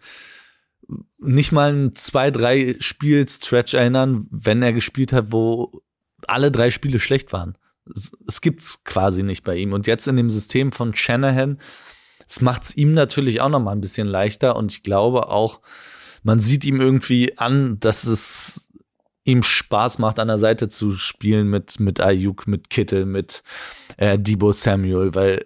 nicht 1.20 1.52
mal 1.52 1.74
ein 1.74 1.96
zwei, 1.96 2.32
drei 2.32 2.76
Spiel-Stretch 2.80 3.74
erinnern, 3.74 4.28
wenn 4.32 4.64
er 4.64 4.74
gespielt 4.74 5.14
hat, 5.14 5.32
wo 5.32 5.82
alle 6.28 6.52
drei 6.52 6.70
Spiele 6.70 7.00
schlecht 7.00 7.34
waren. 7.34 7.58
Es, 7.94 8.12
es 8.28 8.42
gibt's 8.42 8.84
quasi 8.84 9.24
nicht 9.24 9.44
bei 9.44 9.56
ihm. 9.56 9.74
Und 9.74 9.88
jetzt 9.88 10.08
in 10.08 10.16
dem 10.16 10.30
System 10.30 10.72
von 10.72 10.96
Shanahan, 10.96 11.60
es 12.28 12.42
macht's 12.42 12.76
ihm 12.76 12.94
natürlich 12.94 13.42
auch 13.42 13.50
noch 13.50 13.60
mal 13.60 13.72
ein 13.72 13.82
bisschen 13.82 14.08
leichter. 14.08 14.56
Und 14.56 14.72
ich 14.72 14.84
glaube 14.84 15.30
auch, 15.30 15.62
man 16.24 16.40
sieht 16.40 16.66
ihm 16.66 16.80
irgendwie 16.80 17.38
an, 17.38 17.80
dass 17.80 18.04
es 18.06 18.68
ihm 19.24 19.44
Spaß 19.44 20.00
macht, 20.00 20.20
an 20.20 20.28
der 20.28 20.38
Seite 20.38 20.70
zu 20.70 20.94
spielen 20.94 21.48
mit, 21.48 21.80
mit 21.80 22.02
Ayuk, 22.02 22.48
mit 22.48 22.70
Kittel, 22.70 23.06
mit 23.06 23.44
äh, 23.98 24.18
Debo 24.18 24.52
Samuel, 24.52 25.14
weil 25.14 25.46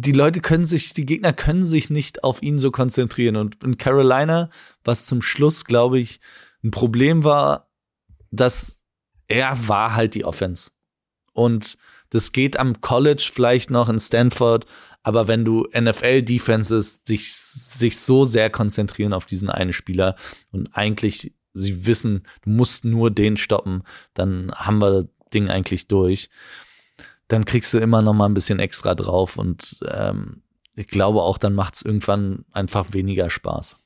die 0.00 0.12
Leute 0.12 0.40
können 0.40 0.64
sich, 0.64 0.92
die 0.92 1.06
Gegner 1.06 1.32
können 1.32 1.64
sich 1.64 1.90
nicht 1.90 2.22
auf 2.22 2.42
ihn 2.42 2.58
so 2.58 2.70
konzentrieren. 2.70 3.36
Und 3.36 3.62
in 3.64 3.78
Carolina, 3.78 4.50
was 4.84 5.06
zum 5.06 5.22
Schluss, 5.22 5.64
glaube 5.64 5.98
ich, 5.98 6.20
ein 6.62 6.70
Problem 6.70 7.24
war, 7.24 7.68
dass 8.30 8.78
er 9.26 9.68
war 9.68 9.94
halt 9.94 10.14
die 10.14 10.24
Offense. 10.24 10.70
Und 11.32 11.78
das 12.10 12.32
geht 12.32 12.58
am 12.58 12.80
College 12.80 13.30
vielleicht 13.32 13.70
noch 13.70 13.88
in 13.88 13.98
Stanford, 13.98 14.66
aber 15.02 15.28
wenn 15.28 15.44
du 15.44 15.66
NFL-Defenses 15.74 17.02
sich, 17.04 17.34
sich 17.34 17.98
so 17.98 18.24
sehr 18.24 18.50
konzentrieren 18.50 19.12
auf 19.12 19.26
diesen 19.26 19.50
einen 19.50 19.72
Spieler 19.72 20.16
und 20.50 20.76
eigentlich 20.76 21.34
sie 21.54 21.86
wissen, 21.86 22.22
du 22.42 22.50
musst 22.50 22.84
nur 22.84 23.10
den 23.10 23.36
stoppen, 23.36 23.82
dann 24.14 24.52
haben 24.54 24.80
wir 24.80 24.90
das 24.90 25.06
Ding 25.34 25.48
eigentlich 25.48 25.88
durch 25.88 26.30
dann 27.28 27.44
kriegst 27.44 27.72
du 27.72 27.78
immer 27.78 28.02
noch 28.02 28.14
mal 28.14 28.26
ein 28.26 28.34
bisschen 28.34 28.58
extra 28.58 28.94
drauf 28.94 29.36
und 29.36 29.78
ähm, 29.88 30.42
ich 30.74 30.86
glaube 30.86 31.22
auch, 31.22 31.38
dann 31.38 31.54
macht 31.54 31.74
es 31.74 31.82
irgendwann 31.82 32.44
einfach 32.52 32.92
weniger 32.92 33.30
Spaß. 33.30 33.76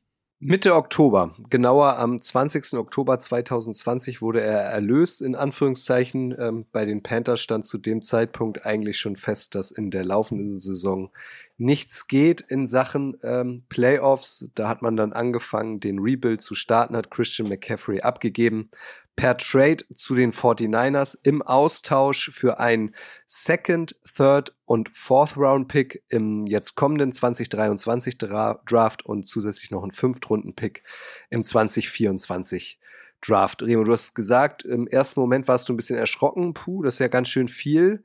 Mitte 0.45 0.75
Oktober, 0.75 1.37
genauer 1.51 1.99
am 1.99 2.21
20. 2.21 2.75
Oktober 2.75 3.17
2020 3.17 4.21
wurde 4.21 4.41
er 4.41 4.59
erlöst, 4.59 5.23
in 5.23 5.37
Anführungszeichen. 5.37 6.35
Ähm, 6.37 6.67
bei 6.73 6.85
den 6.85 7.05
Panthers 7.05 7.41
stand 7.41 7.65
zu 7.65 7.79
dem 7.79 8.03
Zeitpunkt 8.03 8.67
eigentlich 8.67 8.99
schon 8.99 9.15
fest, 9.15 9.55
dass 9.55 9.71
in 9.71 9.93
der 9.93 10.05
laufenden 10.05 10.59
Saison 10.59 11.13
nichts 11.59 12.09
geht 12.09 12.41
in 12.41 12.67
Sachen 12.67 13.17
ähm, 13.23 13.63
Playoffs. 13.69 14.49
Da 14.57 14.69
hat 14.69 14.83
man 14.83 14.97
dann 14.97 15.13
angefangen, 15.13 15.79
den 15.79 16.01
Rebuild 16.01 16.41
zu 16.41 16.57
starten, 16.57 16.97
hat 16.97 17.13
Christian 17.13 17.49
McCaffrey 17.49 18.01
abgegeben 18.01 18.69
per 19.17 19.37
Trade 19.37 19.85
zu 19.95 20.15
den 20.15 20.33
49ers 20.33 21.19
im 21.23 21.43
Austausch 21.43 22.31
für 22.31 22.59
einen 22.59 22.95
Second, 23.27 23.95
Third 24.03 24.55
und 24.65 24.89
Fourth 24.89 25.37
Round 25.37 25.69
Pick 25.69 26.03
im 26.09 26.45
jetzt 26.47 26.75
kommenden 26.75 27.13
2023 27.13 28.17
Draft 28.19 29.05
und 29.05 29.27
zusätzlich 29.29 29.71
noch 29.71 29.83
einen 29.83 29.93
Fünftrunden 29.93 30.55
Pick 30.55 30.83
im 31.31 31.45
2024 31.45 32.81
Draft. 33.21 33.63
Remo, 33.63 33.85
du 33.85 33.93
hast 33.93 34.15
gesagt, 34.15 34.65
im 34.65 34.87
ersten 34.87 35.21
Moment 35.21 35.47
warst 35.47 35.69
du 35.69 35.73
ein 35.73 35.77
bisschen 35.77 35.99
erschrocken. 35.99 36.55
Puh, 36.55 36.83
das 36.83 36.95
ist 36.95 37.01
ja 37.01 37.09
ganz 37.09 37.29
schön 37.29 37.49
viel. 37.49 38.05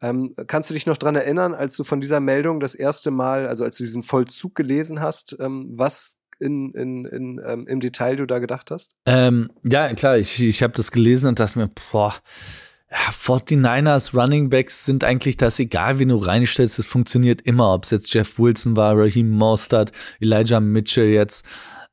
Ähm, 0.00 0.34
kannst 0.46 0.70
du 0.70 0.74
dich 0.74 0.86
noch 0.86 0.96
dran 0.96 1.16
erinnern, 1.16 1.54
als 1.54 1.76
du 1.76 1.84
von 1.84 2.00
dieser 2.00 2.20
Meldung 2.20 2.60
das 2.60 2.74
erste 2.74 3.10
Mal, 3.10 3.48
also 3.48 3.64
als 3.64 3.78
du 3.78 3.84
diesen 3.84 4.02
Vollzug 4.02 4.54
gelesen 4.54 5.00
hast, 5.00 5.36
ähm, 5.40 5.70
was 5.72 6.18
in, 6.40 6.72
in, 6.72 7.04
in, 7.04 7.40
ähm, 7.44 7.66
im 7.66 7.80
Detail 7.80 8.16
du 8.16 8.26
da 8.26 8.38
gedacht 8.38 8.70
hast? 8.70 8.94
Ähm, 9.06 9.50
ja, 9.64 9.92
klar, 9.94 10.18
ich, 10.18 10.42
ich 10.42 10.62
habe 10.62 10.74
das 10.74 10.90
gelesen 10.90 11.28
und 11.28 11.40
dachte 11.40 11.58
mir, 11.58 11.70
boah, 11.92 12.14
ja, 12.90 12.96
49ers 13.12 14.14
Running 14.18 14.48
Backs 14.48 14.86
sind 14.86 15.04
eigentlich 15.04 15.36
das 15.36 15.58
egal, 15.58 15.98
wen 15.98 16.08
du 16.08 16.16
reinstellst, 16.16 16.78
es 16.78 16.86
funktioniert 16.86 17.42
immer, 17.42 17.74
ob 17.74 17.84
es 17.84 17.90
jetzt 17.90 18.12
Jeff 18.14 18.38
Wilson 18.38 18.76
war, 18.76 18.96
Raheem 18.96 19.30
Mostert, 19.30 19.92
Elijah 20.20 20.60
Mitchell 20.60 21.08
jetzt. 21.08 21.44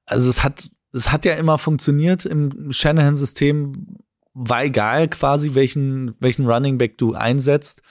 Also 0.05 0.29
es 0.29 0.43
hat, 0.43 0.69
es 0.93 1.11
hat 1.11 1.25
ja 1.25 1.33
immer 1.33 1.57
funktioniert 1.57 2.25
im 2.25 2.71
Shanahan-System, 2.71 3.97
war 4.33 4.63
egal 4.63 5.09
quasi, 5.09 5.53
welchen, 5.55 6.15
welchen 6.19 6.45
Running 6.45 6.77
Back 6.77 6.97
du 6.97 7.13
einsetzt. 7.13 7.81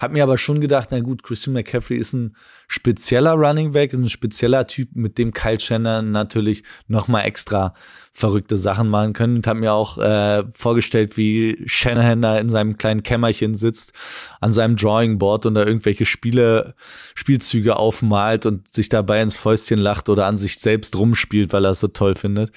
Hab 0.00 0.12
mir 0.12 0.22
aber 0.22 0.38
schon 0.38 0.60
gedacht, 0.60 0.88
na 0.90 1.00
gut, 1.00 1.22
Christian 1.22 1.54
McCaffrey 1.54 1.96
ist 1.96 2.12
ein 2.12 2.36
spezieller 2.68 3.32
Running 3.32 3.72
Back, 3.72 3.92
ein 3.92 4.08
spezieller 4.08 4.66
Typ, 4.66 4.90
mit 4.94 5.18
dem 5.18 5.32
Kyle 5.32 5.60
Shannon 5.60 6.10
natürlich 6.12 6.64
noch 6.88 7.08
mal 7.08 7.22
extra 7.22 7.74
verrückte 8.12 8.56
Sachen 8.56 8.88
machen 8.88 9.12
können. 9.12 9.36
Und 9.36 9.46
habe 9.46 9.60
mir 9.60 9.72
auch 9.72 9.98
äh, 9.98 10.44
vorgestellt, 10.54 11.16
wie 11.16 11.62
Shanahan 11.66 12.22
da 12.22 12.38
in 12.38 12.48
seinem 12.48 12.78
kleinen 12.78 13.02
Kämmerchen 13.02 13.54
sitzt, 13.54 13.92
an 14.40 14.52
seinem 14.52 14.76
Drawing 14.76 15.18
Board 15.18 15.46
und 15.46 15.54
da 15.54 15.64
irgendwelche 15.64 16.06
Spiele, 16.06 16.74
Spielzüge 17.14 17.76
aufmalt 17.76 18.46
und 18.46 18.72
sich 18.74 18.88
dabei 18.88 19.22
ins 19.22 19.36
Fäustchen 19.36 19.78
lacht 19.78 20.08
oder 20.08 20.26
an 20.26 20.38
sich 20.38 20.58
selbst 20.58 20.96
rumspielt, 20.96 21.52
weil 21.52 21.64
er 21.64 21.72
es 21.72 21.80
so 21.80 21.88
toll 21.88 22.16
findet. 22.16 22.52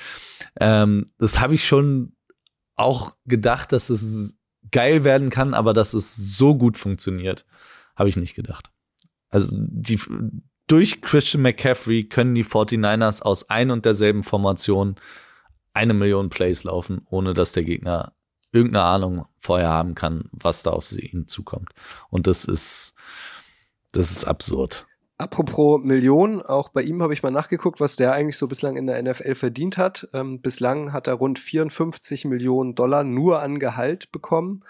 Ähm, 0.60 1.06
das 1.18 1.40
habe 1.40 1.56
ich 1.56 1.68
schon 1.68 2.14
auch 2.76 3.16
gedacht, 3.26 3.74
dass 3.74 3.90
es 3.90 4.39
geil 4.72 5.04
werden 5.04 5.30
kann, 5.30 5.54
aber 5.54 5.74
dass 5.74 5.94
es 5.94 6.16
so 6.16 6.56
gut 6.56 6.78
funktioniert, 6.78 7.46
habe 7.96 8.10
ich 8.10 8.18
nicht 8.18 8.36
gedacht. 8.36 8.72
Also 9.30 9.50
die, 9.54 10.00
durch 10.68 11.02
Christian 11.02 11.44
McCaffrey 11.44 12.06
können 12.06 12.36
die 12.36 12.46
49ers 12.46 13.22
aus 13.22 13.50
ein 13.50 13.72
und 13.72 13.86
derselben 13.86 14.24
Formation 14.24 14.96
eine 15.74 15.94
Million 15.94 16.30
Plays 16.30 16.64
laufen, 16.64 17.02
ohne 17.10 17.34
dass 17.34 17.52
der 17.52 17.64
Gegner 17.64 18.14
irgendeine 18.52 18.86
Ahnung 18.86 19.26
vorher 19.40 19.70
haben 19.70 19.96
kann, 19.96 20.30
was 20.32 20.64
da 20.64 20.72
auf 20.72 20.92
ihn 20.92 21.28
zukommt. 21.28 21.72
Und 22.10 22.28
das 22.28 22.46
ist, 22.46 22.94
das 23.92 24.12
ist 24.12 24.26
absurd. 24.26 24.88
Apropos 25.22 25.82
Millionen, 25.84 26.42
auch 26.42 26.70
bei 26.70 26.82
ihm 26.82 27.04
habe 27.04 27.14
ich 27.14 27.24
mal 27.24 27.30
nachgeguckt, 27.30 27.82
was 27.82 27.98
der 27.98 28.14
eigentlich 28.14 28.38
so 28.38 28.48
bislang 28.48 28.78
in 28.78 28.88
der 28.88 29.04
NFL 29.04 29.36
verdient 29.36 29.78
hat. 29.78 30.08
Ähm, 30.14 30.42
bislang 30.42 30.94
hat 30.94 31.08
er 31.08 31.16
rund 31.16 31.40
54 31.40 32.24
Millionen 32.24 32.74
Dollar 32.74 33.04
nur 33.04 33.42
an 33.42 33.60
Gehalt 33.60 34.14
bekommen 34.14 34.64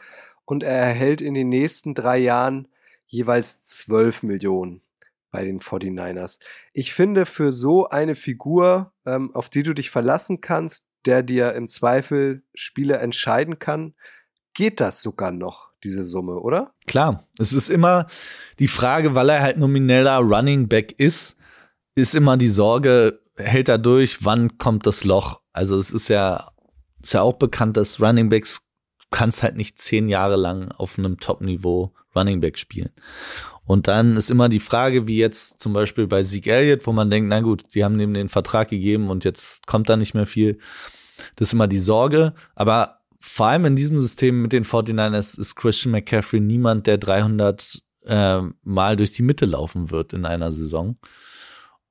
und 0.46 0.64
er 0.64 0.76
erhält 0.76 1.22
in 1.22 1.36
den 1.36 1.50
nächsten 1.50 1.94
drei 1.94 2.18
Jahren 2.18 2.68
jeweils 3.06 3.62
12 3.62 4.24
Millionen 4.24 4.82
bei 5.30 5.44
den 5.44 5.60
49ers. 5.60 6.40
Ich 6.74 6.96
finde, 6.96 7.28
für 7.28 7.54
so 7.54 7.88
eine 7.88 8.16
Figur, 8.16 8.92
ähm, 9.06 9.30
auf 9.36 9.50
die 9.50 9.62
du 9.62 9.76
dich 9.76 9.92
verlassen 9.92 10.42
kannst, 10.42 10.88
der 11.06 11.22
dir 11.22 11.54
im 11.54 11.68
Zweifel 11.68 12.42
Spiele 12.56 12.98
entscheiden 12.98 13.60
kann, 13.60 13.94
geht 14.60 14.82
das 14.82 15.02
sogar 15.02 15.32
noch, 15.32 15.70
diese 15.86 16.04
Summe, 16.04 16.34
oder? 16.34 16.74
Klar, 16.86 17.24
es 17.38 17.54
ist 17.54 17.70
immer 17.70 18.08
die 18.60 18.68
Frage, 18.68 19.16
weil 19.16 19.30
er 19.30 19.42
halt 19.42 19.58
nomineller 19.58 20.18
Running 20.18 20.68
Back 20.68 20.92
ist, 20.98 21.38
ist 21.96 22.14
immer 22.14 22.36
die 22.36 22.50
Sorge, 22.50 23.22
hält 23.38 23.70
er 23.70 23.78
durch, 23.78 24.26
wann 24.26 24.58
kommt 24.58 24.86
das 24.86 25.06
Loch? 25.06 25.40
Also 25.54 25.78
es 25.78 25.92
ist 25.92 26.10
ja, 26.10 26.52
ist 27.02 27.14
ja 27.14 27.22
auch 27.22 27.36
bekannt, 27.36 27.78
dass 27.78 28.02
Running 28.02 28.28
Backs 28.28 28.62
kannst 29.12 29.44
halt 29.44 29.56
nicht 29.56 29.80
zehn 29.80 30.10
Jahre 30.10 30.36
lang 30.36 30.74
auf 30.74 31.00
einem 31.00 31.22
Top-Niveau 31.22 31.94
Running 32.14 32.42
Back 32.42 32.58
spielen. 32.58 32.90
Und 33.64 33.88
dann 33.88 34.18
ist 34.18 34.30
immer 34.30 34.50
die 34.50 34.60
Frage, 34.60 35.08
wie 35.08 35.20
jetzt 35.20 35.62
zum 35.62 35.72
Beispiel 35.72 36.06
bei 36.06 36.22
Zeke 36.22 36.52
Elliott, 36.52 36.86
wo 36.86 36.92
man 36.92 37.10
denkt, 37.10 37.30
na 37.30 37.40
gut, 37.40 37.64
die 37.76 37.86
haben 37.86 37.98
ihm 37.98 38.14
den 38.14 38.28
Vertrag 38.28 38.68
gegeben 38.68 39.10
und 39.10 39.24
jetzt 39.24 39.68
kommt 39.68 39.88
da 39.88 39.96
nicht 39.96 40.16
mehr 40.16 40.26
viel. 40.26 40.60
Das 41.38 41.48
ist 41.48 41.54
immer 41.54 41.68
die 41.68 41.80
Sorge. 41.80 42.34
Aber 42.56 42.99
vor 43.20 43.48
allem 43.48 43.66
in 43.66 43.76
diesem 43.76 44.00
System 44.00 44.42
mit 44.42 44.54
den 44.54 44.64
49ers 44.64 45.40
ist 45.40 45.56
Christian 45.56 45.92
McCaffrey 45.92 46.40
niemand, 46.40 46.88
der 46.88 46.98
300 46.98 47.82
äh, 48.06 48.42
Mal 48.64 48.96
durch 48.96 49.12
die 49.12 49.24
Mitte 49.24 49.46
laufen 49.46 49.92
wird 49.92 50.14
in 50.14 50.26
einer 50.26 50.52
Saison. 50.52 50.98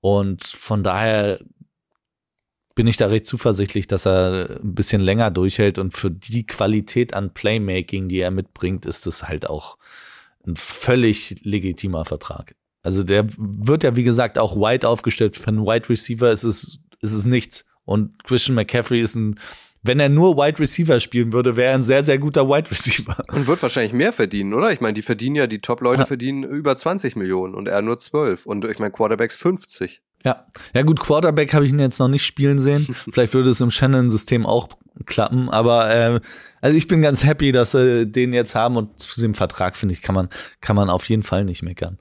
Und 0.01 0.45
von 0.45 0.83
daher 0.83 1.41
bin 2.75 2.87
ich 2.87 2.97
da 2.97 3.09
recht 3.09 3.27
zuversichtlich, 3.27 3.89
dass 3.89 4.07
er 4.07 4.61
ein 4.63 4.75
bisschen 4.75 5.01
länger 5.01 5.31
durchhält 5.31 5.79
und 5.79 5.95
für 5.95 6.11
die 6.11 6.47
Qualität 6.47 7.13
an 7.13 7.35
Playmaking, 7.35 8.09
die 8.09 8.21
er 8.21 8.31
mitbringt, 8.31 8.87
ist 8.87 9.07
das 9.07 9.25
halt 9.25 9.51
auch 9.51 9.79
ein 10.47 10.55
völlig 10.57 11.45
legitimer 11.45 12.05
Vertrag. 12.05 12.55
Also 12.83 13.03
der 13.03 13.27
wird 13.37 13.83
ja, 13.83 13.97
wie 13.97 14.05
gesagt, 14.05 14.39
auch 14.39 14.57
wide 14.57 14.89
aufgestellt. 14.89 15.37
Für 15.37 15.49
einen 15.49 15.67
Wide 15.67 15.89
Receiver 15.89 16.31
ist 16.31 16.45
es, 16.45 16.79
ist 17.01 17.13
es 17.13 17.25
nichts. 17.27 17.67
Und 17.85 18.23
Christian 18.23 18.55
McCaffrey 18.55 19.01
ist 19.01 19.17
ein, 19.17 19.41
wenn 19.83 20.01
er 20.01 20.09
nur 20.09 20.37
Wide 20.37 20.59
Receiver 20.59 21.01
spielen 21.01 21.33
würde, 21.33 21.57
wäre 21.57 21.71
er 21.71 21.75
ein 21.75 21.83
sehr, 21.83 22.03
sehr 22.03 22.19
guter 22.19 22.49
Wide 22.49 22.71
Receiver. 22.71 23.17
Und 23.33 23.47
wird 23.47 23.63
wahrscheinlich 23.63 23.93
mehr 23.93 24.13
verdienen, 24.13 24.55
oder? 24.55 24.73
Ich 24.73 24.81
meine, 24.81 24.95
die 24.95 25.03
verdienen 25.03 25.37
ja, 25.37 25.47
die 25.47 25.61
Top-Leute 25.61 26.01
ja. 26.01 26.05
verdienen 26.05 26.43
über 26.43 26.77
20 26.77 27.17
Millionen 27.17 27.55
und 27.55 27.69
er 27.69 27.83
nur 27.83 27.99
12. 27.99 28.47
Und 28.47 28.65
ich 28.65 28.79
meine, 28.79 28.91
Quarterbacks 28.91 29.37
50. 29.37 30.03
Ja, 30.25 30.47
ja 30.75 30.83
gut, 30.83 31.01
Quarterback 31.01 31.55
habe 31.55 31.65
ich 31.65 31.71
ihn 31.71 31.79
jetzt 31.79 32.01
noch 32.01 32.09
nicht 32.09 32.27
spielen 32.27 32.59
sehen. 32.59 32.87
Vielleicht 33.13 33.35
würde 33.35 33.51
es 33.51 33.61
im 33.61 33.71
Shannon-System 33.71 34.47
auch 34.47 34.69
klappen, 35.07 35.49
aber 35.49 35.95
äh, 35.95 36.21
also 36.61 36.77
ich 36.77 36.89
bin 36.89 37.03
ganz 37.03 37.25
happy, 37.25 37.53
dass 37.53 37.71
sie 37.71 38.07
den 38.07 38.33
jetzt 38.33 38.57
haben 38.57 38.77
und 38.77 38.99
zu 38.99 39.21
dem 39.21 39.35
Vertrag 39.35 39.77
finde 39.77 39.93
ich 39.93 40.03
kann 40.03 40.15
man 40.15 40.29
kann 40.61 40.75
man 40.75 40.91
auf 40.91 41.09
jeden 41.09 41.23
Fall 41.23 41.45
nicht 41.45 41.63
meckern. 41.63 41.99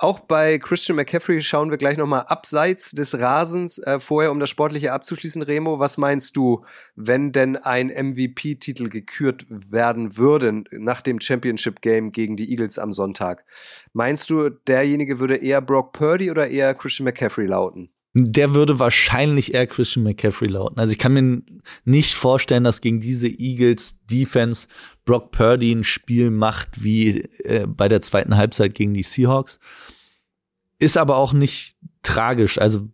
Auch 0.00 0.20
bei 0.20 0.58
Christian 0.58 0.94
McCaffrey 0.94 1.42
schauen 1.42 1.70
wir 1.70 1.76
gleich 1.76 1.96
nochmal 1.96 2.26
abseits 2.28 2.92
des 2.92 3.18
Rasens. 3.18 3.78
Äh, 3.78 3.98
vorher, 3.98 4.30
um 4.30 4.38
das 4.38 4.48
Sportliche 4.48 4.92
abzuschließen, 4.92 5.42
Remo, 5.42 5.80
was 5.80 5.98
meinst 5.98 6.36
du, 6.36 6.64
wenn 6.94 7.32
denn 7.32 7.56
ein 7.56 7.88
MVP-Titel 7.88 8.90
gekürt 8.90 9.44
werden 9.48 10.16
würde 10.16 10.62
nach 10.70 11.00
dem 11.00 11.20
Championship-Game 11.20 12.12
gegen 12.12 12.36
die 12.36 12.48
Eagles 12.48 12.78
am 12.78 12.92
Sonntag? 12.92 13.44
Meinst 13.92 14.30
du, 14.30 14.50
derjenige 14.50 15.18
würde 15.18 15.34
eher 15.34 15.60
Brock 15.60 15.92
Purdy 15.94 16.30
oder 16.30 16.48
eher 16.48 16.74
Christian 16.74 17.04
McCaffrey 17.04 17.46
lauten? 17.46 17.90
Der 18.14 18.54
würde 18.54 18.78
wahrscheinlich 18.78 19.54
eher 19.54 19.66
Christian 19.66 20.04
McCaffrey 20.04 20.48
lauten. 20.48 20.78
Also 20.78 20.92
ich 20.92 20.98
kann 20.98 21.12
mir 21.12 21.42
nicht 21.84 22.14
vorstellen, 22.14 22.64
dass 22.64 22.80
gegen 22.80 23.00
diese 23.00 23.28
Eagles 23.28 23.96
Defense 24.06 24.68
Brock 25.04 25.30
Purdy 25.32 25.72
ein 25.72 25.84
Spiel 25.84 26.30
macht 26.30 26.82
wie 26.82 27.20
äh, 27.44 27.66
bei 27.66 27.88
der 27.88 28.00
zweiten 28.00 28.36
Halbzeit 28.36 28.74
gegen 28.74 28.94
die 28.94 29.02
Seahawks. 29.02 29.58
Ist 30.78 30.96
aber 30.96 31.16
auch 31.16 31.32
nicht 31.32 31.76
tragisch. 32.02 32.58
Also 32.58 32.88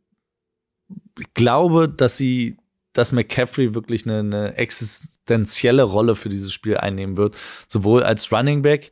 ich 1.19 1.33
glaube, 1.35 1.89
dass 1.89 2.17
sie, 2.17 2.57
dass 2.93 3.13
McCaffrey 3.13 3.75
wirklich 3.75 4.07
eine, 4.07 4.21
eine 4.21 4.57
existenzielle 4.57 5.83
Rolle 5.83 6.15
für 6.15 6.29
dieses 6.29 6.53
Spiel 6.53 6.77
einnehmen 6.77 7.17
wird. 7.17 7.37
Sowohl 7.69 8.03
als 8.03 8.33
Running 8.33 8.63
Back, 8.63 8.91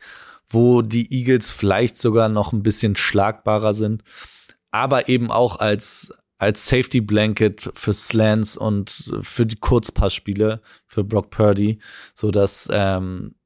wo 0.49 0.83
die 0.83 1.13
Eagles 1.13 1.51
vielleicht 1.51 1.99
sogar 1.99 2.29
noch 2.29 2.53
ein 2.53 2.63
bisschen 2.63 2.97
schlagbarer 2.97 3.75
sind, 3.75 4.03
aber 4.71 5.09
eben 5.09 5.31
auch 5.31 5.57
als 5.57 6.13
als 6.43 6.67
Safety 6.67 7.01
Blanket 7.01 7.71
für 7.73 7.93
Slants 7.93 8.57
und 8.57 9.13
für 9.21 9.47
die 9.47 9.55
Kurzpassspiele 9.55 10.61
für 10.89 11.05
Brock 11.05 11.31
Purdy, 11.31 11.79
so 12.17 12.33
dass 12.33 12.69
ähm, 12.73 13.37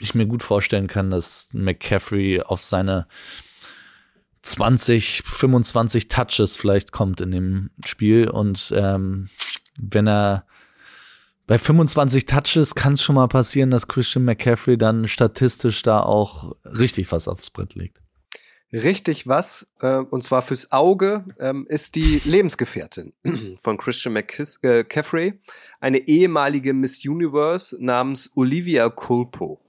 ich 0.00 0.14
mir 0.14 0.24
gut 0.24 0.42
vorstellen 0.42 0.86
kann, 0.86 1.10
dass 1.10 1.50
McCaffrey 1.52 2.40
auf 2.40 2.62
seine 2.62 3.06
20, 4.42 5.22
25 5.26 6.08
Touches 6.08 6.56
vielleicht 6.56 6.92
kommt 6.92 7.20
in 7.20 7.30
dem 7.30 7.70
Spiel 7.84 8.28
und 8.28 8.72
ähm, 8.76 9.28
wenn 9.78 10.06
er 10.06 10.46
bei 11.46 11.58
25 11.58 12.26
Touches 12.26 12.74
kann 12.74 12.92
es 12.92 13.02
schon 13.02 13.16
mal 13.16 13.28
passieren, 13.28 13.70
dass 13.70 13.88
Christian 13.88 14.24
McCaffrey 14.24 14.78
dann 14.78 15.08
statistisch 15.08 15.82
da 15.82 16.00
auch 16.00 16.54
richtig 16.64 17.10
was 17.12 17.28
aufs 17.28 17.50
Brett 17.50 17.74
legt 17.74 18.00
richtig 18.72 19.26
was, 19.26 19.66
äh, 19.80 19.96
und 19.96 20.22
zwar 20.22 20.42
fürs 20.42 20.72
Auge, 20.72 21.24
ähm, 21.38 21.66
ist 21.68 21.94
die 21.94 22.20
Lebensgefährtin 22.24 23.12
von 23.58 23.76
Christian 23.76 24.14
McCaffrey, 24.14 25.26
äh, 25.28 25.32
eine 25.80 25.98
ehemalige 25.98 26.72
Miss 26.72 27.04
Universe 27.04 27.76
namens 27.80 28.30
Olivia 28.34 28.88
Culpo. 28.88 29.60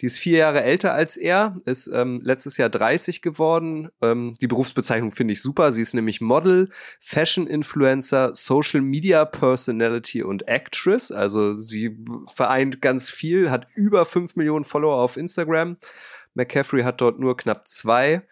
Die 0.00 0.06
ist 0.06 0.18
vier 0.18 0.38
Jahre 0.38 0.62
älter 0.62 0.92
als 0.92 1.16
er, 1.16 1.60
ist 1.64 1.88
ähm, 1.92 2.20
letztes 2.22 2.56
Jahr 2.56 2.68
30 2.68 3.22
geworden. 3.22 3.90
Ähm, 4.02 4.34
die 4.40 4.46
Berufsbezeichnung 4.46 5.10
finde 5.10 5.34
ich 5.34 5.42
super. 5.42 5.72
Sie 5.72 5.82
ist 5.82 5.94
nämlich 5.94 6.20
Model, 6.20 6.70
Fashion 7.00 7.46
Influencer, 7.46 8.34
Social 8.34 8.80
Media 8.80 9.24
Personality 9.24 10.22
und 10.22 10.48
Actress. 10.48 11.12
Also 11.12 11.58
sie 11.58 11.96
vereint 12.32 12.80
ganz 12.80 13.10
viel, 13.10 13.50
hat 13.50 13.66
über 13.74 14.04
fünf 14.04 14.36
Millionen 14.36 14.64
Follower 14.64 14.96
auf 14.96 15.16
Instagram 15.16 15.76
McCaffrey 16.38 16.82
hat 16.82 17.00
dort 17.00 17.18
nur 17.18 17.36
knapp 17.36 17.68
zwei. 17.68 18.22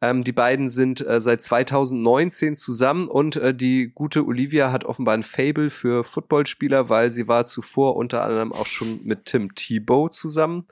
Ähm, 0.00 0.24
die 0.24 0.32
beiden 0.32 0.70
sind 0.70 1.06
äh, 1.06 1.20
seit 1.20 1.42
2019 1.42 2.56
zusammen 2.56 3.08
und 3.08 3.36
äh, 3.36 3.54
die 3.54 3.90
gute 3.94 4.26
Olivia 4.26 4.72
hat 4.72 4.84
offenbar 4.84 5.14
ein 5.14 5.22
Fable 5.22 5.70
für 5.70 6.04
Footballspieler, 6.04 6.88
weil 6.88 7.12
sie 7.12 7.28
war 7.28 7.46
zuvor 7.46 7.96
unter 7.96 8.22
anderem 8.22 8.52
auch 8.52 8.66
schon 8.66 9.02
mit 9.04 9.26
Tim 9.26 9.54
Tebow 9.54 10.10
zusammen 10.10 10.66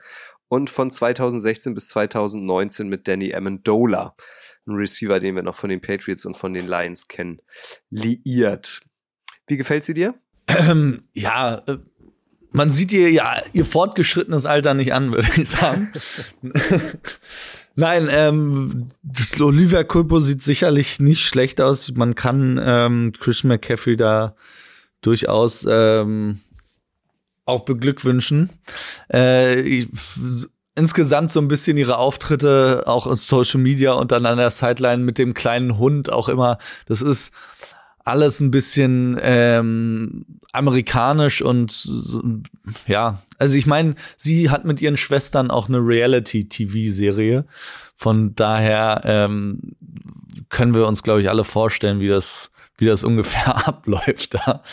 und 0.53 0.69
von 0.69 0.91
2016 0.91 1.73
bis 1.73 1.87
2019 1.87 2.87
mit 2.87 3.07
Danny 3.07 3.33
Amendola, 3.33 4.15
ein 4.67 4.75
Receiver, 4.75 5.19
den 5.19 5.35
wir 5.35 5.41
noch 5.41 5.55
von 5.55 5.71
den 5.71 5.81
Patriots 5.81 6.25
und 6.25 6.37
von 6.37 6.53
den 6.53 6.67
Lions 6.67 7.07
kennen, 7.07 7.39
liiert. 7.89 8.81
Wie 9.47 9.57
gefällt 9.57 9.83
sie 9.83 9.95
dir? 9.95 10.13
Ähm, 10.47 11.01
ja, 11.13 11.55
äh, 11.65 11.79
man 12.51 12.71
sieht 12.71 12.93
ihr 12.93 13.09
ja 13.09 13.41
ihr 13.51 13.65
fortgeschrittenes 13.65 14.45
Alter 14.45 14.75
nicht 14.75 14.93
an, 14.93 15.11
würde 15.11 15.27
ich 15.35 15.49
sagen. 15.49 15.91
Nein, 17.75 18.07
ähm, 18.11 18.89
Olivia 19.39 19.83
Culpo 19.83 20.19
sieht 20.19 20.43
sicherlich 20.43 20.99
nicht 20.99 21.25
schlecht 21.25 21.59
aus. 21.59 21.91
Man 21.95 22.13
kann 22.13 22.61
ähm, 22.63 23.13
Christian 23.19 23.49
McCaffrey 23.49 23.97
da 23.97 24.35
durchaus 25.01 25.65
ähm, 25.67 26.41
auch 27.45 27.65
beglückwünschen. 27.65 28.51
Äh, 29.11 29.59
ich, 29.61 29.87
insgesamt 30.75 31.31
so 31.31 31.39
ein 31.39 31.47
bisschen 31.47 31.77
ihre 31.77 31.97
Auftritte 31.97 32.83
auch 32.85 33.07
in 33.07 33.15
Social 33.15 33.59
Media 33.59 33.93
und 33.93 34.11
dann 34.11 34.25
an 34.25 34.37
der 34.37 34.51
Sideline 34.51 35.03
mit 35.03 35.17
dem 35.17 35.33
kleinen 35.33 35.77
Hund 35.77 36.11
auch 36.11 36.29
immer. 36.29 36.57
Das 36.85 37.01
ist 37.01 37.31
alles 38.03 38.39
ein 38.39 38.51
bisschen 38.51 39.17
ähm, 39.21 40.25
amerikanisch 40.51 41.41
und 41.41 41.89
ja, 42.87 43.21
also 43.43 43.57
ich 43.57 43.65
meine, 43.65 43.95
sie 44.15 44.49
hat 44.49 44.63
mit 44.63 44.81
ihren 44.81 44.95
Schwestern 44.95 45.51
auch 45.51 45.67
eine 45.67 45.79
Reality-TV-Serie. 45.79 47.45
Von 47.97 48.35
daher 48.35 49.01
ähm, 49.03 49.75
können 50.47 50.73
wir 50.73 50.87
uns, 50.87 51.03
glaube 51.03 51.21
ich, 51.21 51.29
alle 51.29 51.43
vorstellen, 51.43 51.99
wie 51.99 52.07
das, 52.07 52.51
wie 52.77 52.85
das 52.85 53.03
ungefähr 53.03 53.67
abläuft 53.67 54.35
da. 54.35 54.63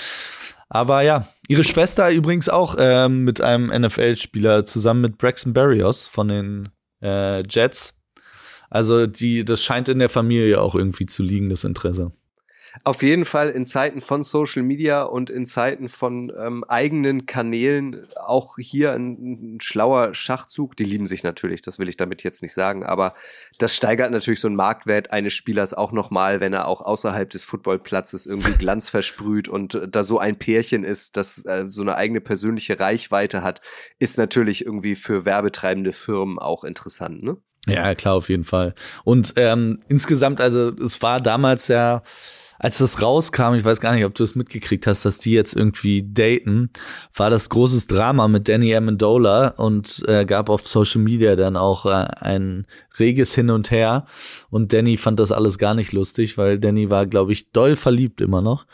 Aber 0.69 1.03
ja, 1.03 1.27
ihre 1.49 1.65
Schwester 1.65 2.13
übrigens 2.13 2.49
auch 2.49 2.77
ähm, 2.79 3.25
mit 3.25 3.41
einem 3.41 3.77
NFL-Spieler 3.77 4.67
zusammen 4.67 5.01
mit 5.01 5.19
Braxton 5.19 5.53
Berrios 5.53 6.07
von 6.07 6.29
den 6.29 6.69
äh, 7.03 7.43
Jets. 7.43 7.99
Also 8.71 9.09
die, 9.09 9.45
das 9.45 9.65
scheint 9.65 9.89
in 9.89 9.99
der 9.99 10.09
Familie 10.09 10.61
auch 10.61 10.77
irgendwie 10.77 11.07
zu 11.07 11.25
liegen, 11.25 11.51
das 11.51 11.65
Interesse. 11.65 12.13
Auf 12.85 13.03
jeden 13.03 13.25
Fall 13.25 13.51
in 13.51 13.65
Zeiten 13.65 14.01
von 14.01 14.23
Social 14.23 14.63
Media 14.63 15.03
und 15.03 15.29
in 15.29 15.45
Zeiten 15.45 15.89
von 15.89 16.33
ähm, 16.39 16.65
eigenen 16.65 17.27
Kanälen 17.27 18.07
auch 18.17 18.57
hier 18.59 18.93
ein, 18.93 19.57
ein, 19.57 19.61
schlauer 19.61 20.15
Schachzug. 20.15 20.77
Die 20.77 20.85
lieben 20.85 21.07
sich 21.07 21.25
natürlich, 21.25 21.63
das 21.63 21.79
will 21.79 21.89
ich 21.89 21.97
damit 21.97 22.23
jetzt 22.23 22.43
nicht 22.43 22.55
sagen, 22.55 22.85
aber 22.85 23.15
das 23.59 23.75
steigert 23.75 24.13
natürlich 24.13 24.41
so 24.41 24.49
einen 24.49 24.57
Marktwert 24.57 25.11
eines 25.11 25.35
Spielers 25.35 25.75
auch 25.75 25.93
nochmal, 25.93 26.41
wenn 26.41 26.53
er 26.53 26.69
auch 26.69 26.83
außerhalb 26.83 27.29
des 27.29 27.45
Footballplatzes 27.45 28.27
irgendwie 28.27 28.53
Glanz 28.53 28.89
versprüht 28.89 29.49
und 29.49 29.75
äh, 29.75 29.89
da 29.89 30.05
so 30.05 30.19
ein 30.19 30.39
Pärchen 30.39 30.85
ist, 30.85 31.17
das 31.17 31.45
äh, 31.45 31.65
so 31.67 31.83
eine 31.83 31.97
eigene 31.97 32.21
persönliche 32.21 32.79
Reichweite 32.79 33.43
hat, 33.43 33.61
ist 33.99 34.17
natürlich 34.17 34.65
irgendwie 34.65 34.95
für 34.95 35.25
werbetreibende 35.25 35.93
Firmen 35.93 36.39
auch 36.39 36.65
interessant, 36.65 37.23
ne? 37.23 37.37
Ja, 37.67 37.95
klar, 37.95 38.15
auf 38.15 38.29
jeden 38.29 38.45
Fall. 38.45 38.75
Und 39.05 39.35
ähm, 39.37 39.79
insgesamt, 39.89 40.41
also 40.41 40.71
es 40.71 41.03
war 41.03 41.21
damals 41.21 41.69
ja 41.69 42.03
als 42.61 42.77
das 42.77 43.01
rauskam, 43.01 43.55
ich 43.55 43.65
weiß 43.65 43.81
gar 43.81 43.95
nicht, 43.95 44.05
ob 44.05 44.15
du 44.15 44.23
es 44.23 44.35
mitgekriegt 44.35 44.87
hast, 44.87 45.07
dass 45.07 45.19
die 45.19 45.33
jetzt 45.33 45.57
irgendwie 45.57 46.07
daten, 46.07 46.69
war 47.15 47.31
das 47.31 47.49
großes 47.49 47.87
Drama 47.87 48.29
mit 48.29 48.51
Danny 48.51 48.77
Amendola 48.77 49.55
und 49.57 50.05
äh, 50.07 50.27
gab 50.27 50.51
auf 50.51 50.67
Social 50.67 51.01
Media 51.01 51.37
dann 51.37 51.57
auch 51.57 51.87
äh, 51.87 52.07
ein 52.21 52.67
reges 52.99 53.35
Hin 53.35 53.49
und 53.49 53.71
Her. 53.71 54.05
Und 54.51 54.75
Danny 54.75 54.99
fand 54.99 55.19
das 55.21 55.33
alles 55.33 55.57
gar 55.57 55.75
nicht 55.75 55.93
lustig, 55.93 56.37
weil 56.37 56.59
Danny 56.59 56.91
war, 56.91 57.07
glaube 57.07 57.33
ich, 57.33 57.51
doll 57.51 57.77
verliebt 57.77 58.21
immer 58.21 58.43
noch 58.43 58.67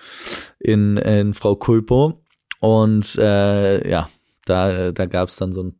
in, 0.59 0.97
in 0.97 1.33
Frau 1.33 1.55
Kulpo. 1.55 2.25
Und 2.59 3.15
äh, 3.17 3.89
ja, 3.89 4.09
da, 4.47 4.91
da 4.91 5.07
gab 5.07 5.29
es 5.29 5.37
dann 5.37 5.53
so 5.53 5.63
ein 5.63 5.77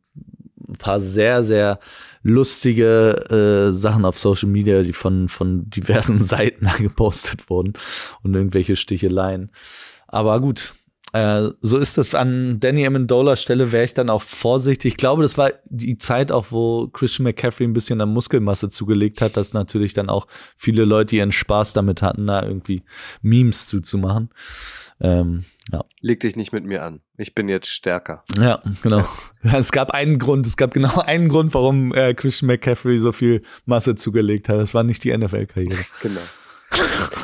paar 0.77 1.01
sehr, 1.01 1.43
sehr 1.43 1.77
lustige 2.23 3.69
äh, 3.69 3.71
Sachen 3.71 4.05
auf 4.05 4.17
Social 4.17 4.49
Media, 4.49 4.83
die 4.83 4.93
von, 4.93 5.27
von 5.27 5.69
diversen 5.69 6.19
Seiten 6.19 6.67
gepostet 6.77 7.49
wurden 7.49 7.73
und 8.23 8.35
irgendwelche 8.35 8.75
Sticheleien. 8.75 9.51
Aber 10.07 10.39
gut, 10.39 10.75
äh, 11.13 11.49
so 11.61 11.77
ist 11.77 11.97
das 11.97 12.13
an 12.15 12.59
Danny 12.59 12.85
Amendola 12.85 13.37
Stelle 13.37 13.71
wäre 13.71 13.85
ich 13.85 13.93
dann 13.93 14.09
auch 14.09 14.21
vorsichtig. 14.21 14.93
Ich 14.93 14.97
glaube, 14.97 15.23
das 15.23 15.37
war 15.37 15.51
die 15.65 15.97
Zeit 15.97 16.31
auch, 16.31 16.47
wo 16.49 16.87
Christian 16.87 17.23
McCaffrey 17.23 17.65
ein 17.65 17.73
bisschen 17.73 18.01
an 18.01 18.13
Muskelmasse 18.13 18.69
zugelegt 18.69 19.21
hat, 19.21 19.37
dass 19.37 19.53
natürlich 19.53 19.93
dann 19.93 20.09
auch 20.09 20.27
viele 20.57 20.83
Leute 20.83 21.15
ihren 21.15 21.31
Spaß 21.31 21.73
damit 21.73 22.01
hatten, 22.01 22.27
da 22.27 22.43
irgendwie 22.43 22.83
Memes 23.21 23.67
zuzumachen. 23.67 24.29
Ähm, 24.99 25.45
ja. 25.71 25.83
Leg 26.01 26.19
dich 26.21 26.35
nicht 26.35 26.51
mit 26.53 26.65
mir 26.65 26.83
an. 26.83 27.01
Ich 27.17 27.35
bin 27.35 27.49
jetzt 27.49 27.67
stärker. 27.67 28.23
Ja, 28.39 28.61
genau. 28.81 28.99
Ja. 28.99 29.07
Es 29.59 29.71
gab 29.71 29.91
einen 29.91 30.19
Grund, 30.19 30.45
es 30.45 30.57
gab 30.57 30.73
genau 30.73 30.99
einen 30.99 31.29
Grund, 31.29 31.53
warum 31.53 31.93
äh, 31.93 32.13
Christian 32.13 32.47
McCaffrey 32.47 32.97
so 32.97 33.11
viel 33.11 33.43
Masse 33.65 33.95
zugelegt 33.95 34.49
hat. 34.49 34.57
Das 34.57 34.73
war 34.73 34.83
nicht 34.83 35.03
die 35.03 35.15
NFL-Karriere. 35.15 35.85
Genau. 36.01 36.19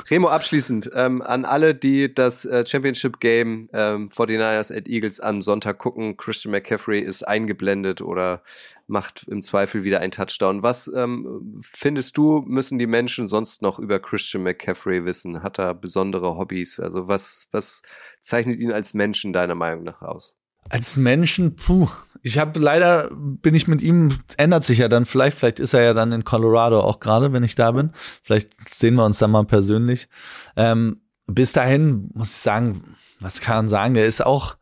Remo, 0.09 0.27
abschließend 0.27 0.91
ähm, 0.93 1.21
an 1.21 1.45
alle, 1.45 1.75
die 1.75 2.13
das 2.13 2.45
äh, 2.45 2.65
Championship 2.65 3.19
Game 3.19 3.69
ähm, 3.73 4.09
49ers 4.09 4.75
at 4.75 4.87
Eagles 4.87 5.19
am 5.19 5.41
Sonntag 5.41 5.79
gucken. 5.79 6.17
Christian 6.17 6.51
McCaffrey 6.51 6.99
ist 6.99 7.23
eingeblendet 7.23 8.01
oder 8.01 8.43
macht 8.87 9.27
im 9.27 9.41
Zweifel 9.41 9.83
wieder 9.83 9.99
ein 10.01 10.11
Touchdown. 10.11 10.63
Was 10.63 10.87
ähm, 10.93 11.51
findest 11.61 12.17
du, 12.17 12.43
müssen 12.45 12.79
die 12.79 12.87
Menschen 12.87 13.27
sonst 13.27 13.61
noch 13.61 13.79
über 13.79 13.99
Christian 13.99 14.43
McCaffrey 14.43 15.05
wissen? 15.05 15.43
Hat 15.43 15.59
er 15.59 15.73
besondere 15.73 16.37
Hobbys? 16.37 16.79
Also 16.79 17.07
was, 17.07 17.47
was 17.51 17.81
zeichnet 18.19 18.59
ihn 18.59 18.71
als 18.71 18.93
Menschen 18.93 19.33
deiner 19.33 19.55
Meinung 19.55 19.83
nach 19.83 20.01
aus? 20.01 20.37
Als 20.73 20.97
Menschen, 20.97 21.55
puh, 21.55 21.87
ich 22.23 22.39
habe 22.39 22.59
leider, 22.59 23.11
bin 23.13 23.53
ich 23.53 23.67
mit 23.67 23.83
ihm, 23.83 24.17
ändert 24.37 24.63
sich 24.63 24.79
ja 24.79 24.87
dann 24.87 25.05
vielleicht, 25.05 25.37
vielleicht 25.37 25.59
ist 25.59 25.75
er 25.75 25.83
ja 25.83 25.93
dann 25.93 26.11
in 26.11 26.23
Colorado 26.23 26.79
auch 26.79 26.99
gerade, 26.99 27.31
wenn 27.31 27.43
ich 27.43 27.53
da 27.53 27.73
bin. 27.73 27.91
Vielleicht 27.93 28.67
sehen 28.67 28.95
wir 28.95 29.05
uns 29.05 29.19
dann 29.19 29.29
mal 29.29 29.45
persönlich. 29.45 30.09
Ähm, 30.55 31.01
bis 31.27 31.53
dahin 31.53 32.09
muss 32.15 32.31
ich 32.31 32.37
sagen, 32.37 32.95
was 33.19 33.39
kann 33.39 33.57
man 33.57 33.69
sagen, 33.69 33.93
der 33.93 34.07
ist 34.07 34.25
auch 34.25 34.57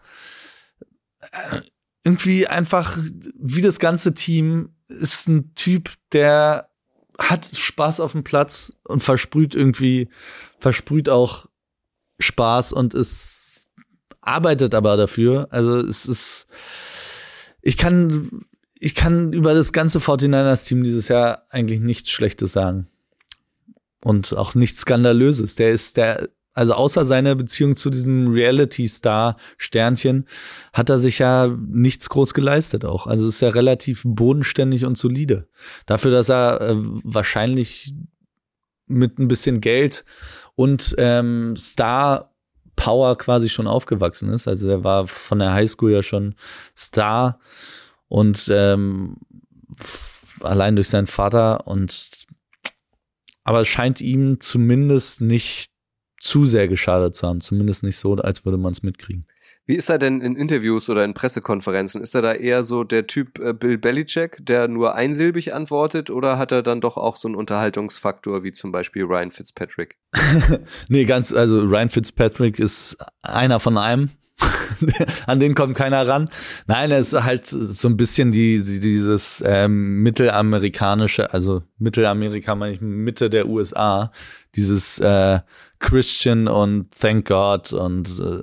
äh, 1.31 1.61
irgendwie 2.03 2.45
einfach, 2.45 2.97
wie 3.39 3.61
das 3.61 3.79
ganze 3.79 4.13
Team, 4.13 4.75
ist 4.89 5.29
ein 5.29 5.55
Typ, 5.55 5.91
der 6.11 6.71
hat 7.17 7.55
Spaß 7.55 8.01
auf 8.01 8.11
dem 8.11 8.25
Platz 8.25 8.73
und 8.83 9.01
versprüht 9.01 9.55
irgendwie, 9.55 10.09
versprüht 10.59 11.07
auch 11.07 11.45
Spaß 12.19 12.73
und 12.73 12.95
ist 12.95 13.60
arbeitet 14.21 14.73
aber 14.75 14.97
dafür. 14.97 15.47
Also 15.51 15.77
es 15.77 16.05
ist, 16.05 16.47
ich 17.61 17.77
kann, 17.77 18.45
ich 18.79 18.95
kann 18.95 19.33
über 19.33 19.53
das 19.53 19.73
ganze 19.73 19.99
49ers-Team 19.99 20.83
dieses 20.83 21.07
Jahr 21.07 21.45
eigentlich 21.49 21.79
nichts 21.79 22.09
Schlechtes 22.09 22.53
sagen. 22.53 22.87
Und 24.03 24.35
auch 24.35 24.55
nichts 24.55 24.81
Skandalöses. 24.81 25.55
Der 25.55 25.71
ist 25.71 25.97
der, 25.97 26.29
also 26.53 26.73
außer 26.73 27.05
seiner 27.05 27.35
Beziehung 27.35 27.75
zu 27.75 27.89
diesem 27.89 28.31
Reality-Star-Sternchen 28.31 30.25
hat 30.73 30.89
er 30.89 30.97
sich 30.97 31.19
ja 31.19 31.55
nichts 31.67 32.09
groß 32.09 32.33
geleistet 32.33 32.83
auch. 32.83 33.05
Also 33.07 33.27
ist 33.27 33.41
er 33.41 33.53
relativ 33.53 34.01
bodenständig 34.05 34.85
und 34.85 34.97
solide. 34.97 35.47
Dafür, 35.85 36.11
dass 36.11 36.29
er 36.29 36.61
äh, 36.61 36.75
wahrscheinlich 37.03 37.93
mit 38.87 39.19
ein 39.19 39.27
bisschen 39.27 39.61
Geld 39.61 40.03
und 40.55 40.95
ähm, 40.97 41.55
Star 41.55 42.30
Power 42.81 43.15
quasi 43.15 43.47
schon 43.47 43.67
aufgewachsen 43.67 44.33
ist. 44.33 44.47
Also 44.47 44.67
er 44.67 44.83
war 44.83 45.05
von 45.07 45.37
der 45.37 45.53
Highschool 45.53 45.91
ja 45.91 46.01
schon 46.01 46.33
Star 46.75 47.39
und 48.07 48.49
ähm, 48.51 49.17
allein 50.41 50.75
durch 50.75 50.89
seinen 50.89 51.05
Vater 51.05 51.67
und 51.67 52.25
aber 53.43 53.59
es 53.61 53.67
scheint 53.67 54.01
ihm 54.01 54.39
zumindest 54.39 55.21
nicht 55.21 55.69
zu 56.19 56.45
sehr 56.45 56.67
geschadet 56.67 57.15
zu 57.15 57.27
haben, 57.27 57.41
zumindest 57.41 57.83
nicht 57.83 57.97
so, 57.97 58.15
als 58.15 58.45
würde 58.45 58.57
man 58.57 58.71
es 58.71 58.81
mitkriegen. 58.81 59.25
Wie 59.71 59.77
ist 59.77 59.87
er 59.87 59.99
denn 59.99 60.19
in 60.19 60.35
Interviews 60.35 60.89
oder 60.89 61.05
in 61.05 61.13
Pressekonferenzen? 61.13 62.01
Ist 62.01 62.13
er 62.13 62.21
da 62.21 62.33
eher 62.33 62.65
so 62.65 62.83
der 62.83 63.07
Typ 63.07 63.39
äh, 63.39 63.53
Bill 63.53 63.77
Belichick, 63.77 64.45
der 64.45 64.67
nur 64.67 64.95
einsilbig 64.95 65.53
antwortet, 65.53 66.09
oder 66.09 66.37
hat 66.37 66.51
er 66.51 66.61
dann 66.61 66.81
doch 66.81 66.97
auch 66.97 67.15
so 67.15 67.29
einen 67.29 67.35
Unterhaltungsfaktor 67.35 68.43
wie 68.43 68.51
zum 68.51 68.73
Beispiel 68.73 69.05
Ryan 69.05 69.31
Fitzpatrick? 69.31 69.97
nee, 70.89 71.05
ganz, 71.05 71.31
also 71.31 71.61
Ryan 71.61 71.89
Fitzpatrick 71.89 72.59
ist 72.59 72.97
einer 73.21 73.61
von 73.61 73.77
einem. 73.77 74.09
An 75.25 75.39
den 75.39 75.55
kommt 75.55 75.77
keiner 75.77 76.05
ran. 76.05 76.25
Nein, 76.67 76.91
er 76.91 76.99
ist 76.99 77.13
halt 77.13 77.47
so 77.47 77.87
ein 77.87 77.95
bisschen 77.95 78.31
die, 78.31 78.61
die 78.61 78.81
dieses 78.81 79.41
ähm, 79.45 80.03
mittelamerikanische, 80.03 81.31
also 81.31 81.63
Mittelamerika 81.77 82.55
meine 82.55 82.73
ich 82.73 82.81
Mitte 82.81 83.29
der 83.29 83.47
USA, 83.47 84.11
dieses 84.55 84.99
äh, 84.99 85.39
Christian 85.79 86.49
und 86.49 86.91
Thank 86.91 87.29
God 87.29 87.71
und 87.71 88.19
äh, 88.19 88.41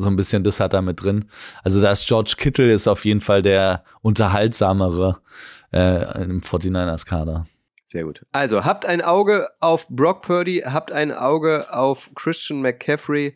so 0.00 0.08
ein 0.08 0.16
bisschen 0.16 0.44
das 0.44 0.60
hat 0.60 0.72
er 0.72 0.82
mit 0.82 1.02
drin. 1.02 1.26
Also 1.62 1.80
da 1.80 1.90
ist 1.90 2.06
George 2.06 2.34
Kittle 2.36 2.72
ist 2.72 2.88
auf 2.88 3.04
jeden 3.04 3.20
Fall 3.20 3.42
der 3.42 3.84
unterhaltsamere 4.02 5.20
äh, 5.72 6.22
im 6.22 6.40
49ers 6.40 7.06
Kader. 7.06 7.46
Sehr 7.84 8.04
gut. 8.04 8.24
Also 8.30 8.64
habt 8.64 8.86
ein 8.86 9.02
Auge 9.02 9.48
auf 9.58 9.88
Brock 9.88 10.22
Purdy, 10.22 10.62
habt 10.64 10.92
ein 10.92 11.12
Auge 11.12 11.74
auf 11.74 12.10
Christian 12.14 12.62
McCaffrey 12.62 13.34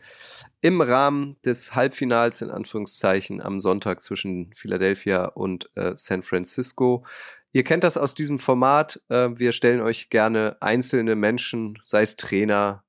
im 0.60 0.80
Rahmen 0.80 1.36
des 1.44 1.74
Halbfinals 1.74 2.40
in 2.40 2.50
Anführungszeichen 2.50 3.42
am 3.42 3.58
Sonntag 3.58 4.00
zwischen 4.00 4.52
Philadelphia 4.54 5.24
und 5.26 5.68
äh, 5.74 5.92
San 5.96 6.22
Francisco. 6.22 7.04
Ihr 7.52 7.64
kennt 7.64 7.84
das 7.84 7.96
aus 7.96 8.14
diesem 8.14 8.38
Format. 8.38 9.02
Äh, 9.08 9.30
wir 9.34 9.52
stellen 9.52 9.80
euch 9.80 10.08
gerne 10.08 10.56
einzelne 10.60 11.16
Menschen, 11.16 11.78
sei 11.84 12.02
es 12.02 12.16
Trainer, 12.16 12.84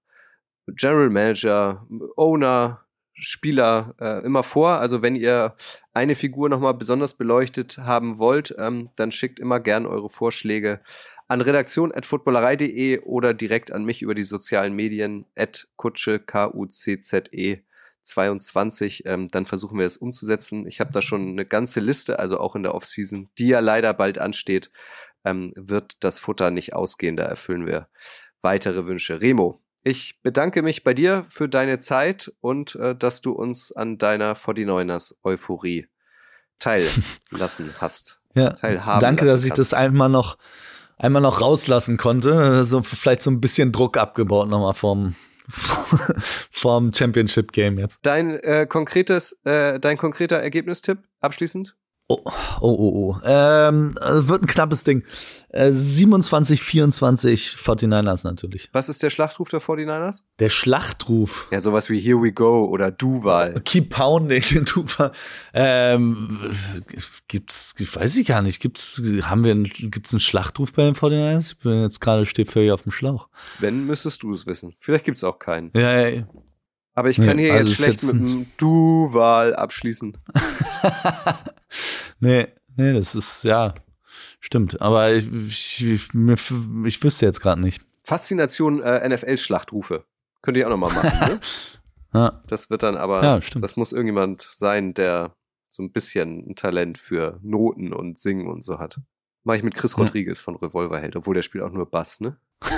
General 0.67 1.09
Manager, 1.09 1.85
Owner, 2.15 2.84
Spieler 3.15 3.95
äh, 3.99 4.25
immer 4.25 4.43
vor. 4.43 4.71
Also 4.71 5.01
wenn 5.01 5.15
ihr 5.15 5.55
eine 5.93 6.15
Figur 6.15 6.49
nochmal 6.49 6.73
besonders 6.73 7.13
beleuchtet 7.13 7.77
haben 7.77 8.17
wollt, 8.17 8.53
ähm, 8.57 8.89
dann 8.95 9.11
schickt 9.11 9.39
immer 9.39 9.59
gern 9.59 9.85
eure 9.85 10.09
Vorschläge 10.09 10.81
an 11.27 11.41
redaktion.footballerei.de 11.41 12.99
oder 12.99 13.33
direkt 13.33 13.71
an 13.71 13.85
mich 13.85 14.01
über 14.01 14.15
die 14.15 14.23
sozialen 14.23 14.73
Medien 14.73 15.25
at 15.35 15.67
kutsche, 15.77 16.19
K-U-C-Z-E 16.19 17.61
22. 18.03 19.03
Ähm, 19.05 19.27
dann 19.29 19.45
versuchen 19.45 19.79
wir 19.79 19.85
es 19.85 19.97
umzusetzen. 19.97 20.67
Ich 20.67 20.79
habe 20.79 20.91
da 20.91 21.01
schon 21.01 21.29
eine 21.29 21.45
ganze 21.45 21.79
Liste, 21.79 22.19
also 22.19 22.39
auch 22.39 22.55
in 22.55 22.63
der 22.63 22.75
Offseason, 22.75 23.29
die 23.37 23.47
ja 23.47 23.61
leider 23.61 23.93
bald 23.93 24.19
ansteht, 24.19 24.69
ähm, 25.23 25.51
wird 25.55 25.93
das 26.01 26.19
Futter 26.19 26.51
nicht 26.51 26.73
ausgehen. 26.73 27.15
Da 27.17 27.23
erfüllen 27.23 27.65
wir 27.65 27.87
weitere 28.41 28.85
Wünsche. 28.85 29.21
Remo, 29.21 29.59
ich 29.85 30.19
bedanke 30.23 30.63
mich 30.63 30.83
bei 30.83 30.95
dir 30.95 31.23
für 31.29 31.47
deine 31.47 31.77
Zeit 31.77 32.33
und 32.41 32.75
äh, 32.75 32.95
dass 32.95 33.21
du 33.21 33.31
uns 33.31 33.71
an 33.71 33.99
deiner 33.99 34.35
49ers 34.35 35.13
Euphorie 35.23 35.87
teillassen 36.57 37.75
hast. 37.79 38.19
Ja, 38.33 38.49
teilhaben 38.49 38.99
danke, 38.99 39.25
dass 39.25 39.43
ich 39.43 39.51
kann. 39.51 39.57
das 39.57 39.73
einmal 39.73 40.09
noch, 40.09 40.37
einmal 40.97 41.21
noch 41.21 41.39
rauslassen 41.39 41.97
konnte. 41.97 42.63
So 42.63 42.81
vielleicht 42.81 43.21
so 43.21 43.29
ein 43.29 43.39
bisschen 43.39 43.71
Druck 43.71 43.95
abgebaut 43.95 44.49
nochmal 44.49 44.73
vom, 44.73 45.15
vom 46.51 46.91
Championship 46.91 47.51
Game 47.51 47.77
jetzt. 47.77 47.99
Dein 48.01 48.39
äh, 48.39 48.65
konkretes, 48.67 49.39
äh, 49.45 49.79
dein 49.79 49.97
konkreter 49.97 50.37
Ergebnistipp 50.37 50.97
abschließend? 51.21 51.77
Oh, 52.07 52.19
oh, 52.23 52.31
oh, 52.61 53.15
oh. 53.15 53.17
Ähm, 53.25 53.97
äh, 53.99 54.27
wird 54.27 54.43
ein 54.43 54.47
knappes 54.47 54.83
Ding. 54.83 55.03
Äh, 55.49 55.71
27, 55.71 56.61
24 56.61 57.55
49ers 57.59 58.23
natürlich. 58.23 58.69
Was 58.73 58.89
ist 58.89 59.01
der 59.01 59.09
Schlachtruf 59.09 59.49
der 59.49 59.59
49ers? 59.59 60.21
Der 60.37 60.49
Schlachtruf. 60.49 61.47
Ja, 61.51 61.61
sowas 61.61 61.89
wie 61.89 61.99
Here 61.99 62.21
we 62.21 62.31
go 62.31 62.65
oder 62.65 62.91
Duval. 62.91 63.59
Keep 63.65 63.89
pounding, 63.89 64.43
du 64.65 64.85
ähm, 65.55 66.39
gibt's, 67.27 67.73
weiß 67.79 68.17
ich 68.17 68.27
gar 68.27 68.43
nicht, 68.43 68.59
gibt's, 68.61 69.01
haben 69.23 69.43
wir, 69.43 69.51
einen, 69.53 69.63
gibt's 69.65 70.13
einen 70.13 70.19
Schlachtruf 70.19 70.73
bei 70.73 70.83
den 70.83 70.93
49ers? 70.93 71.53
Ich 71.53 71.57
bin 71.59 71.81
jetzt 71.81 72.01
gerade 72.01 72.27
stehe 72.27 72.45
völlig 72.45 72.71
auf 72.71 72.83
dem 72.83 72.91
Schlauch. 72.91 73.29
Wenn, 73.57 73.83
müsstest 73.87 74.21
du 74.21 74.31
es 74.31 74.45
wissen. 74.45 74.75
Vielleicht 74.77 75.05
gibt's 75.05 75.23
auch 75.23 75.39
keinen. 75.39 75.71
Ja, 75.73 76.07
ja. 76.07 76.27
Aber 76.93 77.09
ich 77.09 77.17
kann 77.17 77.35
Nee, 77.35 77.45
hier 77.45 77.53
also 77.55 77.67
jetzt 77.69 77.75
schlecht 77.77 78.01
jetzt 78.03 78.13
mit 78.13 78.21
ein- 78.21 78.25
einem 78.31 78.45
Duval 78.57 79.55
abschließen. 79.55 80.17
nee, 82.19 82.47
nee, 82.75 82.93
das 82.93 83.15
ist, 83.15 83.43
ja, 83.43 83.73
stimmt. 84.39 84.81
Aber 84.81 85.13
ich, 85.13 85.83
ich, 85.83 86.13
mir, 86.13 86.35
ich 86.85 87.03
wüsste 87.03 87.25
jetzt 87.25 87.41
gerade 87.41 87.61
nicht. 87.61 87.81
Faszination 88.03 88.81
äh, 88.81 89.07
NFL-Schlachtrufe. 89.09 90.05
Könnt 90.41 90.57
ihr 90.57 90.65
auch 90.67 90.69
nochmal 90.71 90.93
machen, 90.93 91.29
ne? 91.33 91.39
Ja, 92.13 92.41
Das 92.47 92.69
wird 92.69 92.81
dann 92.83 92.95
aber, 92.95 93.21
Ja, 93.23 93.41
stimmt. 93.41 93.63
das 93.65 93.75
muss 93.75 93.91
irgendjemand 93.91 94.47
sein, 94.53 94.93
der 94.93 95.35
so 95.67 95.83
ein 95.83 95.91
bisschen 95.91 96.49
ein 96.49 96.55
Talent 96.55 96.97
für 96.97 97.39
Noten 97.43 97.91
und 97.91 98.17
Singen 98.17 98.47
und 98.47 98.63
so 98.63 98.79
hat. 98.79 99.01
Mache 99.43 99.57
ich 99.57 99.63
mit 99.63 99.75
Chris 99.75 99.97
Ja. 99.97 100.03
Rodriguez 100.03 100.39
von 100.39 100.55
Revolverheld, 100.55 101.17
obwohl 101.17 101.35
der 101.35 101.41
spielt 101.41 101.65
auch 101.65 101.71
nur 101.71 101.89
Bass, 101.89 102.21
ne? 102.21 102.37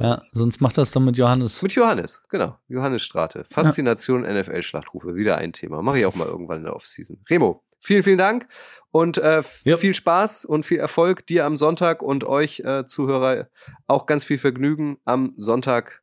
Ja, 0.00 0.20
sonst 0.32 0.60
macht 0.60 0.76
das 0.78 0.90
dann 0.90 1.04
mit 1.04 1.16
Johannes. 1.16 1.62
Mit 1.62 1.72
Johannes, 1.72 2.22
genau. 2.28 2.58
Johannes 2.68 3.02
Strate. 3.02 3.44
Faszination 3.48 4.22
NFL-Schlachtrufe. 4.22 5.14
Wieder 5.14 5.38
ein 5.38 5.52
Thema. 5.52 5.80
Mache 5.82 6.00
ich 6.00 6.06
auch 6.06 6.14
mal 6.14 6.26
irgendwann 6.26 6.58
in 6.58 6.64
der 6.64 6.76
Offseason. 6.76 7.18
Remo, 7.30 7.64
vielen, 7.80 8.02
vielen 8.02 8.18
Dank 8.18 8.46
und 8.90 9.18
äh, 9.18 9.42
Ja. 9.64 9.76
viel 9.76 9.94
Spaß 9.94 10.44
und 10.44 10.64
viel 10.64 10.78
Erfolg 10.78 11.26
dir 11.26 11.44
am 11.44 11.56
Sonntag 11.56 12.02
und 12.02 12.24
euch 12.24 12.60
äh, 12.60 12.86
Zuhörer 12.86 13.48
auch 13.86 14.06
ganz 14.06 14.24
viel 14.24 14.38
Vergnügen 14.38 14.98
am 15.04 15.34
Sonntag. 15.36 16.02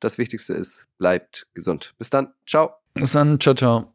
Das 0.00 0.18
Wichtigste 0.18 0.54
ist, 0.54 0.86
bleibt 0.98 1.46
gesund. 1.54 1.94
Bis 1.98 2.10
dann. 2.10 2.34
Ciao. 2.46 2.70
Bis 2.94 3.12
dann, 3.12 3.40
ciao, 3.40 3.54
ciao. 3.54 3.92